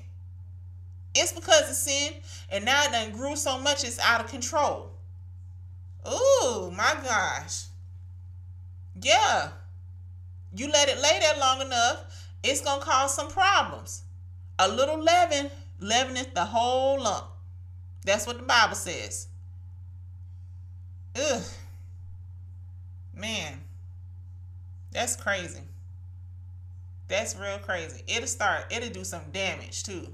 It's 1.14 1.32
because 1.32 1.68
of 1.68 1.74
sin, 1.74 2.12
and 2.50 2.64
now 2.64 2.84
it 2.84 2.92
done 2.92 3.10
grew 3.10 3.34
so 3.34 3.58
much 3.58 3.82
it's 3.82 3.98
out 3.98 4.20
of 4.20 4.30
control. 4.30 4.92
Ooh, 6.06 6.70
my 6.70 6.94
gosh. 7.02 7.64
Yeah. 9.00 9.48
You 10.54 10.70
let 10.70 10.88
it 10.88 11.00
lay 11.00 11.18
there 11.20 11.38
long 11.38 11.60
enough, 11.60 12.28
it's 12.42 12.60
gonna 12.60 12.82
cause 12.82 13.14
some 13.14 13.28
problems. 13.28 14.02
A 14.58 14.68
little 14.68 15.02
leaven 15.02 15.50
leaveneth 15.80 16.34
the 16.34 16.44
whole 16.44 17.00
lump. 17.00 17.26
That's 18.04 18.26
what 18.26 18.38
the 18.38 18.44
Bible 18.44 18.74
says. 18.74 19.28
Ugh. 21.16 21.42
Man. 23.14 23.60
That's 24.92 25.16
crazy. 25.16 25.60
That's 27.08 27.36
real 27.36 27.58
crazy. 27.58 28.02
It'll 28.06 28.26
start, 28.26 28.66
it'll 28.70 28.90
do 28.90 29.04
some 29.04 29.22
damage 29.32 29.82
too. 29.82 30.08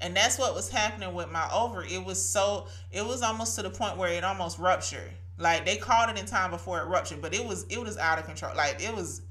And 0.00 0.14
that's 0.14 0.38
what 0.38 0.54
was 0.54 0.68
happening 0.68 1.14
with 1.14 1.30
my 1.30 1.48
ovary. 1.52 1.92
It 1.92 2.04
was 2.04 2.22
so 2.22 2.68
it 2.92 3.04
was 3.04 3.22
almost 3.22 3.56
to 3.56 3.62
the 3.62 3.70
point 3.70 3.96
where 3.96 4.10
it 4.10 4.24
almost 4.24 4.58
ruptured. 4.58 5.10
Like 5.38 5.64
they 5.64 5.76
called 5.76 6.10
it 6.10 6.18
in 6.18 6.26
time 6.26 6.50
before 6.50 6.80
it 6.80 6.86
ruptured, 6.86 7.22
but 7.22 7.34
it 7.34 7.44
was 7.44 7.64
it 7.70 7.80
was 7.80 7.96
out 7.96 8.18
of 8.18 8.26
control. 8.26 8.54
Like 8.54 8.82
it 8.82 8.94
was 8.94 9.22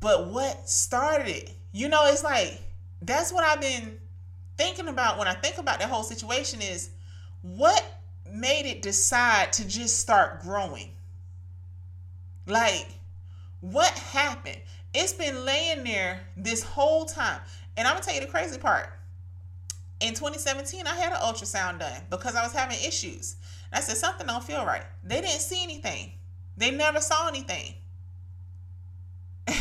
but 0.00 0.28
what 0.28 0.68
started 0.68 1.28
it? 1.28 1.52
You 1.70 1.88
know, 1.88 2.06
it's 2.06 2.24
like 2.24 2.60
that's 3.02 3.32
what 3.32 3.44
I've 3.44 3.60
been 3.60 3.98
thinking 4.56 4.88
about 4.88 5.18
when 5.18 5.26
I 5.26 5.34
think 5.34 5.58
about 5.58 5.80
that 5.80 5.88
whole 5.88 6.04
situation 6.04 6.62
is 6.62 6.90
what 7.42 8.00
made 8.32 8.66
it 8.66 8.80
decide 8.80 9.52
to 9.54 9.66
just 9.66 9.98
start 9.98 10.40
growing? 10.40 10.90
Like, 12.46 12.86
what 13.60 13.90
happened? 13.90 14.60
It's 14.94 15.12
been 15.12 15.44
laying 15.44 15.84
there 15.84 16.20
this 16.36 16.62
whole 16.62 17.04
time. 17.04 17.40
And 17.76 17.88
I'm 17.88 17.94
gonna 17.94 18.04
tell 18.04 18.14
you 18.14 18.20
the 18.20 18.26
crazy 18.26 18.58
part. 18.58 18.90
In 20.00 20.14
2017, 20.14 20.86
I 20.86 20.94
had 20.94 21.12
an 21.12 21.18
ultrasound 21.18 21.80
done 21.80 22.02
because 22.10 22.34
I 22.34 22.42
was 22.42 22.52
having 22.52 22.76
issues. 22.84 23.36
And 23.70 23.78
I 23.78 23.82
said, 23.82 23.96
something 23.96 24.26
don't 24.26 24.44
feel 24.44 24.64
right. 24.66 24.82
They 25.02 25.20
didn't 25.20 25.40
see 25.40 25.62
anything. 25.62 26.12
They 26.56 26.70
never 26.70 27.00
saw 27.00 27.28
anything. 27.28 27.74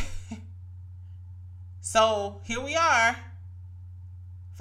so 1.81 2.41
here 2.43 2.61
we 2.61 2.75
are 2.75 3.15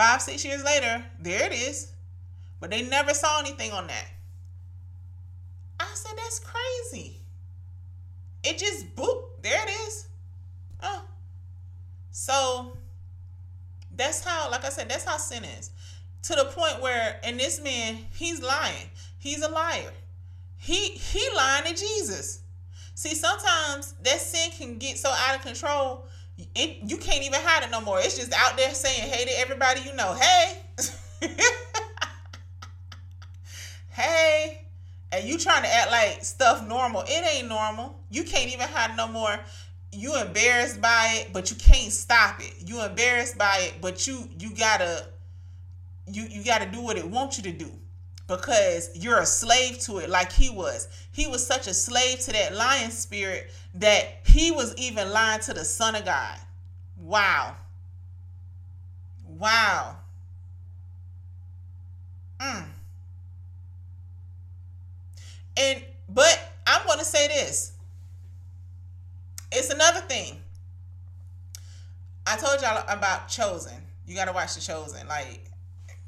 Five, 0.01 0.23
six 0.23 0.47
years 0.47 0.65
later, 0.65 1.05
there 1.19 1.45
it 1.45 1.53
is. 1.53 1.93
But 2.59 2.71
they 2.71 2.81
never 2.81 3.13
saw 3.13 3.39
anything 3.39 3.71
on 3.73 3.87
that. 3.89 4.07
I 5.79 5.89
said, 5.93 6.13
that's 6.17 6.39
crazy. 6.39 7.21
It 8.43 8.57
just 8.57 8.97
boop, 8.97 9.25
there 9.43 9.63
it 9.63 9.69
is. 9.69 10.09
Oh. 10.83 11.03
So 12.13 12.79
that's 13.95 14.25
how, 14.25 14.51
like 14.51 14.65
I 14.65 14.71
said, 14.71 14.89
that's 14.89 15.05
how 15.05 15.19
sin 15.19 15.45
is. 15.45 15.71
To 16.23 16.35
the 16.35 16.47
point 16.47 16.81
where, 16.81 17.21
and 17.23 17.39
this 17.39 17.63
man, 17.63 17.99
he's 18.15 18.41
lying. 18.41 18.89
He's 19.19 19.43
a 19.43 19.51
liar. 19.51 19.93
He 20.57 20.93
he 20.93 21.29
lying 21.37 21.65
to 21.65 21.75
Jesus. 21.75 22.41
See, 22.95 23.15
sometimes 23.15 23.93
that 24.03 24.19
sin 24.19 24.51
can 24.53 24.79
get 24.79 24.97
so 24.97 25.11
out 25.11 25.37
of 25.37 25.43
control 25.43 26.07
it 26.55 26.79
you 26.89 26.97
can't 26.97 27.25
even 27.25 27.41
hide 27.43 27.65
it 27.65 27.71
no 27.71 27.81
more. 27.81 27.99
It's 28.01 28.17
just 28.19 28.33
out 28.35 28.57
there 28.57 28.73
saying, 28.75 29.11
hey 29.11 29.25
to 29.25 29.39
everybody 29.39 29.81
you 29.83 29.95
know, 29.95 30.15
hey. 30.15 30.63
hey. 33.91 34.67
And 35.13 35.25
you 35.25 35.39
trying 35.39 35.63
to 35.63 35.69
act 35.69 35.91
like 35.91 36.25
stuff 36.25 36.67
normal. 36.67 37.03
It 37.03 37.37
ain't 37.37 37.49
normal. 37.49 37.99
You 38.11 38.23
can't 38.23 38.53
even 38.53 38.69
hide 38.69 38.97
no 38.97 39.09
more. 39.09 39.41
You 39.93 40.17
embarrassed 40.21 40.81
by 40.81 41.19
it, 41.21 41.33
but 41.33 41.51
you 41.51 41.57
can't 41.57 41.93
stop 41.93 42.41
it. 42.41 42.55
You 42.65 42.85
embarrassed 42.85 43.37
by 43.37 43.59
it, 43.63 43.75
but 43.81 44.07
you 44.07 44.29
you 44.39 44.55
gotta 44.55 45.07
you 46.07 46.23
you 46.25 46.45
gotta 46.45 46.67
do 46.67 46.81
what 46.81 46.97
it 46.97 47.07
wants 47.09 47.39
you 47.39 47.45
to 47.45 47.53
do 47.53 47.71
because 48.31 48.91
you're 48.95 49.19
a 49.19 49.27
slave 49.27 49.81
to 49.81 49.99
it 49.99 50.09
like 50.09 50.31
he 50.31 50.51
was. 50.51 50.87
He 51.11 51.27
was 51.27 51.45
such 51.45 51.67
a 51.67 51.75
slave 51.75 52.21
to 52.21 52.33
that 52.33 52.55
lion 52.55 52.93
spirit 52.93 53.51
that 53.75 54.21
he 54.25 54.53
was 54.53 54.73
even 54.77 55.11
lying 55.11 55.41
to 55.41 55.53
the 55.53 55.65
Son 55.65 55.97
of 55.97 56.05
God. 56.05 56.39
Wow. 56.97 57.57
Wow. 59.37 59.97
Mm. 62.41 62.65
And 65.57 65.85
but 66.09 66.53
I'm 66.67 66.87
going 66.87 67.01
to 67.01 67.05
say 67.05 67.27
this. 67.27 67.73
It's 69.51 69.71
another 69.71 70.01
thing. 70.03 70.37
I 72.27 72.37
told 72.37 72.61
y'all 72.63 72.85
about 72.87 73.27
Chosen. 73.29 73.75
You 74.07 74.15
got 74.15 74.27
to 74.27 74.33
watch 74.33 74.55
the 74.55 74.61
Chosen. 74.61 75.09
Like 75.09 75.50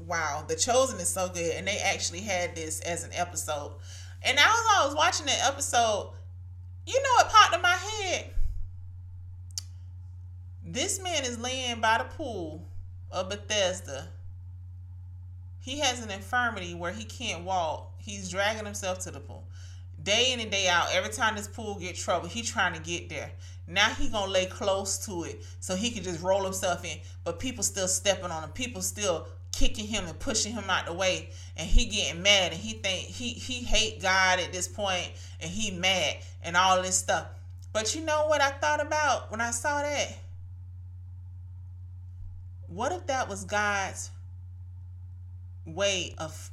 wow, 0.06 0.44
The 0.46 0.56
Chosen 0.56 0.98
is 1.00 1.08
so 1.08 1.28
good, 1.28 1.54
and 1.54 1.66
they 1.66 1.78
actually 1.78 2.20
had 2.20 2.54
this 2.54 2.80
as 2.80 3.04
an 3.04 3.10
episode. 3.14 3.72
And 4.22 4.38
as 4.38 4.44
I 4.44 4.84
was 4.86 4.94
watching 4.94 5.26
that 5.26 5.46
episode, 5.46 6.12
you 6.86 6.94
know 6.94 7.10
what 7.16 7.28
popped 7.30 7.54
in 7.54 7.62
my 7.62 7.76
head? 7.76 8.30
This 10.64 11.02
man 11.02 11.24
is 11.24 11.38
laying 11.38 11.80
by 11.80 11.98
the 11.98 12.04
pool 12.04 12.66
of 13.10 13.28
Bethesda. 13.28 14.08
He 15.60 15.80
has 15.80 16.02
an 16.02 16.10
infirmity 16.10 16.74
where 16.74 16.92
he 16.92 17.04
can't 17.04 17.44
walk. 17.44 17.92
He's 17.98 18.30
dragging 18.30 18.64
himself 18.64 19.00
to 19.00 19.10
the 19.10 19.20
pool. 19.20 19.44
Day 20.02 20.32
in 20.32 20.40
and 20.40 20.50
day 20.50 20.66
out, 20.68 20.88
every 20.92 21.10
time 21.10 21.36
this 21.36 21.46
pool 21.46 21.76
get 21.76 21.94
trouble, 21.94 22.28
he 22.28 22.42
trying 22.42 22.74
to 22.74 22.80
get 22.80 23.08
there. 23.08 23.30
Now 23.68 23.90
he 23.90 24.08
gonna 24.08 24.30
lay 24.30 24.46
close 24.46 24.98
to 25.06 25.24
it 25.24 25.44
so 25.60 25.76
he 25.76 25.90
can 25.90 26.02
just 26.02 26.22
roll 26.22 26.42
himself 26.42 26.84
in. 26.84 26.98
But 27.22 27.38
people 27.38 27.62
still 27.62 27.86
stepping 27.86 28.30
on 28.30 28.42
him. 28.42 28.50
People 28.50 28.82
still 28.82 29.26
kicking 29.52 29.86
him 29.86 30.06
and 30.06 30.18
pushing 30.18 30.52
him 30.52 30.68
out 30.68 30.86
the 30.86 30.92
way 30.92 31.30
and 31.56 31.68
he 31.68 31.84
getting 31.84 32.22
mad 32.22 32.52
and 32.52 32.60
he 32.60 32.72
think 32.72 33.06
he 33.06 33.28
he 33.28 33.62
hate 33.62 34.00
God 34.00 34.40
at 34.40 34.52
this 34.52 34.66
point 34.66 35.10
and 35.40 35.50
he 35.50 35.70
mad 35.70 36.16
and 36.42 36.56
all 36.56 36.82
this 36.82 36.98
stuff. 36.98 37.26
But 37.72 37.94
you 37.94 38.04
know 38.04 38.26
what 38.26 38.40
I 38.40 38.50
thought 38.50 38.84
about 38.84 39.30
when 39.30 39.40
I 39.40 39.50
saw 39.50 39.82
that? 39.82 40.18
What 42.66 42.92
if 42.92 43.06
that 43.06 43.28
was 43.28 43.44
God's 43.44 44.10
way 45.66 46.14
of 46.18 46.50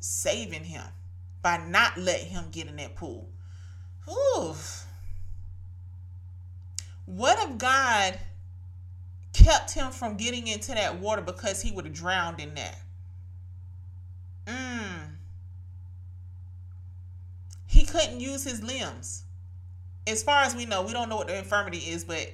saving 0.00 0.64
him 0.64 0.84
by 1.42 1.58
not 1.66 1.96
letting 1.96 2.28
him 2.28 2.44
get 2.50 2.68
in 2.68 2.76
that 2.76 2.94
pool? 2.94 3.28
Ooh. 4.08 4.54
What 7.06 7.38
if 7.48 7.58
God 7.58 8.18
kept 9.34 9.74
him 9.74 9.90
from 9.90 10.16
getting 10.16 10.46
into 10.46 10.72
that 10.72 10.98
water 10.98 11.20
because 11.20 11.60
he 11.60 11.70
would 11.72 11.84
have 11.84 11.94
drowned 11.94 12.40
in 12.40 12.54
that. 12.54 12.78
Mm. 14.46 15.16
He 17.66 17.84
couldn't 17.84 18.20
use 18.20 18.44
his 18.44 18.62
limbs. 18.62 19.24
As 20.06 20.22
far 20.22 20.42
as 20.42 20.54
we 20.54 20.64
know, 20.64 20.82
we 20.82 20.92
don't 20.92 21.08
know 21.08 21.16
what 21.16 21.26
the 21.26 21.36
infirmity 21.36 21.78
is, 21.78 22.04
but 22.04 22.32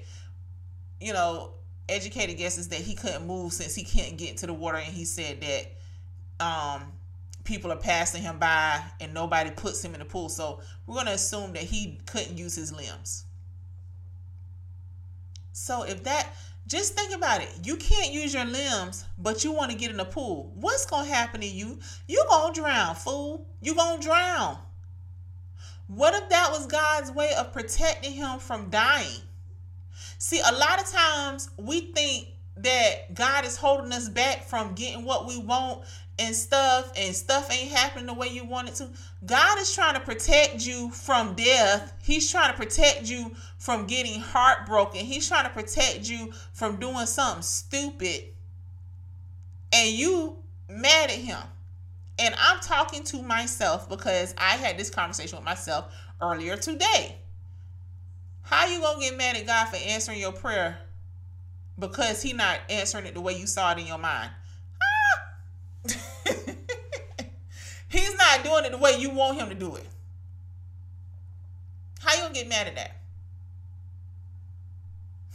you 1.01 1.13
know, 1.13 1.53
educated 1.89 2.37
guesses 2.37 2.69
that 2.69 2.81
he 2.81 2.95
couldn't 2.95 3.27
move 3.27 3.53
since 3.53 3.75
he 3.75 3.83
can't 3.83 4.17
get 4.17 4.31
into 4.31 4.47
the 4.47 4.53
water, 4.55 4.77
and 4.77 4.93
he 4.93 5.05
said 5.05 5.41
that 5.41 6.45
um, 6.45 6.93
people 7.45 7.73
are 7.73 7.77
passing 7.77 8.23
him 8.23 8.39
by 8.39 8.83
and 9.01 9.13
nobody 9.15 9.51
puts 9.51 9.85
him 9.85 9.95
in 9.95 10.01
the 10.01 10.05
pool. 10.05 10.29
So 10.29 10.61
we're 10.87 10.97
gonna 10.97 11.13
assume 11.13 11.53
that 11.55 11.63
he 11.63 11.99
couldn't 12.07 12.37
use 12.37 12.55
his 12.55 12.73
limbs. 12.73 13.25
So 15.53 15.83
if 15.83 16.05
that 16.05 16.35
just 16.67 16.95
think 16.95 17.15
about 17.15 17.43
it. 17.43 17.51
You 17.65 17.77
can't 17.77 18.13
use 18.13 18.33
your 18.33 18.45
limbs, 18.45 19.05
but 19.19 19.43
you 19.43 19.53
want 19.53 19.73
to 19.73 19.77
get 19.77 19.91
in 19.91 19.97
the 19.97 20.05
pool. 20.05 20.53
What's 20.55 20.87
going 20.87 21.07
to 21.07 21.13
happen 21.13 21.41
to 21.41 21.47
you? 21.47 21.79
You 22.07 22.25
going 22.29 22.55
to 22.55 22.61
drown, 22.61 22.95
fool. 22.95 23.47
You 23.61 23.75
going 23.75 24.01
to 24.01 24.07
drown. 24.07 24.59
What 25.89 26.15
if 26.15 26.29
that 26.29 26.51
was 26.53 26.67
God's 26.67 27.11
way 27.11 27.33
of 27.37 27.53
protecting 27.53 28.13
him 28.13 28.39
from 28.39 28.71
dying? 28.71 29.21
See, 30.19 30.41
a 30.41 30.53
lot 30.53 30.81
of 30.81 30.89
times 30.89 31.51
we 31.57 31.81
think 31.81 32.29
that 32.59 33.15
God 33.15 33.45
is 33.45 33.57
holding 33.57 33.93
us 33.93 34.09
back 34.09 34.45
from 34.45 34.75
getting 34.75 35.05
what 35.05 35.27
we 35.27 35.39
want 35.39 35.83
and 36.21 36.37
stuff 36.37 36.93
and 36.97 37.17
stuff 37.17 37.51
ain't 37.51 37.73
happening 37.73 38.07
the 38.07 38.15
way 38.15 38.29
you 38.29 38.45
want 38.45 38.69
it 38.69 38.75
to. 38.77 38.89
God 39.25 39.59
is 39.59 39.75
trying 39.75 39.95
to 39.95 40.01
protect 40.01 40.67
you 40.67 40.91
from 40.91 41.35
death. 41.35 41.95
He's 42.03 42.31
trying 42.31 42.53
to 42.53 42.57
protect 42.57 43.09
you 43.09 43.35
from 43.59 43.87
getting 43.87 44.21
heartbroken. 44.21 45.01
He's 45.01 45.27
trying 45.27 45.45
to 45.45 45.51
protect 45.51 46.09
you 46.09 46.33
from 46.53 46.77
doing 46.77 47.07
something 47.07 47.43
stupid. 47.43 48.25
And 49.73 49.89
you 49.89 50.37
mad 50.69 51.11
at 51.11 51.17
him. 51.17 51.41
And 52.19 52.35
I'm 52.39 52.61
talking 52.61 53.03
to 53.05 53.23
myself 53.23 53.89
because 53.89 54.35
I 54.37 54.57
had 54.57 54.77
this 54.77 54.91
conversation 54.91 55.39
with 55.39 55.45
myself 55.47 55.91
earlier 56.21 56.59
today. 56.59 57.17
How 58.43 58.67
you 58.67 58.81
going 58.81 59.01
to 59.01 59.07
get 59.07 59.17
mad 59.17 59.37
at 59.37 59.47
God 59.47 59.69
for 59.69 59.77
answering 59.77 60.21
your 60.21 60.33
prayer 60.33 60.81
because 61.79 62.21
he 62.21 62.35
not 62.35 62.59
answering 62.69 63.07
it 63.07 63.15
the 63.15 63.23
way 63.23 63.39
you 63.39 63.47
saw 63.47 63.73
it 63.73 63.79
in 63.79 63.87
your 63.87 63.97
mind? 63.97 64.31
He's 67.91 68.17
not 68.17 68.40
doing 68.51 68.65
it 68.65 68.73
the 68.73 68.79
way 68.79 68.97
you 68.99 69.11
want 69.11 69.39
him 69.39 69.49
to 69.49 69.55
do 69.55 69.77
it. 69.77 69.87
How 72.01 72.15
you 72.15 72.23
gonna 72.23 72.35
get 72.35 72.49
mad 72.49 72.67
at 72.67 72.75
that? 72.77 72.97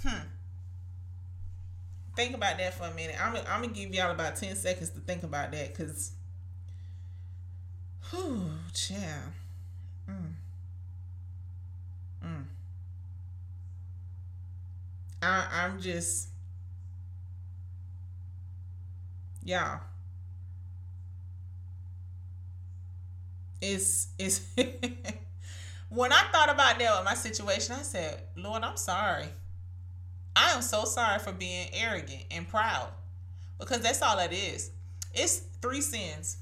Hmm. 0.03 0.27
Think 2.15 2.35
about 2.35 2.57
that 2.57 2.73
for 2.73 2.85
a 2.85 2.93
minute. 2.93 3.15
I'm, 3.21 3.35
I'm 3.47 3.61
gonna 3.61 3.73
give 3.73 3.93
y'all 3.93 4.11
about 4.11 4.35
10 4.35 4.55
seconds 4.55 4.89
to 4.91 4.99
think 4.99 5.23
about 5.23 5.51
that 5.51 5.69
because, 5.75 6.13
whew, 8.09 8.49
child. 8.73 9.31
Mm. 10.09 10.33
Mm. 12.23 12.43
I, 15.21 15.45
I'm 15.51 15.81
just, 15.81 16.29
y'all. 19.43 19.81
It's 23.61 24.07
it's 24.17 24.41
when 25.89 26.11
I 26.11 26.23
thought 26.31 26.53
about 26.53 26.79
that 26.79 26.97
with 26.97 27.05
my 27.05 27.13
situation, 27.13 27.75
I 27.77 27.83
said, 27.83 28.21
Lord, 28.35 28.63
I'm 28.63 28.77
sorry. 28.77 29.27
I 30.35 30.51
am 30.51 30.61
so 30.61 30.83
sorry 30.83 31.19
for 31.19 31.31
being 31.31 31.67
arrogant 31.73 32.25
and 32.31 32.47
proud. 32.47 32.89
Because 33.57 33.79
that's 33.79 34.01
all 34.01 34.17
that 34.17 34.33
is. 34.33 34.71
It's 35.13 35.37
three 35.61 35.81
sins. 35.81 36.37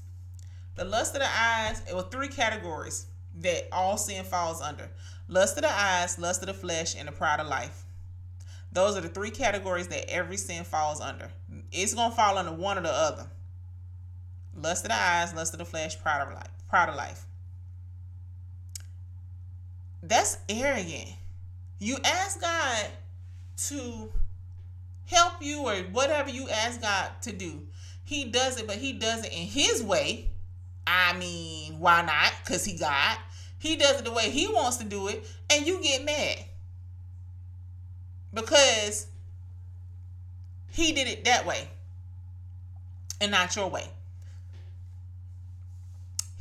The 0.74 0.84
lust 0.84 1.14
of 1.14 1.20
the 1.20 1.28
eyes, 1.28 1.80
it 1.88 1.94
was 1.94 2.06
three 2.10 2.26
categories 2.26 3.06
that 3.36 3.68
all 3.70 3.96
sin 3.96 4.24
falls 4.24 4.60
under. 4.60 4.88
Lust 5.28 5.56
of 5.56 5.62
the 5.62 5.72
eyes, 5.72 6.18
lust 6.18 6.42
of 6.42 6.48
the 6.48 6.54
flesh, 6.54 6.96
and 6.98 7.06
the 7.06 7.12
pride 7.12 7.38
of 7.38 7.46
life. 7.46 7.84
Those 8.72 8.96
are 8.96 9.00
the 9.00 9.08
three 9.08 9.30
categories 9.30 9.86
that 9.88 10.10
every 10.10 10.36
sin 10.36 10.64
falls 10.64 11.00
under. 11.00 11.30
It's 11.70 11.94
gonna 11.94 12.12
fall 12.12 12.36
under 12.36 12.52
one 12.52 12.76
or 12.76 12.82
the 12.82 12.92
other. 12.92 13.26
Lust 14.56 14.84
of 14.84 14.90
the 14.90 14.96
eyes, 14.96 15.32
lust 15.32 15.54
of 15.54 15.60
the 15.60 15.64
flesh, 15.64 16.00
pride 16.00 16.22
of 16.22 16.34
life 16.34 16.53
proud 16.74 16.88
of 16.88 16.96
life. 16.96 17.24
That's 20.02 20.38
arrogant. 20.48 21.08
You 21.78 21.98
ask 22.04 22.40
God 22.40 22.86
to 23.68 24.10
help 25.06 25.34
you 25.40 25.60
or 25.68 25.76
whatever 25.92 26.30
you 26.30 26.48
ask 26.48 26.82
God 26.82 27.10
to 27.22 27.32
do. 27.32 27.60
He 28.02 28.24
does 28.24 28.58
it, 28.58 28.66
but 28.66 28.78
he 28.78 28.92
does 28.92 29.24
it 29.24 29.32
in 29.32 29.46
his 29.46 29.84
way. 29.84 30.32
I 30.84 31.16
mean, 31.16 31.78
why 31.78 32.02
not? 32.02 32.32
Because 32.44 32.64
he 32.64 32.76
God. 32.76 33.18
He 33.56 33.76
does 33.76 34.00
it 34.00 34.04
the 34.04 34.10
way 34.10 34.30
he 34.30 34.48
wants 34.48 34.78
to 34.78 34.84
do 34.84 35.06
it, 35.06 35.24
and 35.50 35.64
you 35.64 35.80
get 35.80 36.04
mad. 36.04 36.38
Because 38.32 39.06
he 40.72 40.90
did 40.90 41.06
it 41.06 41.24
that 41.24 41.46
way 41.46 41.68
and 43.20 43.30
not 43.30 43.54
your 43.54 43.70
way. 43.70 43.93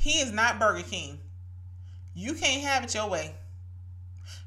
He 0.04 0.20
is 0.20 0.34
not 0.34 0.60
Burger 0.60 0.84
King. 0.84 1.18
You 2.14 2.34
can't 2.34 2.62
have 2.62 2.84
it 2.84 2.94
your 2.94 3.10
way. 3.10 3.34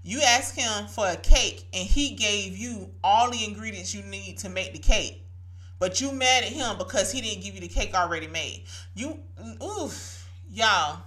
You 0.03 0.21
asked 0.21 0.55
him 0.55 0.87
for 0.87 1.09
a 1.09 1.17
cake 1.17 1.67
and 1.73 1.89
he 1.89 2.11
gave 2.11 2.59
you 2.59 2.91
all 3.03 3.31
the 3.31 3.43
ingredients 3.43 3.95
you 3.95 4.03
need 4.03 4.37
to 4.41 4.51
make 4.51 4.75
the 4.75 4.79
cake. 4.79 5.27
But 5.79 5.99
you 5.99 6.13
mad 6.13 6.45
at 6.45 6.53
him 6.53 6.77
because 6.77 7.11
he 7.11 7.23
didn't 7.23 7.43
give 7.43 7.55
you 7.55 7.63
the 7.63 7.69
cake 7.69 7.95
already 7.95 8.27
made. 8.27 8.65
You 8.95 9.19
oof, 9.63 10.29
y'all. 10.51 11.01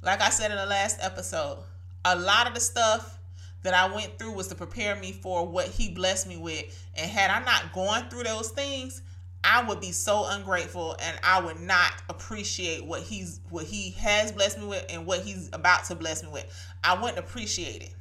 Like 0.00 0.22
I 0.22 0.30
said 0.30 0.50
in 0.50 0.56
the 0.56 0.64
last 0.64 0.96
episode, 1.02 1.58
a 2.06 2.16
lot 2.16 2.48
of 2.48 2.54
the 2.54 2.60
stuff 2.60 3.18
that 3.64 3.74
I 3.74 3.94
went 3.94 4.18
through 4.18 4.32
was 4.32 4.48
to 4.48 4.54
prepare 4.54 4.96
me 4.96 5.12
for 5.12 5.46
what 5.46 5.66
he 5.66 5.90
blessed 5.90 6.26
me 6.26 6.38
with. 6.38 6.88
And 6.96 7.10
had 7.10 7.30
I 7.30 7.44
not 7.44 7.74
gone 7.74 8.08
through 8.08 8.22
those 8.22 8.48
things, 8.48 9.02
I 9.42 9.62
would 9.62 9.80
be 9.80 9.92
so 9.92 10.26
ungrateful 10.28 10.96
and 11.00 11.18
I 11.22 11.40
would 11.40 11.60
not 11.60 11.92
appreciate 12.08 12.84
what 12.84 13.00
he's 13.02 13.40
what 13.48 13.64
he 13.64 13.90
has 13.92 14.32
blessed 14.32 14.58
me 14.58 14.66
with 14.66 14.84
and 14.90 15.06
what 15.06 15.20
he's 15.20 15.48
about 15.52 15.84
to 15.84 15.94
bless 15.94 16.22
me 16.22 16.28
with. 16.30 16.46
I 16.84 17.00
wouldn't 17.00 17.18
appreciate 17.18 17.82
it. 17.82 17.94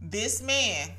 This 0.00 0.42
man 0.42 0.90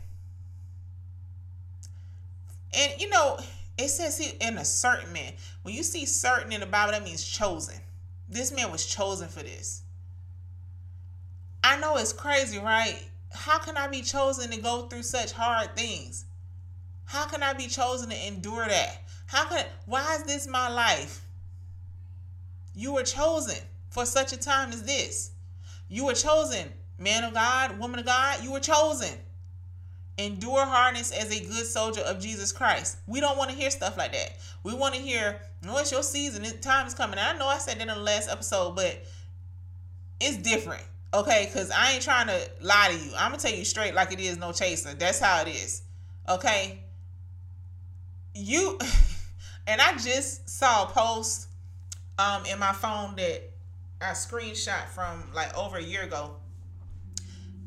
and 2.73 2.91
you 2.99 3.09
know, 3.09 3.39
it 3.77 3.89
says 3.89 4.17
he 4.17 4.35
in 4.39 4.57
a 4.57 4.65
certain 4.65 5.11
man. 5.13 5.33
When 5.63 5.73
you 5.73 5.83
see 5.83 6.05
certain 6.05 6.51
in 6.51 6.59
the 6.59 6.65
Bible, 6.65 6.91
that 6.91 7.03
means 7.03 7.23
chosen. 7.23 7.75
This 8.29 8.51
man 8.51 8.71
was 8.71 8.85
chosen 8.85 9.27
for 9.27 9.41
this. 9.41 9.83
I 11.63 11.79
know 11.79 11.97
it's 11.97 12.13
crazy, 12.13 12.59
right? 12.59 13.01
How 13.31 13.57
can 13.59 13.77
I 13.77 13.87
be 13.87 14.01
chosen 14.01 14.51
to 14.51 14.57
go 14.57 14.87
through 14.87 15.03
such 15.03 15.31
hard 15.31 15.75
things? 15.75 16.25
How 17.05 17.25
can 17.25 17.43
I 17.43 17.53
be 17.53 17.67
chosen 17.67 18.09
to 18.09 18.27
endure 18.27 18.67
that? 18.67 19.02
How 19.33 19.49
can 19.49 19.65
why 19.87 20.13
is 20.13 20.23
this 20.25 20.47
my 20.47 20.69
life? 20.69 21.25
You 22.75 22.93
were 22.93 23.01
chosen 23.01 23.57
for 23.89 24.05
such 24.05 24.31
a 24.31 24.37
time 24.37 24.69
as 24.69 24.83
this. 24.83 25.31
You 25.89 26.05
were 26.05 26.13
chosen, 26.13 26.69
man 26.99 27.23
of 27.23 27.33
God, 27.33 27.79
woman 27.79 27.99
of 27.99 28.05
God, 28.05 28.43
you 28.43 28.51
were 28.51 28.59
chosen. 28.59 29.09
Endure 30.19 30.63
hardness 30.63 31.11
as 31.11 31.35
a 31.35 31.43
good 31.43 31.65
soldier 31.65 32.01
of 32.01 32.19
Jesus 32.19 32.51
Christ. 32.51 32.97
We 33.07 33.19
don't 33.21 33.35
want 33.35 33.49
to 33.49 33.55
hear 33.55 33.71
stuff 33.71 33.97
like 33.97 34.11
that. 34.11 34.37
We 34.61 34.75
want 34.75 34.93
to 34.93 35.01
hear, 35.01 35.41
no, 35.63 35.79
it's 35.79 35.91
your 35.91 36.03
season. 36.03 36.43
Time 36.61 36.85
is 36.85 36.93
coming. 36.93 37.17
I 37.17 37.35
know 37.35 37.47
I 37.47 37.57
said 37.57 37.79
that 37.79 37.81
in 37.81 37.87
the 37.87 37.95
last 37.95 38.29
episode, 38.29 38.75
but 38.75 39.03
it's 40.19 40.37
different. 40.37 40.83
Okay, 41.11 41.49
because 41.51 41.71
I 41.71 41.93
ain't 41.93 42.03
trying 42.03 42.27
to 42.27 42.39
lie 42.61 42.89
to 42.91 43.03
you. 43.03 43.11
I'm 43.17 43.31
gonna 43.31 43.41
tell 43.41 43.51
you 43.51 43.65
straight 43.65 43.95
like 43.95 44.13
it 44.13 44.19
is 44.19 44.37
no 44.37 44.51
chaser. 44.51 44.93
That's 44.93 45.19
how 45.19 45.41
it 45.41 45.47
is. 45.47 45.81
Okay. 46.29 46.83
You 48.35 48.77
And 49.67 49.79
I 49.81 49.93
just 49.97 50.49
saw 50.49 50.83
a 50.83 50.87
post 50.87 51.47
um 52.19 52.45
in 52.45 52.59
my 52.59 52.73
phone 52.73 53.15
that 53.15 53.49
I 54.01 54.11
screenshot 54.11 54.87
from 54.89 55.31
like 55.33 55.57
over 55.57 55.77
a 55.77 55.83
year 55.83 56.03
ago. 56.03 56.35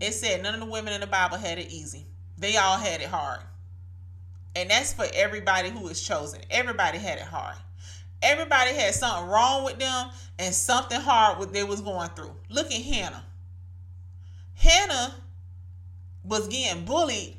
It 0.01 0.12
said 0.12 0.42
none 0.42 0.55
of 0.55 0.61
the 0.61 0.66
women 0.66 0.92
in 0.92 1.01
the 1.01 1.07
Bible 1.07 1.38
had 1.38 1.59
it 1.59 1.70
easy. 1.70 2.07
They 2.38 2.57
all 2.57 2.76
had 2.76 3.01
it 3.01 3.09
hard. 3.09 3.40
And 4.55 4.70
that's 4.70 4.92
for 4.92 5.07
everybody 5.14 5.70
who 5.70 5.88
is 5.88 6.03
chosen. 6.03 6.40
Everybody 6.51 6.99
had 6.99 7.18
it 7.18 7.24
hard. 7.24 7.57
Everybody 8.22 8.74
had 8.74 8.94
something 8.94 9.28
wrong 9.28 9.64
with 9.64 9.78
them 9.78 10.11
and 10.38 10.55
something 10.55 11.01
hard 11.01 11.38
what 11.38 11.53
they 11.53 11.64
was 11.64 11.80
going 11.80 12.09
through. 12.11 12.34
Look 12.49 12.66
at 12.66 12.82
Hannah. 12.82 13.24
Hannah 14.55 15.14
was 16.24 16.49
getting 16.49 16.84
bullied 16.84 17.36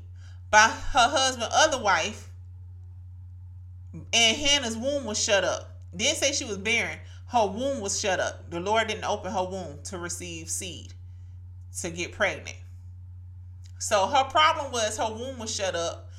by 0.49 0.67
her 0.67 1.09
husband, 1.09 1.49
other 1.51 1.81
wife, 1.81 2.26
and 3.93 4.37
Hannah's 4.37 4.77
womb 4.77 5.05
was 5.05 5.21
shut 5.21 5.43
up. 5.43 5.77
Didn't 5.95 6.17
say 6.17 6.31
she 6.31 6.45
was 6.45 6.57
barren. 6.57 6.99
Her 7.27 7.45
womb 7.45 7.81
was 7.81 7.99
shut 7.99 8.19
up. 8.19 8.49
The 8.49 8.59
Lord 8.59 8.87
didn't 8.87 9.03
open 9.03 9.31
her 9.31 9.43
womb 9.43 9.79
to 9.85 9.97
receive 9.97 10.49
seed, 10.49 10.93
to 11.81 11.89
get 11.89 12.11
pregnant. 12.11 12.57
So 13.79 14.07
her 14.07 14.23
problem 14.25 14.71
was 14.71 14.97
her 14.97 15.13
womb 15.13 15.39
was 15.39 15.53
shut 15.53 15.75
up, 15.75 16.09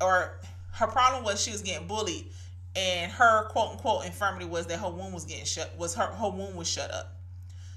or 0.00 0.40
her 0.72 0.86
problem 0.86 1.24
was 1.24 1.42
she 1.42 1.52
was 1.52 1.62
getting 1.62 1.86
bullied, 1.86 2.26
and 2.76 3.10
her 3.12 3.44
quote 3.48 3.72
unquote 3.72 4.06
infirmity 4.06 4.46
was 4.46 4.66
that 4.66 4.78
her 4.78 4.90
womb 4.90 5.12
was 5.12 5.24
getting 5.24 5.44
shut 5.44 5.76
was 5.76 5.94
her 5.94 6.06
her 6.06 6.30
womb 6.30 6.54
was 6.54 6.68
shut 6.68 6.90
up. 6.92 7.16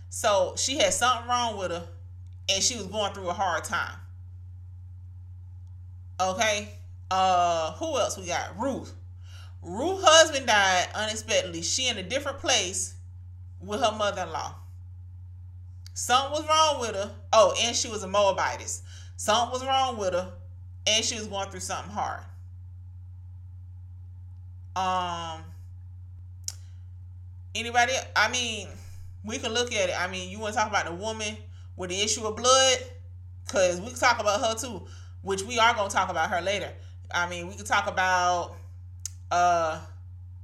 So 0.09 0.53
she 0.57 0.77
had 0.77 0.93
something 0.93 1.27
wrong 1.27 1.57
with 1.57 1.71
her, 1.71 1.87
and 2.49 2.63
she 2.63 2.75
was 2.75 2.85
going 2.87 3.13
through 3.13 3.29
a 3.29 3.33
hard 3.33 3.63
time. 3.63 3.97
Okay, 6.19 6.69
uh, 7.11 7.73
who 7.73 7.97
else 7.97 8.17
we 8.17 8.27
got? 8.27 8.59
Ruth. 8.59 8.93
Ruth 9.61 10.03
husband 10.03 10.47
died 10.47 10.87
unexpectedly. 10.93 11.61
She 11.61 11.87
in 11.87 11.97
a 11.97 12.03
different 12.03 12.39
place 12.39 12.95
with 13.61 13.81
her 13.81 13.91
mother-in-law. 13.91 14.55
Something 15.93 16.31
was 16.31 16.47
wrong 16.47 16.81
with 16.81 16.95
her. 16.95 17.11
Oh, 17.31 17.53
and 17.61 17.75
she 17.75 17.87
was 17.87 18.03
a 18.03 18.07
Moabitess. 18.07 18.81
Something 19.15 19.51
was 19.51 19.65
wrong 19.65 19.97
with 19.97 20.13
her, 20.13 20.33
and 20.87 21.05
she 21.05 21.15
was 21.15 21.27
going 21.27 21.49
through 21.49 21.61
something 21.61 21.93
hard. 21.93 22.21
Um. 24.75 25.43
Anybody? 27.55 27.93
I 28.15 28.31
mean, 28.31 28.67
we 29.23 29.37
can 29.37 29.53
look 29.53 29.71
at 29.71 29.89
it. 29.89 29.95
I 29.97 30.07
mean, 30.07 30.31
you 30.31 30.39
want 30.39 30.55
to 30.55 30.59
talk 30.59 30.69
about 30.69 30.85
the 30.85 30.93
woman 30.93 31.37
with 31.75 31.91
the 31.91 32.01
issue 32.01 32.25
of 32.25 32.35
blood? 32.35 32.77
Because 33.45 33.79
we 33.79 33.89
can 33.89 33.99
talk 33.99 34.19
about 34.19 34.41
her 34.41 34.55
too, 34.55 34.87
which 35.21 35.43
we 35.43 35.59
are 35.59 35.75
going 35.75 35.89
to 35.89 35.95
talk 35.95 36.09
about 36.09 36.31
her 36.31 36.41
later 36.41 36.69
I 37.13 37.29
mean, 37.29 37.47
we 37.47 37.55
could 37.55 37.65
talk 37.65 37.87
about 37.87 38.55
uh 39.31 39.79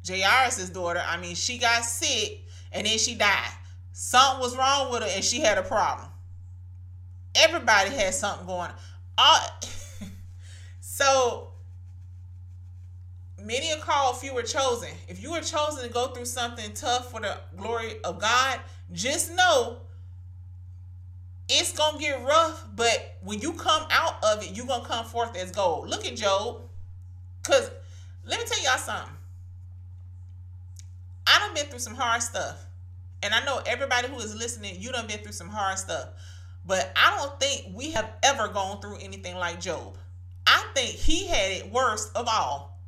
Jairus' 0.07 0.70
daughter. 0.70 1.01
I 1.05 1.17
mean, 1.17 1.36
she 1.36 1.57
got 1.57 1.84
sick 1.84 2.45
and 2.72 2.86
then 2.86 2.97
she 2.97 3.15
died. 3.15 3.51
Something 3.91 4.39
was 4.39 4.55
wrong 4.55 4.91
with 4.91 5.03
her 5.03 5.09
and 5.13 5.24
she 5.24 5.41
had 5.41 5.57
a 5.57 5.63
problem. 5.63 6.07
Everybody 7.36 7.91
had 7.91 8.13
something 8.13 8.47
going 8.47 8.70
on. 8.70 8.74
All, 9.17 9.39
so 10.80 11.49
many 13.43 13.72
are 13.74 13.80
called, 13.80 14.17
few 14.17 14.38
are 14.38 14.43
chosen. 14.43 14.89
If 15.07 15.22
you 15.22 15.32
were 15.32 15.41
chosen 15.41 15.84
to 15.84 15.89
go 15.89 16.07
through 16.07 16.26
something 16.26 16.74
tough 16.74 17.11
for 17.11 17.20
the 17.20 17.38
glory 17.57 18.01
of 18.03 18.20
God, 18.20 18.59
just 18.91 19.36
know 19.36 19.80
it's 21.50 21.72
gonna 21.74 21.97
get 21.97 22.24
rough, 22.24 22.66
but 22.76 23.18
when 23.22 23.39
you 23.39 23.54
come 23.54 23.84
out 23.89 24.24
of 24.24 24.43
it, 24.43 24.56
you're 24.56 24.68
gonna 24.68 24.86
come 24.86 25.04
forth 25.04 25.36
as 25.36 25.52
gold. 25.52 25.89
Look 25.89 26.06
at 26.06 26.16
Job. 26.16 26.62
Cause 27.43 27.72
let 28.26 28.39
me 28.39 28.45
tell 28.45 28.64
y'all 28.64 28.78
something. 28.78 29.16
I 31.26 31.39
done 31.39 31.54
been 31.56 31.66
through 31.66 31.80
some 31.80 31.95
hard 31.95 32.22
stuff. 32.22 32.66
And 33.22 33.34
I 33.34 33.43
know 33.43 33.62
everybody 33.66 34.08
who 34.08 34.20
is 34.20 34.36
listening, 34.36 34.76
you 34.80 34.91
done 34.91 35.08
been 35.08 35.20
through 35.20 35.34
some 35.34 35.50
hard 35.50 35.78
stuff. 35.78 36.10
But 36.66 36.91
I 36.95 37.18
don't 37.18 37.39
think 37.39 37.76
we 37.76 37.91
have 37.91 38.10
ever 38.24 38.47
gone 38.47 38.80
through 38.80 38.97
anything 39.02 39.36
like 39.36 39.60
Job. 39.60 39.97
I 40.45 40.64
think 40.74 40.91
he 40.91 41.28
had 41.28 41.52
it 41.52 41.72
worst 41.72 42.16
of 42.16 42.28
all, 42.32 42.80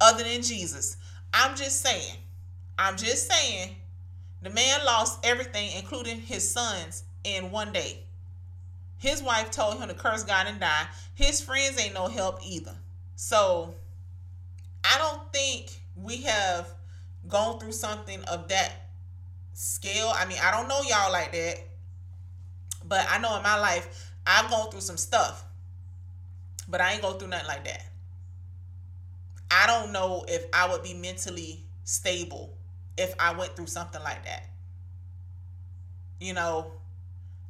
other 0.00 0.24
than 0.24 0.42
Jesus. 0.42 0.96
I'm 1.34 1.56
just 1.56 1.82
saying. 1.82 2.16
I'm 2.78 2.96
just 2.96 3.30
saying. 3.30 3.74
The 4.42 4.50
man 4.50 4.84
lost 4.86 5.24
everything, 5.26 5.72
including 5.76 6.20
his 6.20 6.48
sons, 6.48 7.02
in 7.24 7.50
one 7.50 7.72
day. 7.72 8.04
His 8.98 9.22
wife 9.22 9.50
told 9.50 9.78
him 9.78 9.88
to 9.88 9.94
curse 9.94 10.24
God 10.24 10.46
and 10.48 10.58
die. 10.58 10.86
His 11.14 11.40
friends 11.40 11.80
ain't 11.80 11.94
no 11.94 12.08
help 12.08 12.40
either. 12.44 12.74
So 13.14 13.74
I 14.84 14.98
don't 14.98 15.32
think 15.32 15.70
we 15.96 16.22
have 16.22 16.68
gone 17.28 17.58
through 17.58 17.72
something 17.72 18.22
of 18.24 18.48
that 18.48 18.72
scale. 19.52 20.10
I 20.14 20.24
mean, 20.26 20.38
I 20.42 20.50
don't 20.50 20.68
know 20.68 20.80
y'all 20.82 21.12
like 21.12 21.32
that, 21.32 21.58
but 22.84 23.06
I 23.10 23.18
know 23.18 23.36
in 23.36 23.42
my 23.42 23.58
life 23.58 24.12
I've 24.26 24.50
gone 24.50 24.70
through 24.70 24.80
some 24.80 24.96
stuff, 24.96 25.44
but 26.68 26.80
I 26.80 26.92
ain't 26.92 27.02
go 27.02 27.12
through 27.12 27.28
nothing 27.28 27.48
like 27.48 27.64
that. 27.64 27.84
I 29.50 29.66
don't 29.66 29.92
know 29.92 30.24
if 30.28 30.44
I 30.52 30.68
would 30.70 30.82
be 30.82 30.94
mentally 30.94 31.64
stable 31.84 32.54
if 32.96 33.14
I 33.18 33.32
went 33.32 33.56
through 33.56 33.66
something 33.66 34.02
like 34.02 34.24
that. 34.24 34.44
You 36.20 36.34
know, 36.34 36.72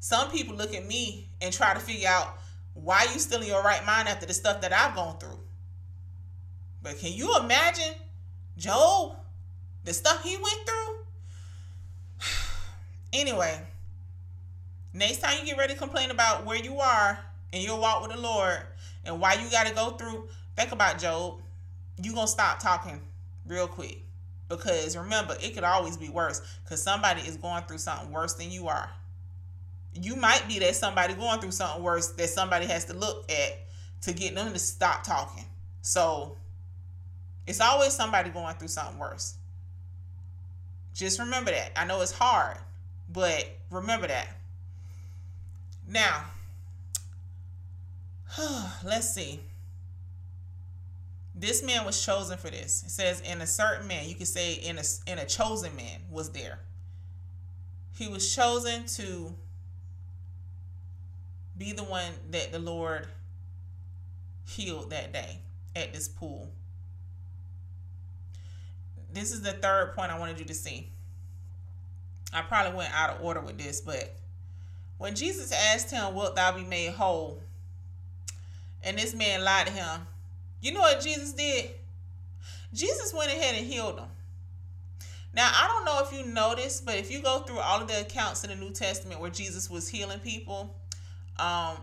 some 0.00 0.30
people 0.30 0.56
look 0.56 0.74
at 0.74 0.86
me 0.86 1.28
and 1.40 1.52
try 1.52 1.74
to 1.74 1.80
figure 1.80 2.08
out 2.08 2.38
why 2.74 3.06
you 3.12 3.18
still 3.18 3.40
in 3.40 3.48
your 3.48 3.62
right 3.62 3.84
mind 3.84 4.08
after 4.08 4.26
the 4.26 4.34
stuff 4.34 4.60
that 4.60 4.72
I've 4.72 4.94
gone 4.94 5.18
through. 5.18 5.38
But 6.82 6.98
can 6.98 7.12
you 7.12 7.36
imagine 7.36 7.94
Job, 8.56 9.16
the 9.84 9.92
stuff 9.92 10.22
he 10.22 10.36
went 10.36 10.60
through? 10.66 10.96
anyway, 13.12 13.60
next 14.92 15.18
time 15.18 15.38
you 15.40 15.46
get 15.46 15.58
ready 15.58 15.72
to 15.72 15.78
complain 15.78 16.10
about 16.10 16.46
where 16.46 16.58
you 16.58 16.78
are 16.78 17.18
in 17.52 17.62
your 17.62 17.80
walk 17.80 18.02
with 18.02 18.12
the 18.12 18.20
Lord 18.20 18.60
and 19.04 19.20
why 19.20 19.34
you 19.34 19.50
got 19.50 19.66
to 19.66 19.74
go 19.74 19.90
through, 19.90 20.28
think 20.56 20.70
about 20.70 20.98
Job. 20.98 21.40
you 22.00 22.12
going 22.12 22.26
to 22.26 22.32
stop 22.32 22.60
talking 22.60 23.00
real 23.46 23.66
quick. 23.66 24.02
Because 24.48 24.96
remember, 24.96 25.36
it 25.42 25.54
could 25.54 25.64
always 25.64 25.96
be 25.96 26.08
worse 26.08 26.40
because 26.64 26.82
somebody 26.82 27.20
is 27.22 27.36
going 27.36 27.64
through 27.64 27.78
something 27.78 28.10
worse 28.10 28.34
than 28.34 28.50
you 28.50 28.68
are 28.68 28.88
you 29.94 30.16
might 30.16 30.46
be 30.48 30.58
that 30.60 30.76
somebody 30.76 31.14
going 31.14 31.40
through 31.40 31.50
something 31.50 31.82
worse 31.82 32.08
that 32.12 32.28
somebody 32.28 32.66
has 32.66 32.84
to 32.86 32.94
look 32.94 33.30
at 33.30 33.66
to 34.02 34.12
get 34.12 34.34
them 34.34 34.52
to 34.52 34.58
stop 34.58 35.02
talking. 35.02 35.44
So 35.82 36.36
it's 37.46 37.60
always 37.60 37.92
somebody 37.92 38.30
going 38.30 38.54
through 38.56 38.68
something 38.68 38.98
worse. 38.98 39.34
Just 40.94 41.18
remember 41.18 41.50
that. 41.50 41.72
I 41.76 41.84
know 41.84 42.00
it's 42.00 42.12
hard, 42.12 42.58
but 43.12 43.48
remember 43.70 44.06
that. 44.08 44.28
Now, 45.88 46.24
let's 48.84 49.14
see. 49.14 49.40
This 51.34 51.62
man 51.62 51.84
was 51.84 52.04
chosen 52.04 52.36
for 52.36 52.50
this. 52.50 52.82
It 52.82 52.90
says, 52.90 53.20
in 53.20 53.40
a 53.40 53.46
certain 53.46 53.86
man, 53.86 54.08
you 54.08 54.16
could 54.16 54.26
say 54.26 54.54
in 54.54 54.76
a 54.76 54.82
in 55.06 55.18
a 55.18 55.24
chosen 55.24 55.74
man 55.76 56.00
was 56.10 56.30
there. 56.30 56.58
He 57.96 58.08
was 58.08 58.34
chosen 58.34 58.86
to 58.86 59.34
be 61.58 61.72
the 61.72 61.84
one 61.84 62.12
that 62.30 62.52
the 62.52 62.58
Lord 62.58 63.06
healed 64.46 64.90
that 64.90 65.12
day 65.12 65.40
at 65.74 65.92
this 65.92 66.08
pool. 66.08 66.48
This 69.12 69.32
is 69.32 69.42
the 69.42 69.52
third 69.52 69.94
point 69.94 70.12
I 70.12 70.18
wanted 70.18 70.38
you 70.38 70.44
to 70.46 70.54
see. 70.54 70.88
I 72.32 72.42
probably 72.42 72.76
went 72.76 72.94
out 72.94 73.10
of 73.10 73.24
order 73.24 73.40
with 73.40 73.58
this, 73.58 73.80
but 73.80 74.14
when 74.98 75.14
Jesus 75.14 75.52
asked 75.52 75.90
him, 75.90 76.14
Wilt 76.14 76.36
thou 76.36 76.52
be 76.52 76.64
made 76.64 76.92
whole? 76.92 77.40
And 78.82 78.98
this 78.98 79.14
man 79.14 79.42
lied 79.44 79.66
to 79.66 79.72
him. 79.72 80.02
You 80.60 80.72
know 80.72 80.80
what 80.80 81.00
Jesus 81.00 81.32
did? 81.32 81.70
Jesus 82.72 83.14
went 83.14 83.32
ahead 83.32 83.54
and 83.56 83.66
healed 83.66 83.98
him. 83.98 84.08
Now, 85.34 85.50
I 85.54 85.66
don't 85.66 85.84
know 85.84 86.02
if 86.04 86.12
you 86.12 86.32
noticed, 86.32 86.84
but 86.84 86.96
if 86.96 87.10
you 87.10 87.22
go 87.22 87.40
through 87.40 87.60
all 87.60 87.80
of 87.80 87.88
the 87.88 88.00
accounts 88.00 88.44
in 88.44 88.50
the 88.50 88.56
New 88.56 88.70
Testament 88.70 89.20
where 89.20 89.30
Jesus 89.30 89.70
was 89.70 89.88
healing 89.88 90.18
people, 90.20 90.74
um 91.38 91.76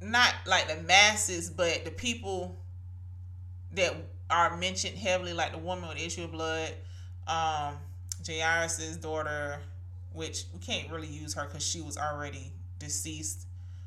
not 0.00 0.34
like 0.46 0.68
the 0.68 0.82
masses 0.82 1.50
but 1.50 1.84
the 1.84 1.90
people 1.90 2.56
that 3.72 3.94
are 4.30 4.56
mentioned 4.56 4.96
heavily 4.96 5.32
like 5.32 5.52
the 5.52 5.58
woman 5.58 5.88
with 5.88 5.98
issue 5.98 6.24
of 6.24 6.32
blood 6.32 6.72
um 7.26 7.74
Jairus's 8.26 8.96
daughter 8.96 9.58
which 10.12 10.44
we 10.52 10.60
can't 10.60 10.90
really 10.90 11.08
use 11.08 11.34
her 11.34 11.44
because 11.44 11.64
she 11.64 11.80
was 11.80 11.96
already 11.98 12.52
deceased 12.78 13.46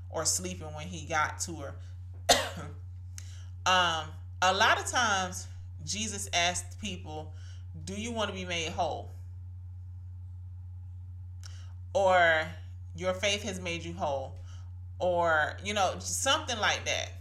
or 0.10 0.26
sleeping 0.26 0.68
when 0.76 0.88
he 0.88 1.06
got 1.06 1.40
to 1.40 1.56
her. 1.56 1.76
Um 3.66 4.06
a 4.42 4.54
lot 4.54 4.80
of 4.80 4.86
times 4.86 5.48
jesus 5.84 6.30
asked 6.32 6.80
people 6.80 7.34
do 7.86 7.94
you 7.94 8.12
want 8.12 8.30
to 8.30 8.36
be 8.36 8.46
made 8.46 8.70
whole? 8.70 9.12
Or 11.94 12.48
your 12.96 13.14
faith 13.14 13.44
has 13.44 13.60
made 13.60 13.84
you 13.84 13.94
whole 13.94 14.36
or 15.00 15.58
you 15.64 15.74
know 15.74 15.96
something 16.00 16.60
like 16.60 16.86
that. 16.86 17.12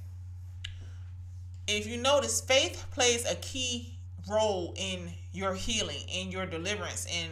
If 1.66 1.86
you 1.86 1.96
notice 1.96 2.40
faith 2.40 2.86
plays 2.92 3.30
a 3.30 3.34
key 3.36 3.96
role 4.28 4.74
in 4.76 5.10
your 5.32 5.54
healing 5.54 6.00
in 6.12 6.30
your 6.30 6.46
deliverance 6.46 7.06
in 7.06 7.30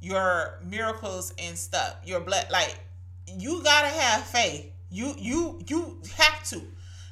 your 0.00 0.58
miracles 0.64 1.32
and 1.38 1.56
stuff. 1.56 1.96
Your 2.04 2.20
blood 2.20 2.46
like 2.50 2.78
you 3.26 3.62
gotta 3.62 3.88
have 3.88 4.24
faith. 4.24 4.70
You 4.90 5.14
you 5.18 5.60
you 5.66 5.98
have 6.16 6.44
to. 6.50 6.62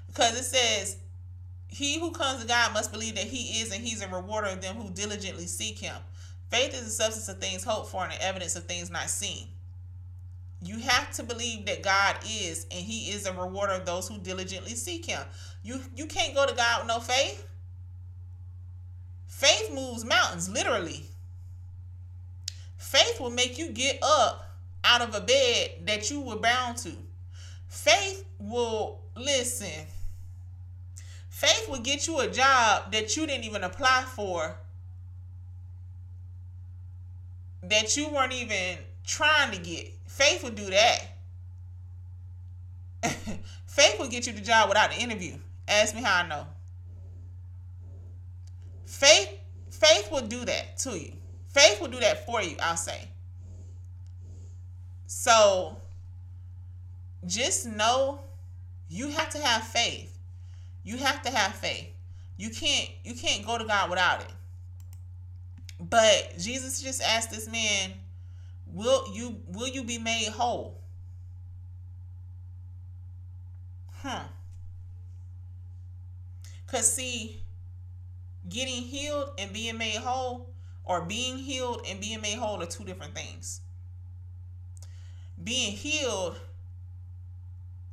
Because 0.06 0.38
it 0.38 0.44
says 0.44 0.96
he 1.68 1.98
who 1.98 2.12
comes 2.12 2.40
to 2.40 2.46
god 2.46 2.72
must 2.72 2.92
believe 2.92 3.16
that 3.16 3.24
he 3.24 3.60
is 3.60 3.72
and 3.72 3.82
he's 3.82 4.02
a 4.02 4.08
rewarder 4.08 4.48
of 4.48 4.62
them 4.62 4.76
who 4.76 4.90
diligently 4.90 5.46
seek 5.46 5.78
him. 5.78 5.96
Faith 6.50 6.74
is 6.74 6.84
the 6.84 6.90
substance 6.90 7.28
of 7.28 7.38
things 7.38 7.64
hoped 7.64 7.90
for 7.90 8.04
and 8.04 8.12
the 8.12 8.24
evidence 8.24 8.54
of 8.54 8.64
things 8.64 8.90
not 8.90 9.10
seen 9.10 9.48
you 10.64 10.78
have 10.78 11.12
to 11.12 11.22
believe 11.22 11.66
that 11.66 11.82
God 11.82 12.16
is 12.24 12.66
and 12.70 12.80
he 12.80 13.10
is 13.10 13.26
a 13.26 13.32
rewarder 13.32 13.74
of 13.74 13.84
those 13.84 14.08
who 14.08 14.18
diligently 14.18 14.74
seek 14.74 15.04
him. 15.04 15.20
You 15.62 15.80
you 15.94 16.06
can't 16.06 16.34
go 16.34 16.46
to 16.46 16.54
God 16.54 16.80
with 16.80 16.88
no 16.88 17.00
faith. 17.00 17.46
Faith 19.26 19.72
moves 19.74 20.04
mountains, 20.04 20.48
literally. 20.48 21.04
Faith 22.78 23.20
will 23.20 23.30
make 23.30 23.58
you 23.58 23.70
get 23.70 23.98
up 24.02 24.56
out 24.84 25.00
of 25.00 25.14
a 25.14 25.20
bed 25.20 25.70
that 25.86 26.10
you 26.10 26.20
were 26.20 26.36
bound 26.36 26.76
to. 26.78 26.92
Faith 27.66 28.24
will 28.38 29.00
listen. 29.16 29.86
Faith 31.28 31.68
will 31.68 31.80
get 31.80 32.06
you 32.06 32.20
a 32.20 32.28
job 32.28 32.92
that 32.92 33.16
you 33.16 33.26
didn't 33.26 33.44
even 33.44 33.64
apply 33.64 34.04
for. 34.14 34.56
That 37.62 37.96
you 37.96 38.08
weren't 38.10 38.32
even 38.32 38.78
trying 39.04 39.50
to 39.50 39.58
get. 39.58 39.93
Faith 40.14 40.44
would 40.44 40.54
do 40.54 40.70
that. 40.70 40.98
Faith 43.66 43.96
will 43.98 44.06
get 44.06 44.28
you 44.28 44.32
the 44.32 44.40
job 44.40 44.68
without 44.68 44.92
the 44.92 44.96
interview. 44.98 45.34
Ask 45.66 45.92
me 45.92 46.02
how 46.02 46.22
I 46.22 46.28
know. 46.28 46.46
Faith, 48.86 49.28
faith 49.72 50.08
will 50.12 50.20
do 50.20 50.44
that 50.44 50.78
to 50.78 50.96
you. 50.96 51.14
Faith 51.48 51.80
will 51.80 51.88
do 51.88 51.98
that 51.98 52.24
for 52.26 52.40
you, 52.40 52.54
I'll 52.62 52.76
say. 52.76 53.08
So 55.08 55.78
just 57.26 57.66
know 57.66 58.20
you 58.88 59.08
have 59.08 59.30
to 59.30 59.38
have 59.38 59.64
faith. 59.64 60.16
You 60.84 60.96
have 60.98 61.22
to 61.22 61.30
have 61.30 61.56
faith. 61.56 61.88
You 62.36 62.50
can't 62.50 62.88
you 63.02 63.14
can't 63.14 63.44
go 63.44 63.58
to 63.58 63.64
God 63.64 63.90
without 63.90 64.20
it. 64.20 64.32
But 65.80 66.38
Jesus 66.38 66.80
just 66.80 67.02
asked 67.02 67.32
this 67.32 67.48
man 67.50 67.94
Will 68.74 69.04
you 69.14 69.40
will 69.46 69.68
you 69.68 69.84
be 69.84 69.98
made 69.98 70.28
whole? 70.30 70.82
Hmm. 74.02 74.26
Because, 76.66 76.92
see, 76.92 77.44
getting 78.48 78.82
healed 78.82 79.30
and 79.38 79.52
being 79.52 79.78
made 79.78 79.98
whole, 79.98 80.50
or 80.84 81.02
being 81.02 81.38
healed 81.38 81.86
and 81.88 82.00
being 82.00 82.20
made 82.20 82.36
whole, 82.36 82.60
are 82.60 82.66
two 82.66 82.82
different 82.82 83.14
things. 83.14 83.60
Being 85.42 85.70
healed, 85.70 86.36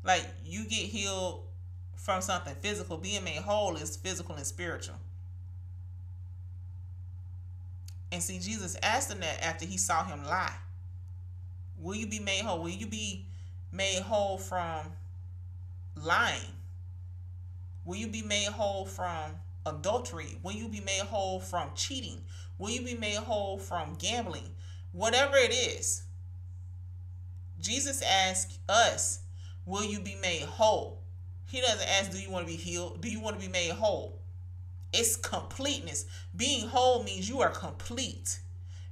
like 0.04 0.26
you 0.44 0.64
get 0.64 0.88
healed 0.88 1.44
from 1.96 2.24
something 2.24 2.56
physical, 2.56 2.98
being 2.98 3.24
made 3.24 3.38
whole 3.38 3.76
is 3.76 3.96
physical 3.96 4.34
and 4.34 4.46
spiritual. 4.48 4.96
And 8.12 8.24
see, 8.24 8.40
Jesus 8.40 8.76
asked 8.82 9.12
him 9.12 9.20
that 9.20 9.44
after 9.46 9.66
he 9.66 9.78
saw 9.78 10.04
him 10.04 10.26
lie. 10.26 10.56
Will 11.82 11.96
you 11.96 12.08
be 12.08 12.20
made 12.20 12.42
whole? 12.42 12.62
Will 12.62 12.70
you 12.70 12.86
be 12.86 13.26
made 13.72 14.02
whole 14.04 14.38
from 14.38 14.86
lying? 15.96 16.52
Will 17.84 17.98
you 17.98 18.08
be 18.08 18.22
made 18.22 18.50
whole 18.50 18.86
from 18.86 19.32
adultery? 19.66 20.38
Will 20.44 20.54
you 20.54 20.68
be 20.68 20.80
made 20.80 21.02
whole 21.02 21.40
from 21.40 21.70
cheating? 21.74 22.22
Will 22.60 22.70
you 22.70 22.84
be 22.84 22.96
made 22.96 23.18
whole 23.18 23.58
from 23.58 23.96
gambling? 23.96 24.52
Whatever 24.92 25.38
it 25.38 25.52
is. 25.52 26.04
Jesus 27.60 28.04
asks 28.04 28.60
us, 28.70 29.20
Will 29.66 29.84
you 29.84 30.00
be 30.00 30.16
made 30.22 30.44
whole? 30.44 31.02
He 31.48 31.62
doesn't 31.62 31.90
ask, 31.90 32.12
Do 32.12 32.20
you 32.20 32.30
want 32.30 32.46
to 32.46 32.52
be 32.52 32.58
healed? 32.58 33.02
Do 33.02 33.10
you 33.10 33.20
want 33.20 33.40
to 33.40 33.46
be 33.46 33.52
made 33.52 33.72
whole? 33.72 34.20
It's 34.94 35.16
completeness. 35.16 36.06
Being 36.36 36.68
whole 36.68 37.04
means 37.04 37.28
you 37.28 37.42
are 37.42 37.50
complete. 37.50 38.40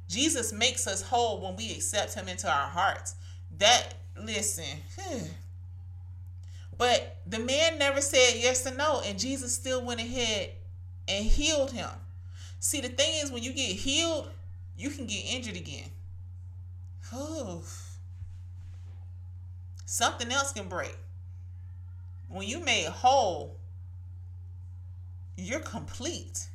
Jesus 0.10 0.51
makes 0.51 0.88
us 0.88 1.03
whole 1.03 1.39
when 1.39 1.55
we 1.55 1.72
accept 1.72 2.16
him 2.16 2.28
into 2.28 2.47
our 2.47 2.68
hearts. 2.68 3.16
That, 3.60 3.93
listen, 4.22 4.66
hmm. 4.99 5.26
but 6.78 7.18
the 7.28 7.39
man 7.39 7.78
never 7.78 8.01
said 8.01 8.34
yes 8.36 8.66
or 8.66 8.76
no, 8.76 9.01
and 9.05 9.20
Jesus 9.20 9.53
still 9.53 9.86
went 9.86 10.01
ahead 10.01 10.49
and 11.07 11.26
healed 11.26 11.72
him. 11.72 11.89
See, 12.60 12.82
the 12.82 12.89
thing 12.89 13.24
is, 13.24 13.32
when 13.32 13.43
you 13.43 13.53
get 13.53 13.76
healed, 13.76 14.30
you 14.78 14.89
can 14.89 15.05
get 15.05 15.26
injured 15.26 15.55
again. 15.55 15.89
Oh. 17.14 17.64
Something 19.86 20.32
else 20.32 20.51
can 20.51 20.68
break. 20.68 20.97
When 22.28 22.47
you 22.47 22.60
made 22.60 22.88
whole, 22.88 23.57
you're 25.36 25.60
complete. 25.60 26.49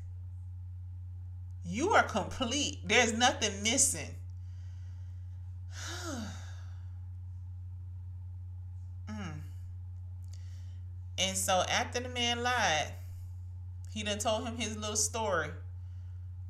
You 1.65 1.91
are 1.91 2.03
complete. 2.03 2.81
There's 2.85 3.12
nothing 3.12 3.62
missing. 3.62 4.15
Mm. 9.07 9.41
And 11.19 11.37
so 11.37 11.62
after 11.71 12.01
the 12.01 12.09
man 12.09 12.43
lied, 12.43 12.87
he 13.93 14.03
done 14.03 14.19
told 14.19 14.47
him 14.47 14.57
his 14.57 14.77
little 14.77 14.97
story. 14.97 15.51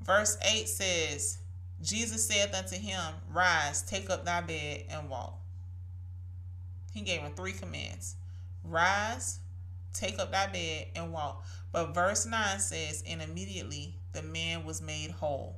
Verse 0.03 0.39
8 0.43 0.69
says, 0.69 1.39
Jesus 1.83 2.27
saith 2.27 2.55
unto 2.55 2.77
him, 2.77 3.01
Rise, 3.33 3.83
take 3.83 4.09
up 4.09 4.25
thy 4.25 4.41
bed, 4.41 4.85
and 4.89 5.11
walk. 5.11 5.39
He 6.93 7.01
gave 7.03 7.21
him 7.21 7.33
three 7.35 7.53
commands 7.53 8.17
Rise, 8.63 9.41
take 9.93 10.19
up 10.19 10.31
thy 10.31 10.47
bed, 10.47 10.87
and 10.95 11.13
walk. 11.13 11.45
But 11.73 11.95
verse 11.95 12.25
9 12.25 12.61
says, 12.61 13.03
And 13.07 13.21
immediately 13.21 13.97
the 14.15 14.23
man 14.23 14.65
was 14.65 14.81
made 14.81 15.11
whole, 15.11 15.57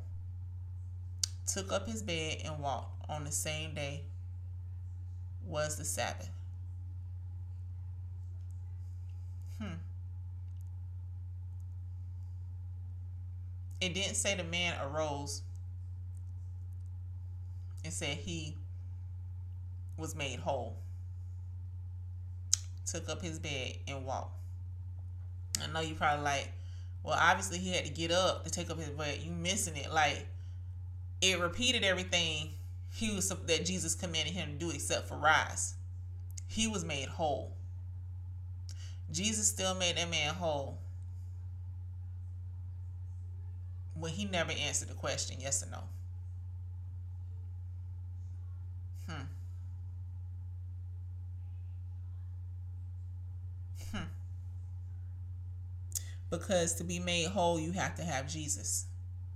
took 1.47 1.73
up 1.73 1.87
his 1.87 2.03
bed, 2.03 2.39
and 2.45 2.59
walked. 2.59 2.93
On 3.09 3.23
the 3.23 3.31
same 3.31 3.73
day 3.73 4.03
was 5.47 5.77
the 5.77 5.85
Sabbath. 5.85 6.29
Hmm. 9.61 9.75
It 13.81 13.95
didn't 13.95 14.17
say 14.17 14.35
the 14.35 14.43
man 14.43 14.75
arose. 14.83 15.43
It 17.85 17.93
said 17.93 18.17
he 18.17 18.57
was 19.97 20.17
made 20.17 20.41
whole. 20.41 20.77
Took 22.87 23.09
up 23.09 23.23
his 23.23 23.39
bed 23.39 23.75
and 23.87 24.05
walked. 24.05 24.35
I 25.63 25.73
know 25.73 25.81
you 25.81 25.95
probably 25.95 26.25
like, 26.25 26.49
well, 27.07 27.17
obviously 27.21 27.59
he 27.59 27.73
had 27.73 27.85
to 27.85 27.93
get 27.93 28.11
up 28.11 28.45
to 28.45 28.51
take 28.51 28.69
up 28.69 28.79
his 28.79 28.91
bed. 28.91 29.21
You 29.23 29.31
missing 29.31 29.77
it. 29.77 29.93
Like 29.93 30.27
it 31.21 31.39
repeated 31.39 31.85
everything 31.85 32.51
he 32.93 33.15
was 33.15 33.29
that 33.29 33.65
Jesus 33.65 33.95
commanded 33.95 34.35
him 34.35 34.53
to 34.53 34.67
do 34.67 34.71
except 34.71 35.09
for 35.09 35.17
rise. 35.17 35.75
He 36.49 36.67
was 36.67 36.85
made 36.85 37.09
whole. 37.09 37.53
Jesus 39.13 39.47
still 39.47 39.75
made 39.77 39.97
that 39.97 40.11
man 40.11 40.35
whole 40.35 40.79
when 43.95 44.11
he 44.11 44.25
never 44.25 44.51
answered 44.51 44.89
the 44.89 44.95
question 44.95 45.37
yes 45.41 45.63
or 45.63 45.71
no. 45.71 45.83
Hmm. 49.09 49.23
Hmm. 53.93 54.05
Because 56.31 56.75
to 56.75 56.85
be 56.85 56.99
made 56.99 57.29
whole, 57.29 57.61
you 57.61 57.73
have 57.73 57.95
to 57.97 58.03
have 58.03 58.29
Jesus. 58.29 58.87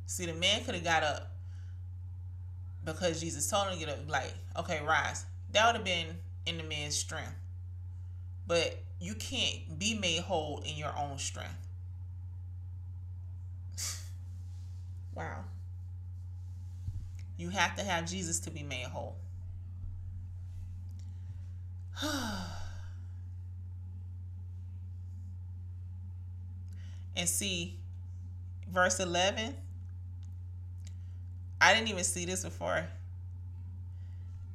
See, 0.07 0.27
the 0.27 0.35
man 0.35 0.65
could 0.65 0.75
have 0.75 0.85
got 0.85 1.03
up 1.03 1.31
because 2.85 3.21
Jesus 3.21 3.49
told 3.49 3.69
him 3.69 3.75
to 3.75 3.79
get 3.79 3.89
up, 3.89 3.99
like, 4.09 4.33
okay, 4.59 4.81
rise. 4.87 5.25
That 5.53 5.67
would 5.67 5.77
have 5.77 5.85
been 5.85 6.17
in 6.47 6.57
the 6.57 6.65
man's 6.65 6.97
strength. 6.97 7.35
But 8.47 8.83
you 8.99 9.15
can't 9.15 9.79
be 9.79 9.95
made 9.95 10.23
whole 10.23 10.63
in 10.67 10.77
your 10.77 10.93
own 10.99 11.19
strength. 11.19 11.69
wow. 15.15 15.45
You 17.37 17.51
have 17.51 17.77
to 17.77 17.85
have 17.85 18.07
Jesus 18.07 18.41
to 18.41 18.51
be 18.51 18.63
made 18.63 18.87
whole. 18.87 19.17
and 27.17 27.29
see, 27.29 27.79
verse 28.73 29.01
11. 29.01 29.55
I 31.61 31.75
didn't 31.75 31.89
even 31.89 32.05
see 32.05 32.25
this 32.25 32.45
before. 32.45 32.87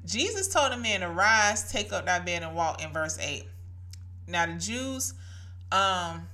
Jesus 0.05 0.47
told 0.47 0.71
a 0.71 0.77
man 0.77 1.01
to 1.01 1.09
rise, 1.09 1.71
take 1.71 1.91
up 1.91 2.05
thy 2.05 2.19
bed, 2.19 2.43
and 2.43 2.55
walk 2.55 2.83
in 2.83 2.91
verse 2.91 3.17
8. 3.19 3.43
Now 4.27 4.45
the 4.45 4.53
Jews, 4.53 5.13
um, 5.71 6.27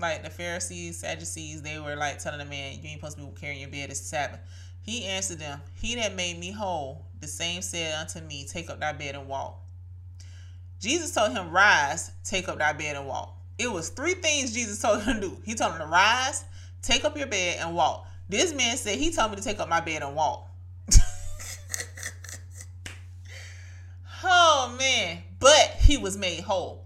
like 0.00 0.22
the 0.22 0.30
Pharisees, 0.30 0.98
Sadducees, 0.98 1.62
they 1.62 1.78
were 1.78 1.96
like 1.96 2.18
telling 2.18 2.38
the 2.38 2.44
man, 2.44 2.80
"You 2.82 2.88
ain't 2.88 3.00
supposed 3.00 3.18
to 3.18 3.24
be 3.24 3.40
carrying 3.40 3.60
your 3.60 3.70
bed. 3.70 3.90
It's 3.90 4.00
Sabbath." 4.00 4.40
He 4.82 5.04
answered 5.04 5.38
them, 5.38 5.60
"He 5.74 5.94
that 5.96 6.14
made 6.14 6.38
me 6.38 6.52
whole, 6.52 7.06
the 7.20 7.28
same 7.28 7.62
said 7.62 7.94
unto 7.94 8.20
me, 8.20 8.44
Take 8.44 8.70
up 8.70 8.80
thy 8.80 8.92
bed 8.92 9.14
and 9.14 9.28
walk." 9.28 9.60
Jesus 10.80 11.12
told 11.12 11.32
him, 11.32 11.50
"Rise, 11.50 12.12
take 12.24 12.48
up 12.48 12.58
thy 12.58 12.72
bed 12.72 12.96
and 12.96 13.06
walk." 13.06 13.39
It 13.60 13.70
was 13.70 13.90
three 13.90 14.14
things 14.14 14.54
Jesus 14.54 14.80
told 14.80 15.02
him 15.02 15.20
to 15.20 15.28
do. 15.28 15.36
He 15.44 15.54
told 15.54 15.72
him 15.72 15.80
to 15.80 15.86
rise, 15.86 16.44
take 16.82 17.04
up 17.04 17.16
your 17.16 17.26
bed, 17.26 17.58
and 17.60 17.74
walk. 17.74 18.06
This 18.28 18.54
man 18.54 18.76
said 18.76 18.98
he 18.98 19.12
told 19.12 19.30
me 19.30 19.36
to 19.36 19.42
take 19.42 19.60
up 19.60 19.68
my 19.68 19.80
bed 19.80 20.02
and 20.02 20.14
walk. 20.14 20.48
oh 24.24 24.74
man 24.78 25.24
but 25.40 25.76
he 25.80 25.96
was 25.96 26.16
made 26.16 26.40
whole. 26.40 26.84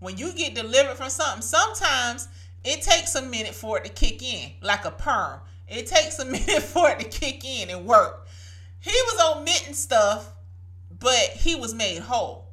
When 0.00 0.16
you 0.16 0.32
get 0.32 0.54
delivered 0.54 0.96
from 0.96 1.10
something, 1.10 1.42
sometimes 1.42 2.26
it 2.64 2.82
takes 2.82 3.14
a 3.14 3.22
minute 3.22 3.54
for 3.54 3.78
it 3.78 3.84
to 3.84 3.90
kick 3.90 4.22
in, 4.22 4.52
like 4.62 4.86
a 4.86 4.90
perm. 4.90 5.40
It 5.68 5.86
takes 5.86 6.18
a 6.18 6.24
minute 6.26 6.62
for 6.62 6.90
it 6.90 6.98
to 6.98 7.04
kick 7.04 7.44
in 7.44 7.68
and 7.70 7.86
work. 7.86 8.26
He 8.80 8.90
was 8.90 9.36
omitting 9.36 9.74
stuff, 9.74 10.32
but 10.98 11.30
he 11.34 11.54
was 11.54 11.74
made 11.74 12.00
whole. 12.00 12.49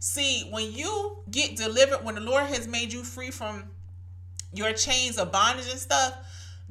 See, 0.00 0.48
when 0.50 0.72
you 0.72 1.18
get 1.30 1.56
delivered, 1.56 2.04
when 2.04 2.14
the 2.14 2.22
Lord 2.22 2.44
has 2.46 2.66
made 2.66 2.90
you 2.90 3.04
free 3.04 3.30
from 3.30 3.64
your 4.52 4.72
chains 4.72 5.18
of 5.18 5.30
bondage 5.30 5.68
and 5.70 5.78
stuff, 5.78 6.14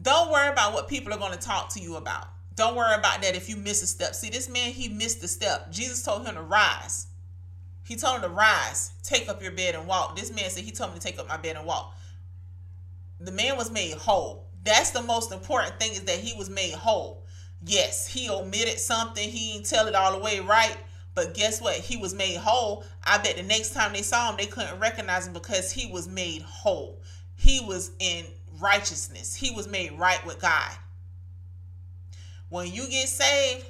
don't 0.02 0.32
worry 0.32 0.50
about 0.50 0.74
what 0.74 0.88
people 0.88 1.14
are 1.14 1.20
going 1.20 1.34
to 1.34 1.40
talk 1.40 1.70
to 1.74 1.80
you 1.80 1.96
about. 1.96 2.28
Don't 2.56 2.76
worry 2.76 2.96
about 2.96 3.22
that 3.22 3.36
if 3.36 3.48
you 3.48 3.56
miss 3.56 3.84
a 3.84 3.88
step. 3.88 4.16
See, 4.16 4.32
this 4.32 4.50
man, 4.50 4.72
he 4.72 4.90
missed 4.90 5.24
a 5.24 5.28
step. 5.28 5.72
Jesus 5.72 6.02
told 6.02 6.26
him 6.26 6.36
to 6.36 6.42
rise. 6.42 7.06
He 7.86 7.96
told 7.96 8.16
him 8.16 8.22
to 8.24 8.30
rise, 8.30 8.92
take 9.04 9.30
up 9.30 9.44
your 9.44 9.52
bed 9.52 9.76
and 9.76 9.88
walk. 9.88 10.16
This 10.16 10.34
man 10.34 10.50
said 10.50 10.64
he 10.64 10.72
told 10.72 10.92
me 10.92 11.00
to 11.00 11.06
take 11.06 11.20
up 11.20 11.28
my 11.28 11.38
bed 11.38 11.56
and 11.56 11.68
walk. 11.68 11.96
The 13.20 13.32
man 13.32 13.58
was 13.58 13.70
made 13.70 13.94
whole. 13.94 14.48
That's 14.64 14.90
the 14.90 15.04
most 15.04 15.32
important 15.32 15.80
thing 15.80 15.92
is 15.92 16.02
that 16.02 16.18
he 16.18 16.36
was 16.36 16.50
made 16.50 16.74
whole. 16.74 17.24
Yes, 17.64 18.08
he 18.08 18.28
omitted 18.28 18.80
something. 18.80 19.30
He 19.30 19.54
didn't 19.54 19.68
tell 19.68 19.88
it 19.88 19.94
all 19.94 20.14
the 20.14 20.20
way 20.20 20.40
right. 20.40 20.78
But 21.20 21.34
guess 21.34 21.61
what? 21.61 21.76
He 21.76 21.97
was 21.97 22.13
made 22.13 22.38
whole. 22.38 22.86
I 23.03 23.17
bet 23.17 23.36
the 23.36 23.43
next 23.43 23.74
time 23.74 23.91
they 23.91 24.03
saw 24.03 24.30
him, 24.30 24.38
they 24.38 24.45
couldn't 24.45 24.80
recognize 24.80 25.28
him 25.28 25.34
because 25.34 25.70
he 25.70 25.91
was 25.91 26.07
made 26.07 26.43
whole. 26.43 27.01
He 27.36 27.59
was 27.59 27.91
in 27.99 28.24
righteousness. 28.61 29.36
He 29.36 29.51
was 29.51 29.67
made 29.67 29.99
right 29.99 30.26
with 30.26 30.39
God. 30.39 30.72
When 32.47 32.72
you 32.72 32.88
get 32.88 33.09
saved, 33.09 33.65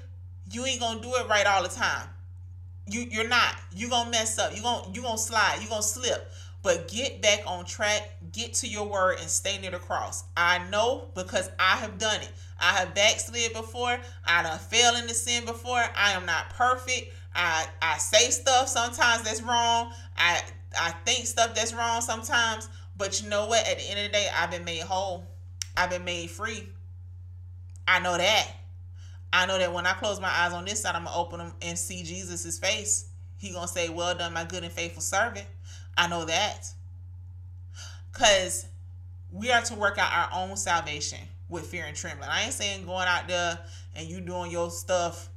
you 0.52 0.64
ain't 0.64 0.80
gonna 0.80 1.02
do 1.02 1.12
it 1.16 1.28
right 1.28 1.48
all 1.48 1.64
the 1.64 1.70
time 1.70 2.08
you 2.90 3.02
you're 3.10 3.28
not. 3.28 3.56
You're 3.76 3.90
gonna 3.90 4.10
mess 4.10 4.38
up. 4.40 4.54
You're 4.54 4.64
gonna 4.64 4.92
you 4.94 5.02
gonna 5.02 5.18
slide. 5.18 5.58
You're 5.62 5.70
gonna 5.70 5.84
slip. 5.84 6.32
But 6.62 6.90
get 6.90 7.22
back 7.22 7.44
on 7.46 7.64
track. 7.64 8.02
get 8.34 8.54
to 8.56 8.68
your 8.68 8.86
word 8.86 9.20
and 9.22 9.30
stay 9.30 9.58
near 9.60 9.72
the 9.72 9.80
cross. 9.80 10.26
I 10.36 10.60
know 10.70 11.08
because 11.16 11.50
I 11.58 11.78
have 11.78 11.98
done 11.98 12.22
it. 12.22 12.32
I 12.60 12.74
have 12.74 12.94
backslid 12.94 13.54
before. 13.54 13.98
I 14.26 14.44
done 14.44 14.60
fell 14.60 14.98
into 14.98 15.14
sin 15.14 15.46
before. 15.46 15.82
I 15.96 16.12
am 16.12 16.26
not 16.26 16.50
perfect. 16.50 17.14
I 17.36 17.68
I 17.82 17.98
say 17.98 18.30
stuff 18.30 18.68
sometimes 18.68 19.24
that's 19.24 19.42
wrong. 19.42 19.92
I 20.18 20.42
I 20.78 20.92
think 21.06 21.26
stuff 21.26 21.56
that's 21.56 21.74
wrong 21.74 22.02
sometimes. 22.02 22.70
But 22.98 23.22
you 23.22 23.30
know 23.30 23.48
what? 23.48 23.66
At 23.68 23.78
the 23.78 23.90
end 23.90 24.00
of 24.00 24.06
the 24.08 24.12
day, 24.12 24.28
I've 24.36 24.52
been 24.52 24.66
made 24.66 24.82
whole. 24.82 25.26
I've 25.78 25.90
been 25.90 26.04
made 26.04 26.30
free. 26.30 26.68
I 27.88 28.00
know 28.00 28.18
that. 28.18 28.48
I 29.32 29.46
know 29.46 29.58
that 29.58 29.74
when 29.74 29.86
I 29.86 29.94
close 29.94 30.20
my 30.20 30.30
eyes 30.30 30.54
on 30.54 30.66
this 30.66 30.82
side, 30.82 30.96
I'm 30.96 31.06
gonna 31.06 31.16
open 31.16 31.40
them 31.40 31.54
and 31.62 31.78
see 31.78 32.04
Jesus' 32.04 32.60
face. 32.60 33.06
He 33.38 33.52
gonna 33.52 33.68
say, 33.68 33.90
"Well 33.90 34.16
done, 34.16 34.34
my 34.34 34.44
good 34.44 34.64
and 34.64 34.74
faithful 34.74 35.02
servant." 35.02 35.48
I 35.98 36.08
know 36.08 36.26
that. 36.26 36.68
Cause 38.12 38.66
we 39.32 39.52
are 39.52 39.62
to 39.62 39.76
work 39.76 39.98
out 39.98 40.12
our 40.12 40.42
own 40.42 40.58
salvation 40.58 41.20
with 41.48 41.66
fear 41.68 41.86
and 41.86 41.96
trembling. 41.96 42.30
I 42.30 42.44
ain't 42.44 42.54
saying 42.54 42.86
going 42.86 43.08
out 43.08 43.28
there 43.28 43.60
and 43.96 44.08
you 44.08 44.22
doing 44.22 44.52
your 44.52 44.72
stuff 44.72 45.30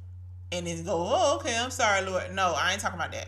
and 0.53 0.67
then 0.67 0.83
go, 0.85 0.95
oh, 0.95 1.35
okay, 1.37 1.57
I'm 1.57 1.71
sorry, 1.71 2.05
Lord. 2.05 2.33
No, 2.33 2.53
I 2.55 2.71
ain't 2.71 2.81
talking 2.81 2.99
about 2.99 3.11
that. 3.11 3.27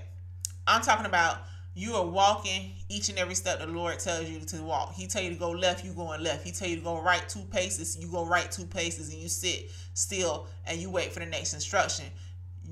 I'm 0.68 0.82
talking 0.82 1.06
about 1.06 1.40
you 1.74 1.96
are 1.96 2.06
walking 2.06 2.72
each 2.88 3.10
and 3.10 3.18
every 3.18 3.36
step 3.36 3.60
the 3.60 3.68
Lord 3.68 4.00
tells 4.00 4.30
you 4.30 4.40
to 4.40 4.62
walk. 4.62 4.94
He 4.94 5.08
tell 5.08 5.22
you 5.22 5.30
to 5.32 5.36
go 5.36 5.52
left, 5.52 5.84
you 5.84 5.92
going 5.92 6.24
left. 6.24 6.46
He 6.46 6.52
tell 6.52 6.68
you 6.68 6.78
to 6.78 6.82
go 6.82 7.02
right 7.02 7.28
two 7.28 7.42
paces, 7.52 7.98
you 8.00 8.08
go 8.08 8.26
right 8.26 8.50
two 8.50 8.66
paces, 8.66 9.12
and 9.12 9.22
you 9.22 9.28
sit 9.28 9.72
still 9.94 10.48
and 10.66 10.80
you 10.80 10.90
wait 10.90 11.12
for 11.12 11.20
the 11.20 11.26
next 11.26 11.54
instruction. 11.54 12.06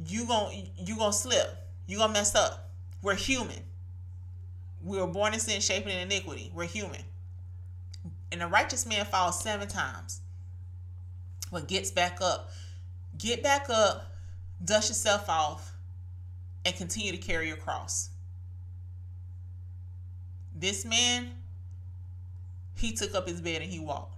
You 0.07 0.25
going 0.25 0.69
you 0.77 0.97
gonna 0.97 1.11
slip. 1.11 1.49
You 1.85 1.97
gonna 1.97 2.13
mess 2.13 2.33
up. 2.35 2.71
We're 3.01 3.15
human. 3.15 3.59
We 4.83 4.97
were 4.97 5.07
born 5.07 5.33
in 5.33 5.39
sin, 5.39 5.59
shaping 5.61 5.93
in 5.93 5.99
iniquity. 5.99 6.51
We're 6.53 6.65
human. 6.65 7.01
And 8.31 8.41
a 8.41 8.47
righteous 8.47 8.85
man 8.85 9.05
falls 9.05 9.41
seven 9.41 9.67
times, 9.67 10.21
but 11.51 11.67
gets 11.67 11.91
back 11.91 12.19
up. 12.21 12.49
Get 13.17 13.43
back 13.43 13.69
up, 13.69 14.12
dust 14.63 14.89
yourself 14.89 15.29
off, 15.29 15.73
and 16.65 16.75
continue 16.75 17.11
to 17.11 17.17
carry 17.17 17.47
your 17.47 17.57
cross. 17.57 18.09
This 20.55 20.85
man, 20.85 21.31
he 22.75 22.93
took 22.93 23.15
up 23.15 23.27
his 23.27 23.41
bed 23.41 23.61
and 23.61 23.71
he 23.71 23.79
walked, 23.79 24.15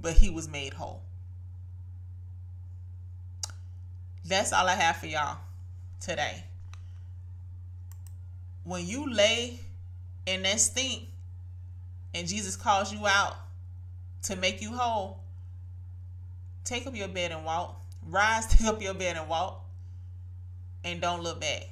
but 0.00 0.12
he 0.14 0.30
was 0.30 0.48
made 0.48 0.74
whole. 0.74 1.02
That's 4.24 4.52
all 4.52 4.66
I 4.66 4.74
have 4.74 4.96
for 4.96 5.06
y'all 5.06 5.38
today. 6.00 6.44
When 8.64 8.84
you 8.84 9.12
lay 9.12 9.60
in 10.26 10.42
that 10.42 10.58
stink 10.58 11.04
and 12.12 12.26
Jesus 12.26 12.56
calls 12.56 12.92
you 12.92 13.06
out 13.06 13.36
to 14.22 14.34
make 14.34 14.60
you 14.60 14.72
whole, 14.74 15.20
take 16.64 16.86
up 16.86 16.96
your 16.96 17.06
bed 17.06 17.30
and 17.30 17.44
walk. 17.44 17.80
Rise, 18.08 18.46
take 18.48 18.66
up 18.66 18.82
your 18.82 18.94
bed 18.94 19.16
and 19.16 19.28
walk. 19.28 19.65
And 20.86 21.00
don't 21.00 21.20
look 21.20 21.40
back. 21.40 21.68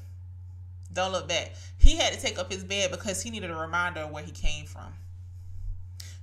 Don't 0.93 1.13
look 1.13 1.29
back. 1.29 1.53
He 1.79 1.97
had 1.97 2.13
to 2.13 2.21
take 2.21 2.37
up 2.37 2.53
his 2.53 2.65
bed 2.65 2.91
because 2.91 3.23
he 3.23 3.31
needed 3.31 3.49
a 3.49 3.55
reminder 3.55 4.01
of 4.01 4.11
where 4.11 4.25
he 4.25 4.33
came 4.33 4.67
from. 4.67 4.93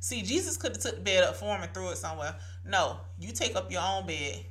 See, 0.01 0.21
Jesus 0.21 0.57
could 0.57 0.73
have 0.73 0.81
took 0.81 0.95
the 0.95 1.01
bed 1.01 1.23
up 1.23 1.37
for 1.37 1.55
him 1.55 1.63
and 1.63 1.73
threw 1.73 1.89
it 1.91 1.97
somewhere. 1.97 2.35
No, 2.65 2.97
you 3.17 3.31
take 3.31 3.55
up 3.55 3.71
your 3.71 3.81
own 3.81 4.05
bed 4.05 4.43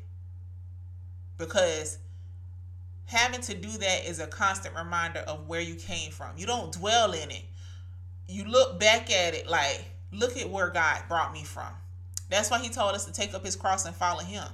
because 1.37 1.99
having 3.05 3.43
to 3.43 3.55
do 3.55 3.69
that 3.69 4.07
is 4.07 4.21
a 4.21 4.27
constant 4.27 4.75
reminder 4.75 5.21
of 5.21 5.47
where 5.47 5.61
you 5.61 5.75
came 5.75 6.11
from. 6.11 6.31
You 6.39 6.47
don't 6.47 6.73
dwell 6.73 7.13
in 7.13 7.31
it. 7.31 7.45
You 8.27 8.45
look 8.45 8.81
back 8.81 9.11
at 9.11 9.35
it 9.35 9.49
like, 9.49 9.85
look 10.13 10.39
at 10.39 10.49
where 10.49 10.71
God 10.71 11.03
brought 11.09 11.35
me 11.35 11.45
from. 11.45 11.73
That's 12.31 12.51
why 12.51 12.61
he 12.61 12.71
told 12.71 12.95
us 12.95 13.05
to 13.05 13.13
take 13.13 13.35
up 13.35 13.45
his 13.45 13.57
cross 13.57 13.85
and 13.85 13.95
follow 13.95 14.21
him 14.21 14.45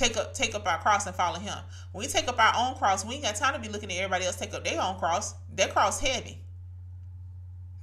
take 0.00 0.16
up 0.16 0.32
take 0.34 0.54
up 0.54 0.66
our 0.66 0.78
cross 0.78 1.06
and 1.06 1.14
follow 1.14 1.38
him. 1.38 1.56
When 1.92 2.04
we 2.04 2.10
take 2.10 2.26
up 2.26 2.38
our 2.38 2.54
own 2.56 2.74
cross, 2.76 3.04
we 3.04 3.14
ain't 3.14 3.24
got 3.24 3.36
time 3.36 3.54
to 3.54 3.60
be 3.60 3.68
looking 3.68 3.90
at 3.92 3.98
everybody 3.98 4.24
else 4.24 4.36
take 4.36 4.54
up 4.54 4.64
their 4.64 4.80
own 4.80 4.96
cross. 4.96 5.34
Their 5.54 5.68
cross 5.68 6.00
heavy. 6.00 6.38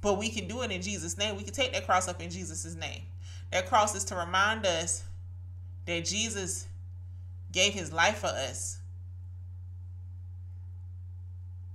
But 0.00 0.18
we 0.18 0.28
can 0.28 0.48
do 0.48 0.62
it 0.62 0.70
in 0.70 0.82
Jesus' 0.82 1.16
name. 1.16 1.36
We 1.36 1.44
can 1.44 1.54
take 1.54 1.72
that 1.72 1.86
cross 1.86 2.08
up 2.08 2.20
in 2.20 2.30
Jesus' 2.30 2.74
name. 2.74 3.02
That 3.52 3.66
cross 3.68 3.94
is 3.94 4.04
to 4.06 4.16
remind 4.16 4.66
us 4.66 5.04
that 5.86 6.04
Jesus 6.04 6.66
gave 7.52 7.72
his 7.72 7.92
life 7.92 8.18
for 8.18 8.26
us 8.26 8.78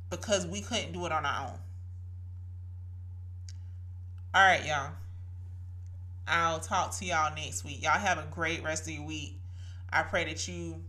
because 0.10 0.46
we 0.46 0.62
couldn't 0.62 0.92
do 0.92 1.06
it 1.06 1.12
on 1.12 1.26
our 1.26 1.48
own. 1.48 1.60
All 4.36 4.42
right, 4.46 4.66
y'all. 4.66 4.92
I'll 6.28 6.60
talk 6.60 6.96
to 6.98 7.06
y'all 7.06 7.36
next 7.36 7.66
week. 7.66 7.84
Y'all 7.84 7.92
have 7.92 8.18
a 8.18 8.26
great 8.32 8.64
rest 8.64 8.88
of 8.88 8.94
your 8.94 9.06
week. 9.06 9.38
I 9.94 10.02
pray 10.02 10.26
that 10.26 10.48
you 10.48 10.82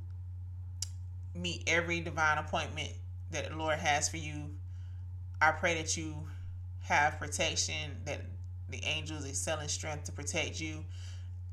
meet 1.34 1.64
every 1.66 2.00
divine 2.00 2.38
appointment 2.38 2.90
that 3.32 3.50
the 3.50 3.57
Lord 3.57 3.78
has 3.78 4.09
for 4.09 4.16
you. 4.16 4.50
I 5.42 5.50
pray 5.50 5.74
that 5.74 5.94
you 5.94 6.14
have 6.80 7.18
protection, 7.18 7.98
that 8.07 8.22
the 8.70 8.82
angels 8.84 9.26
excel 9.26 9.61
in 9.61 9.68
strength 9.68 10.05
to 10.05 10.12
protect 10.12 10.59
you, 10.59 10.86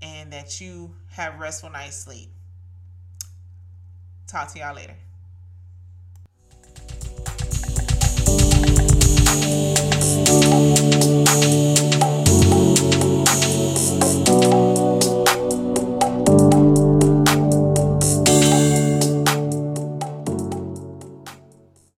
and 0.02 0.32
that 0.32 0.62
you 0.62 0.96
have 1.10 1.40
restful 1.40 1.70
night's 1.70 1.98
sleep. 1.98 2.32
Talk 4.28 4.54
to 4.54 4.60
y'all 4.60 4.74
later. 4.74 4.96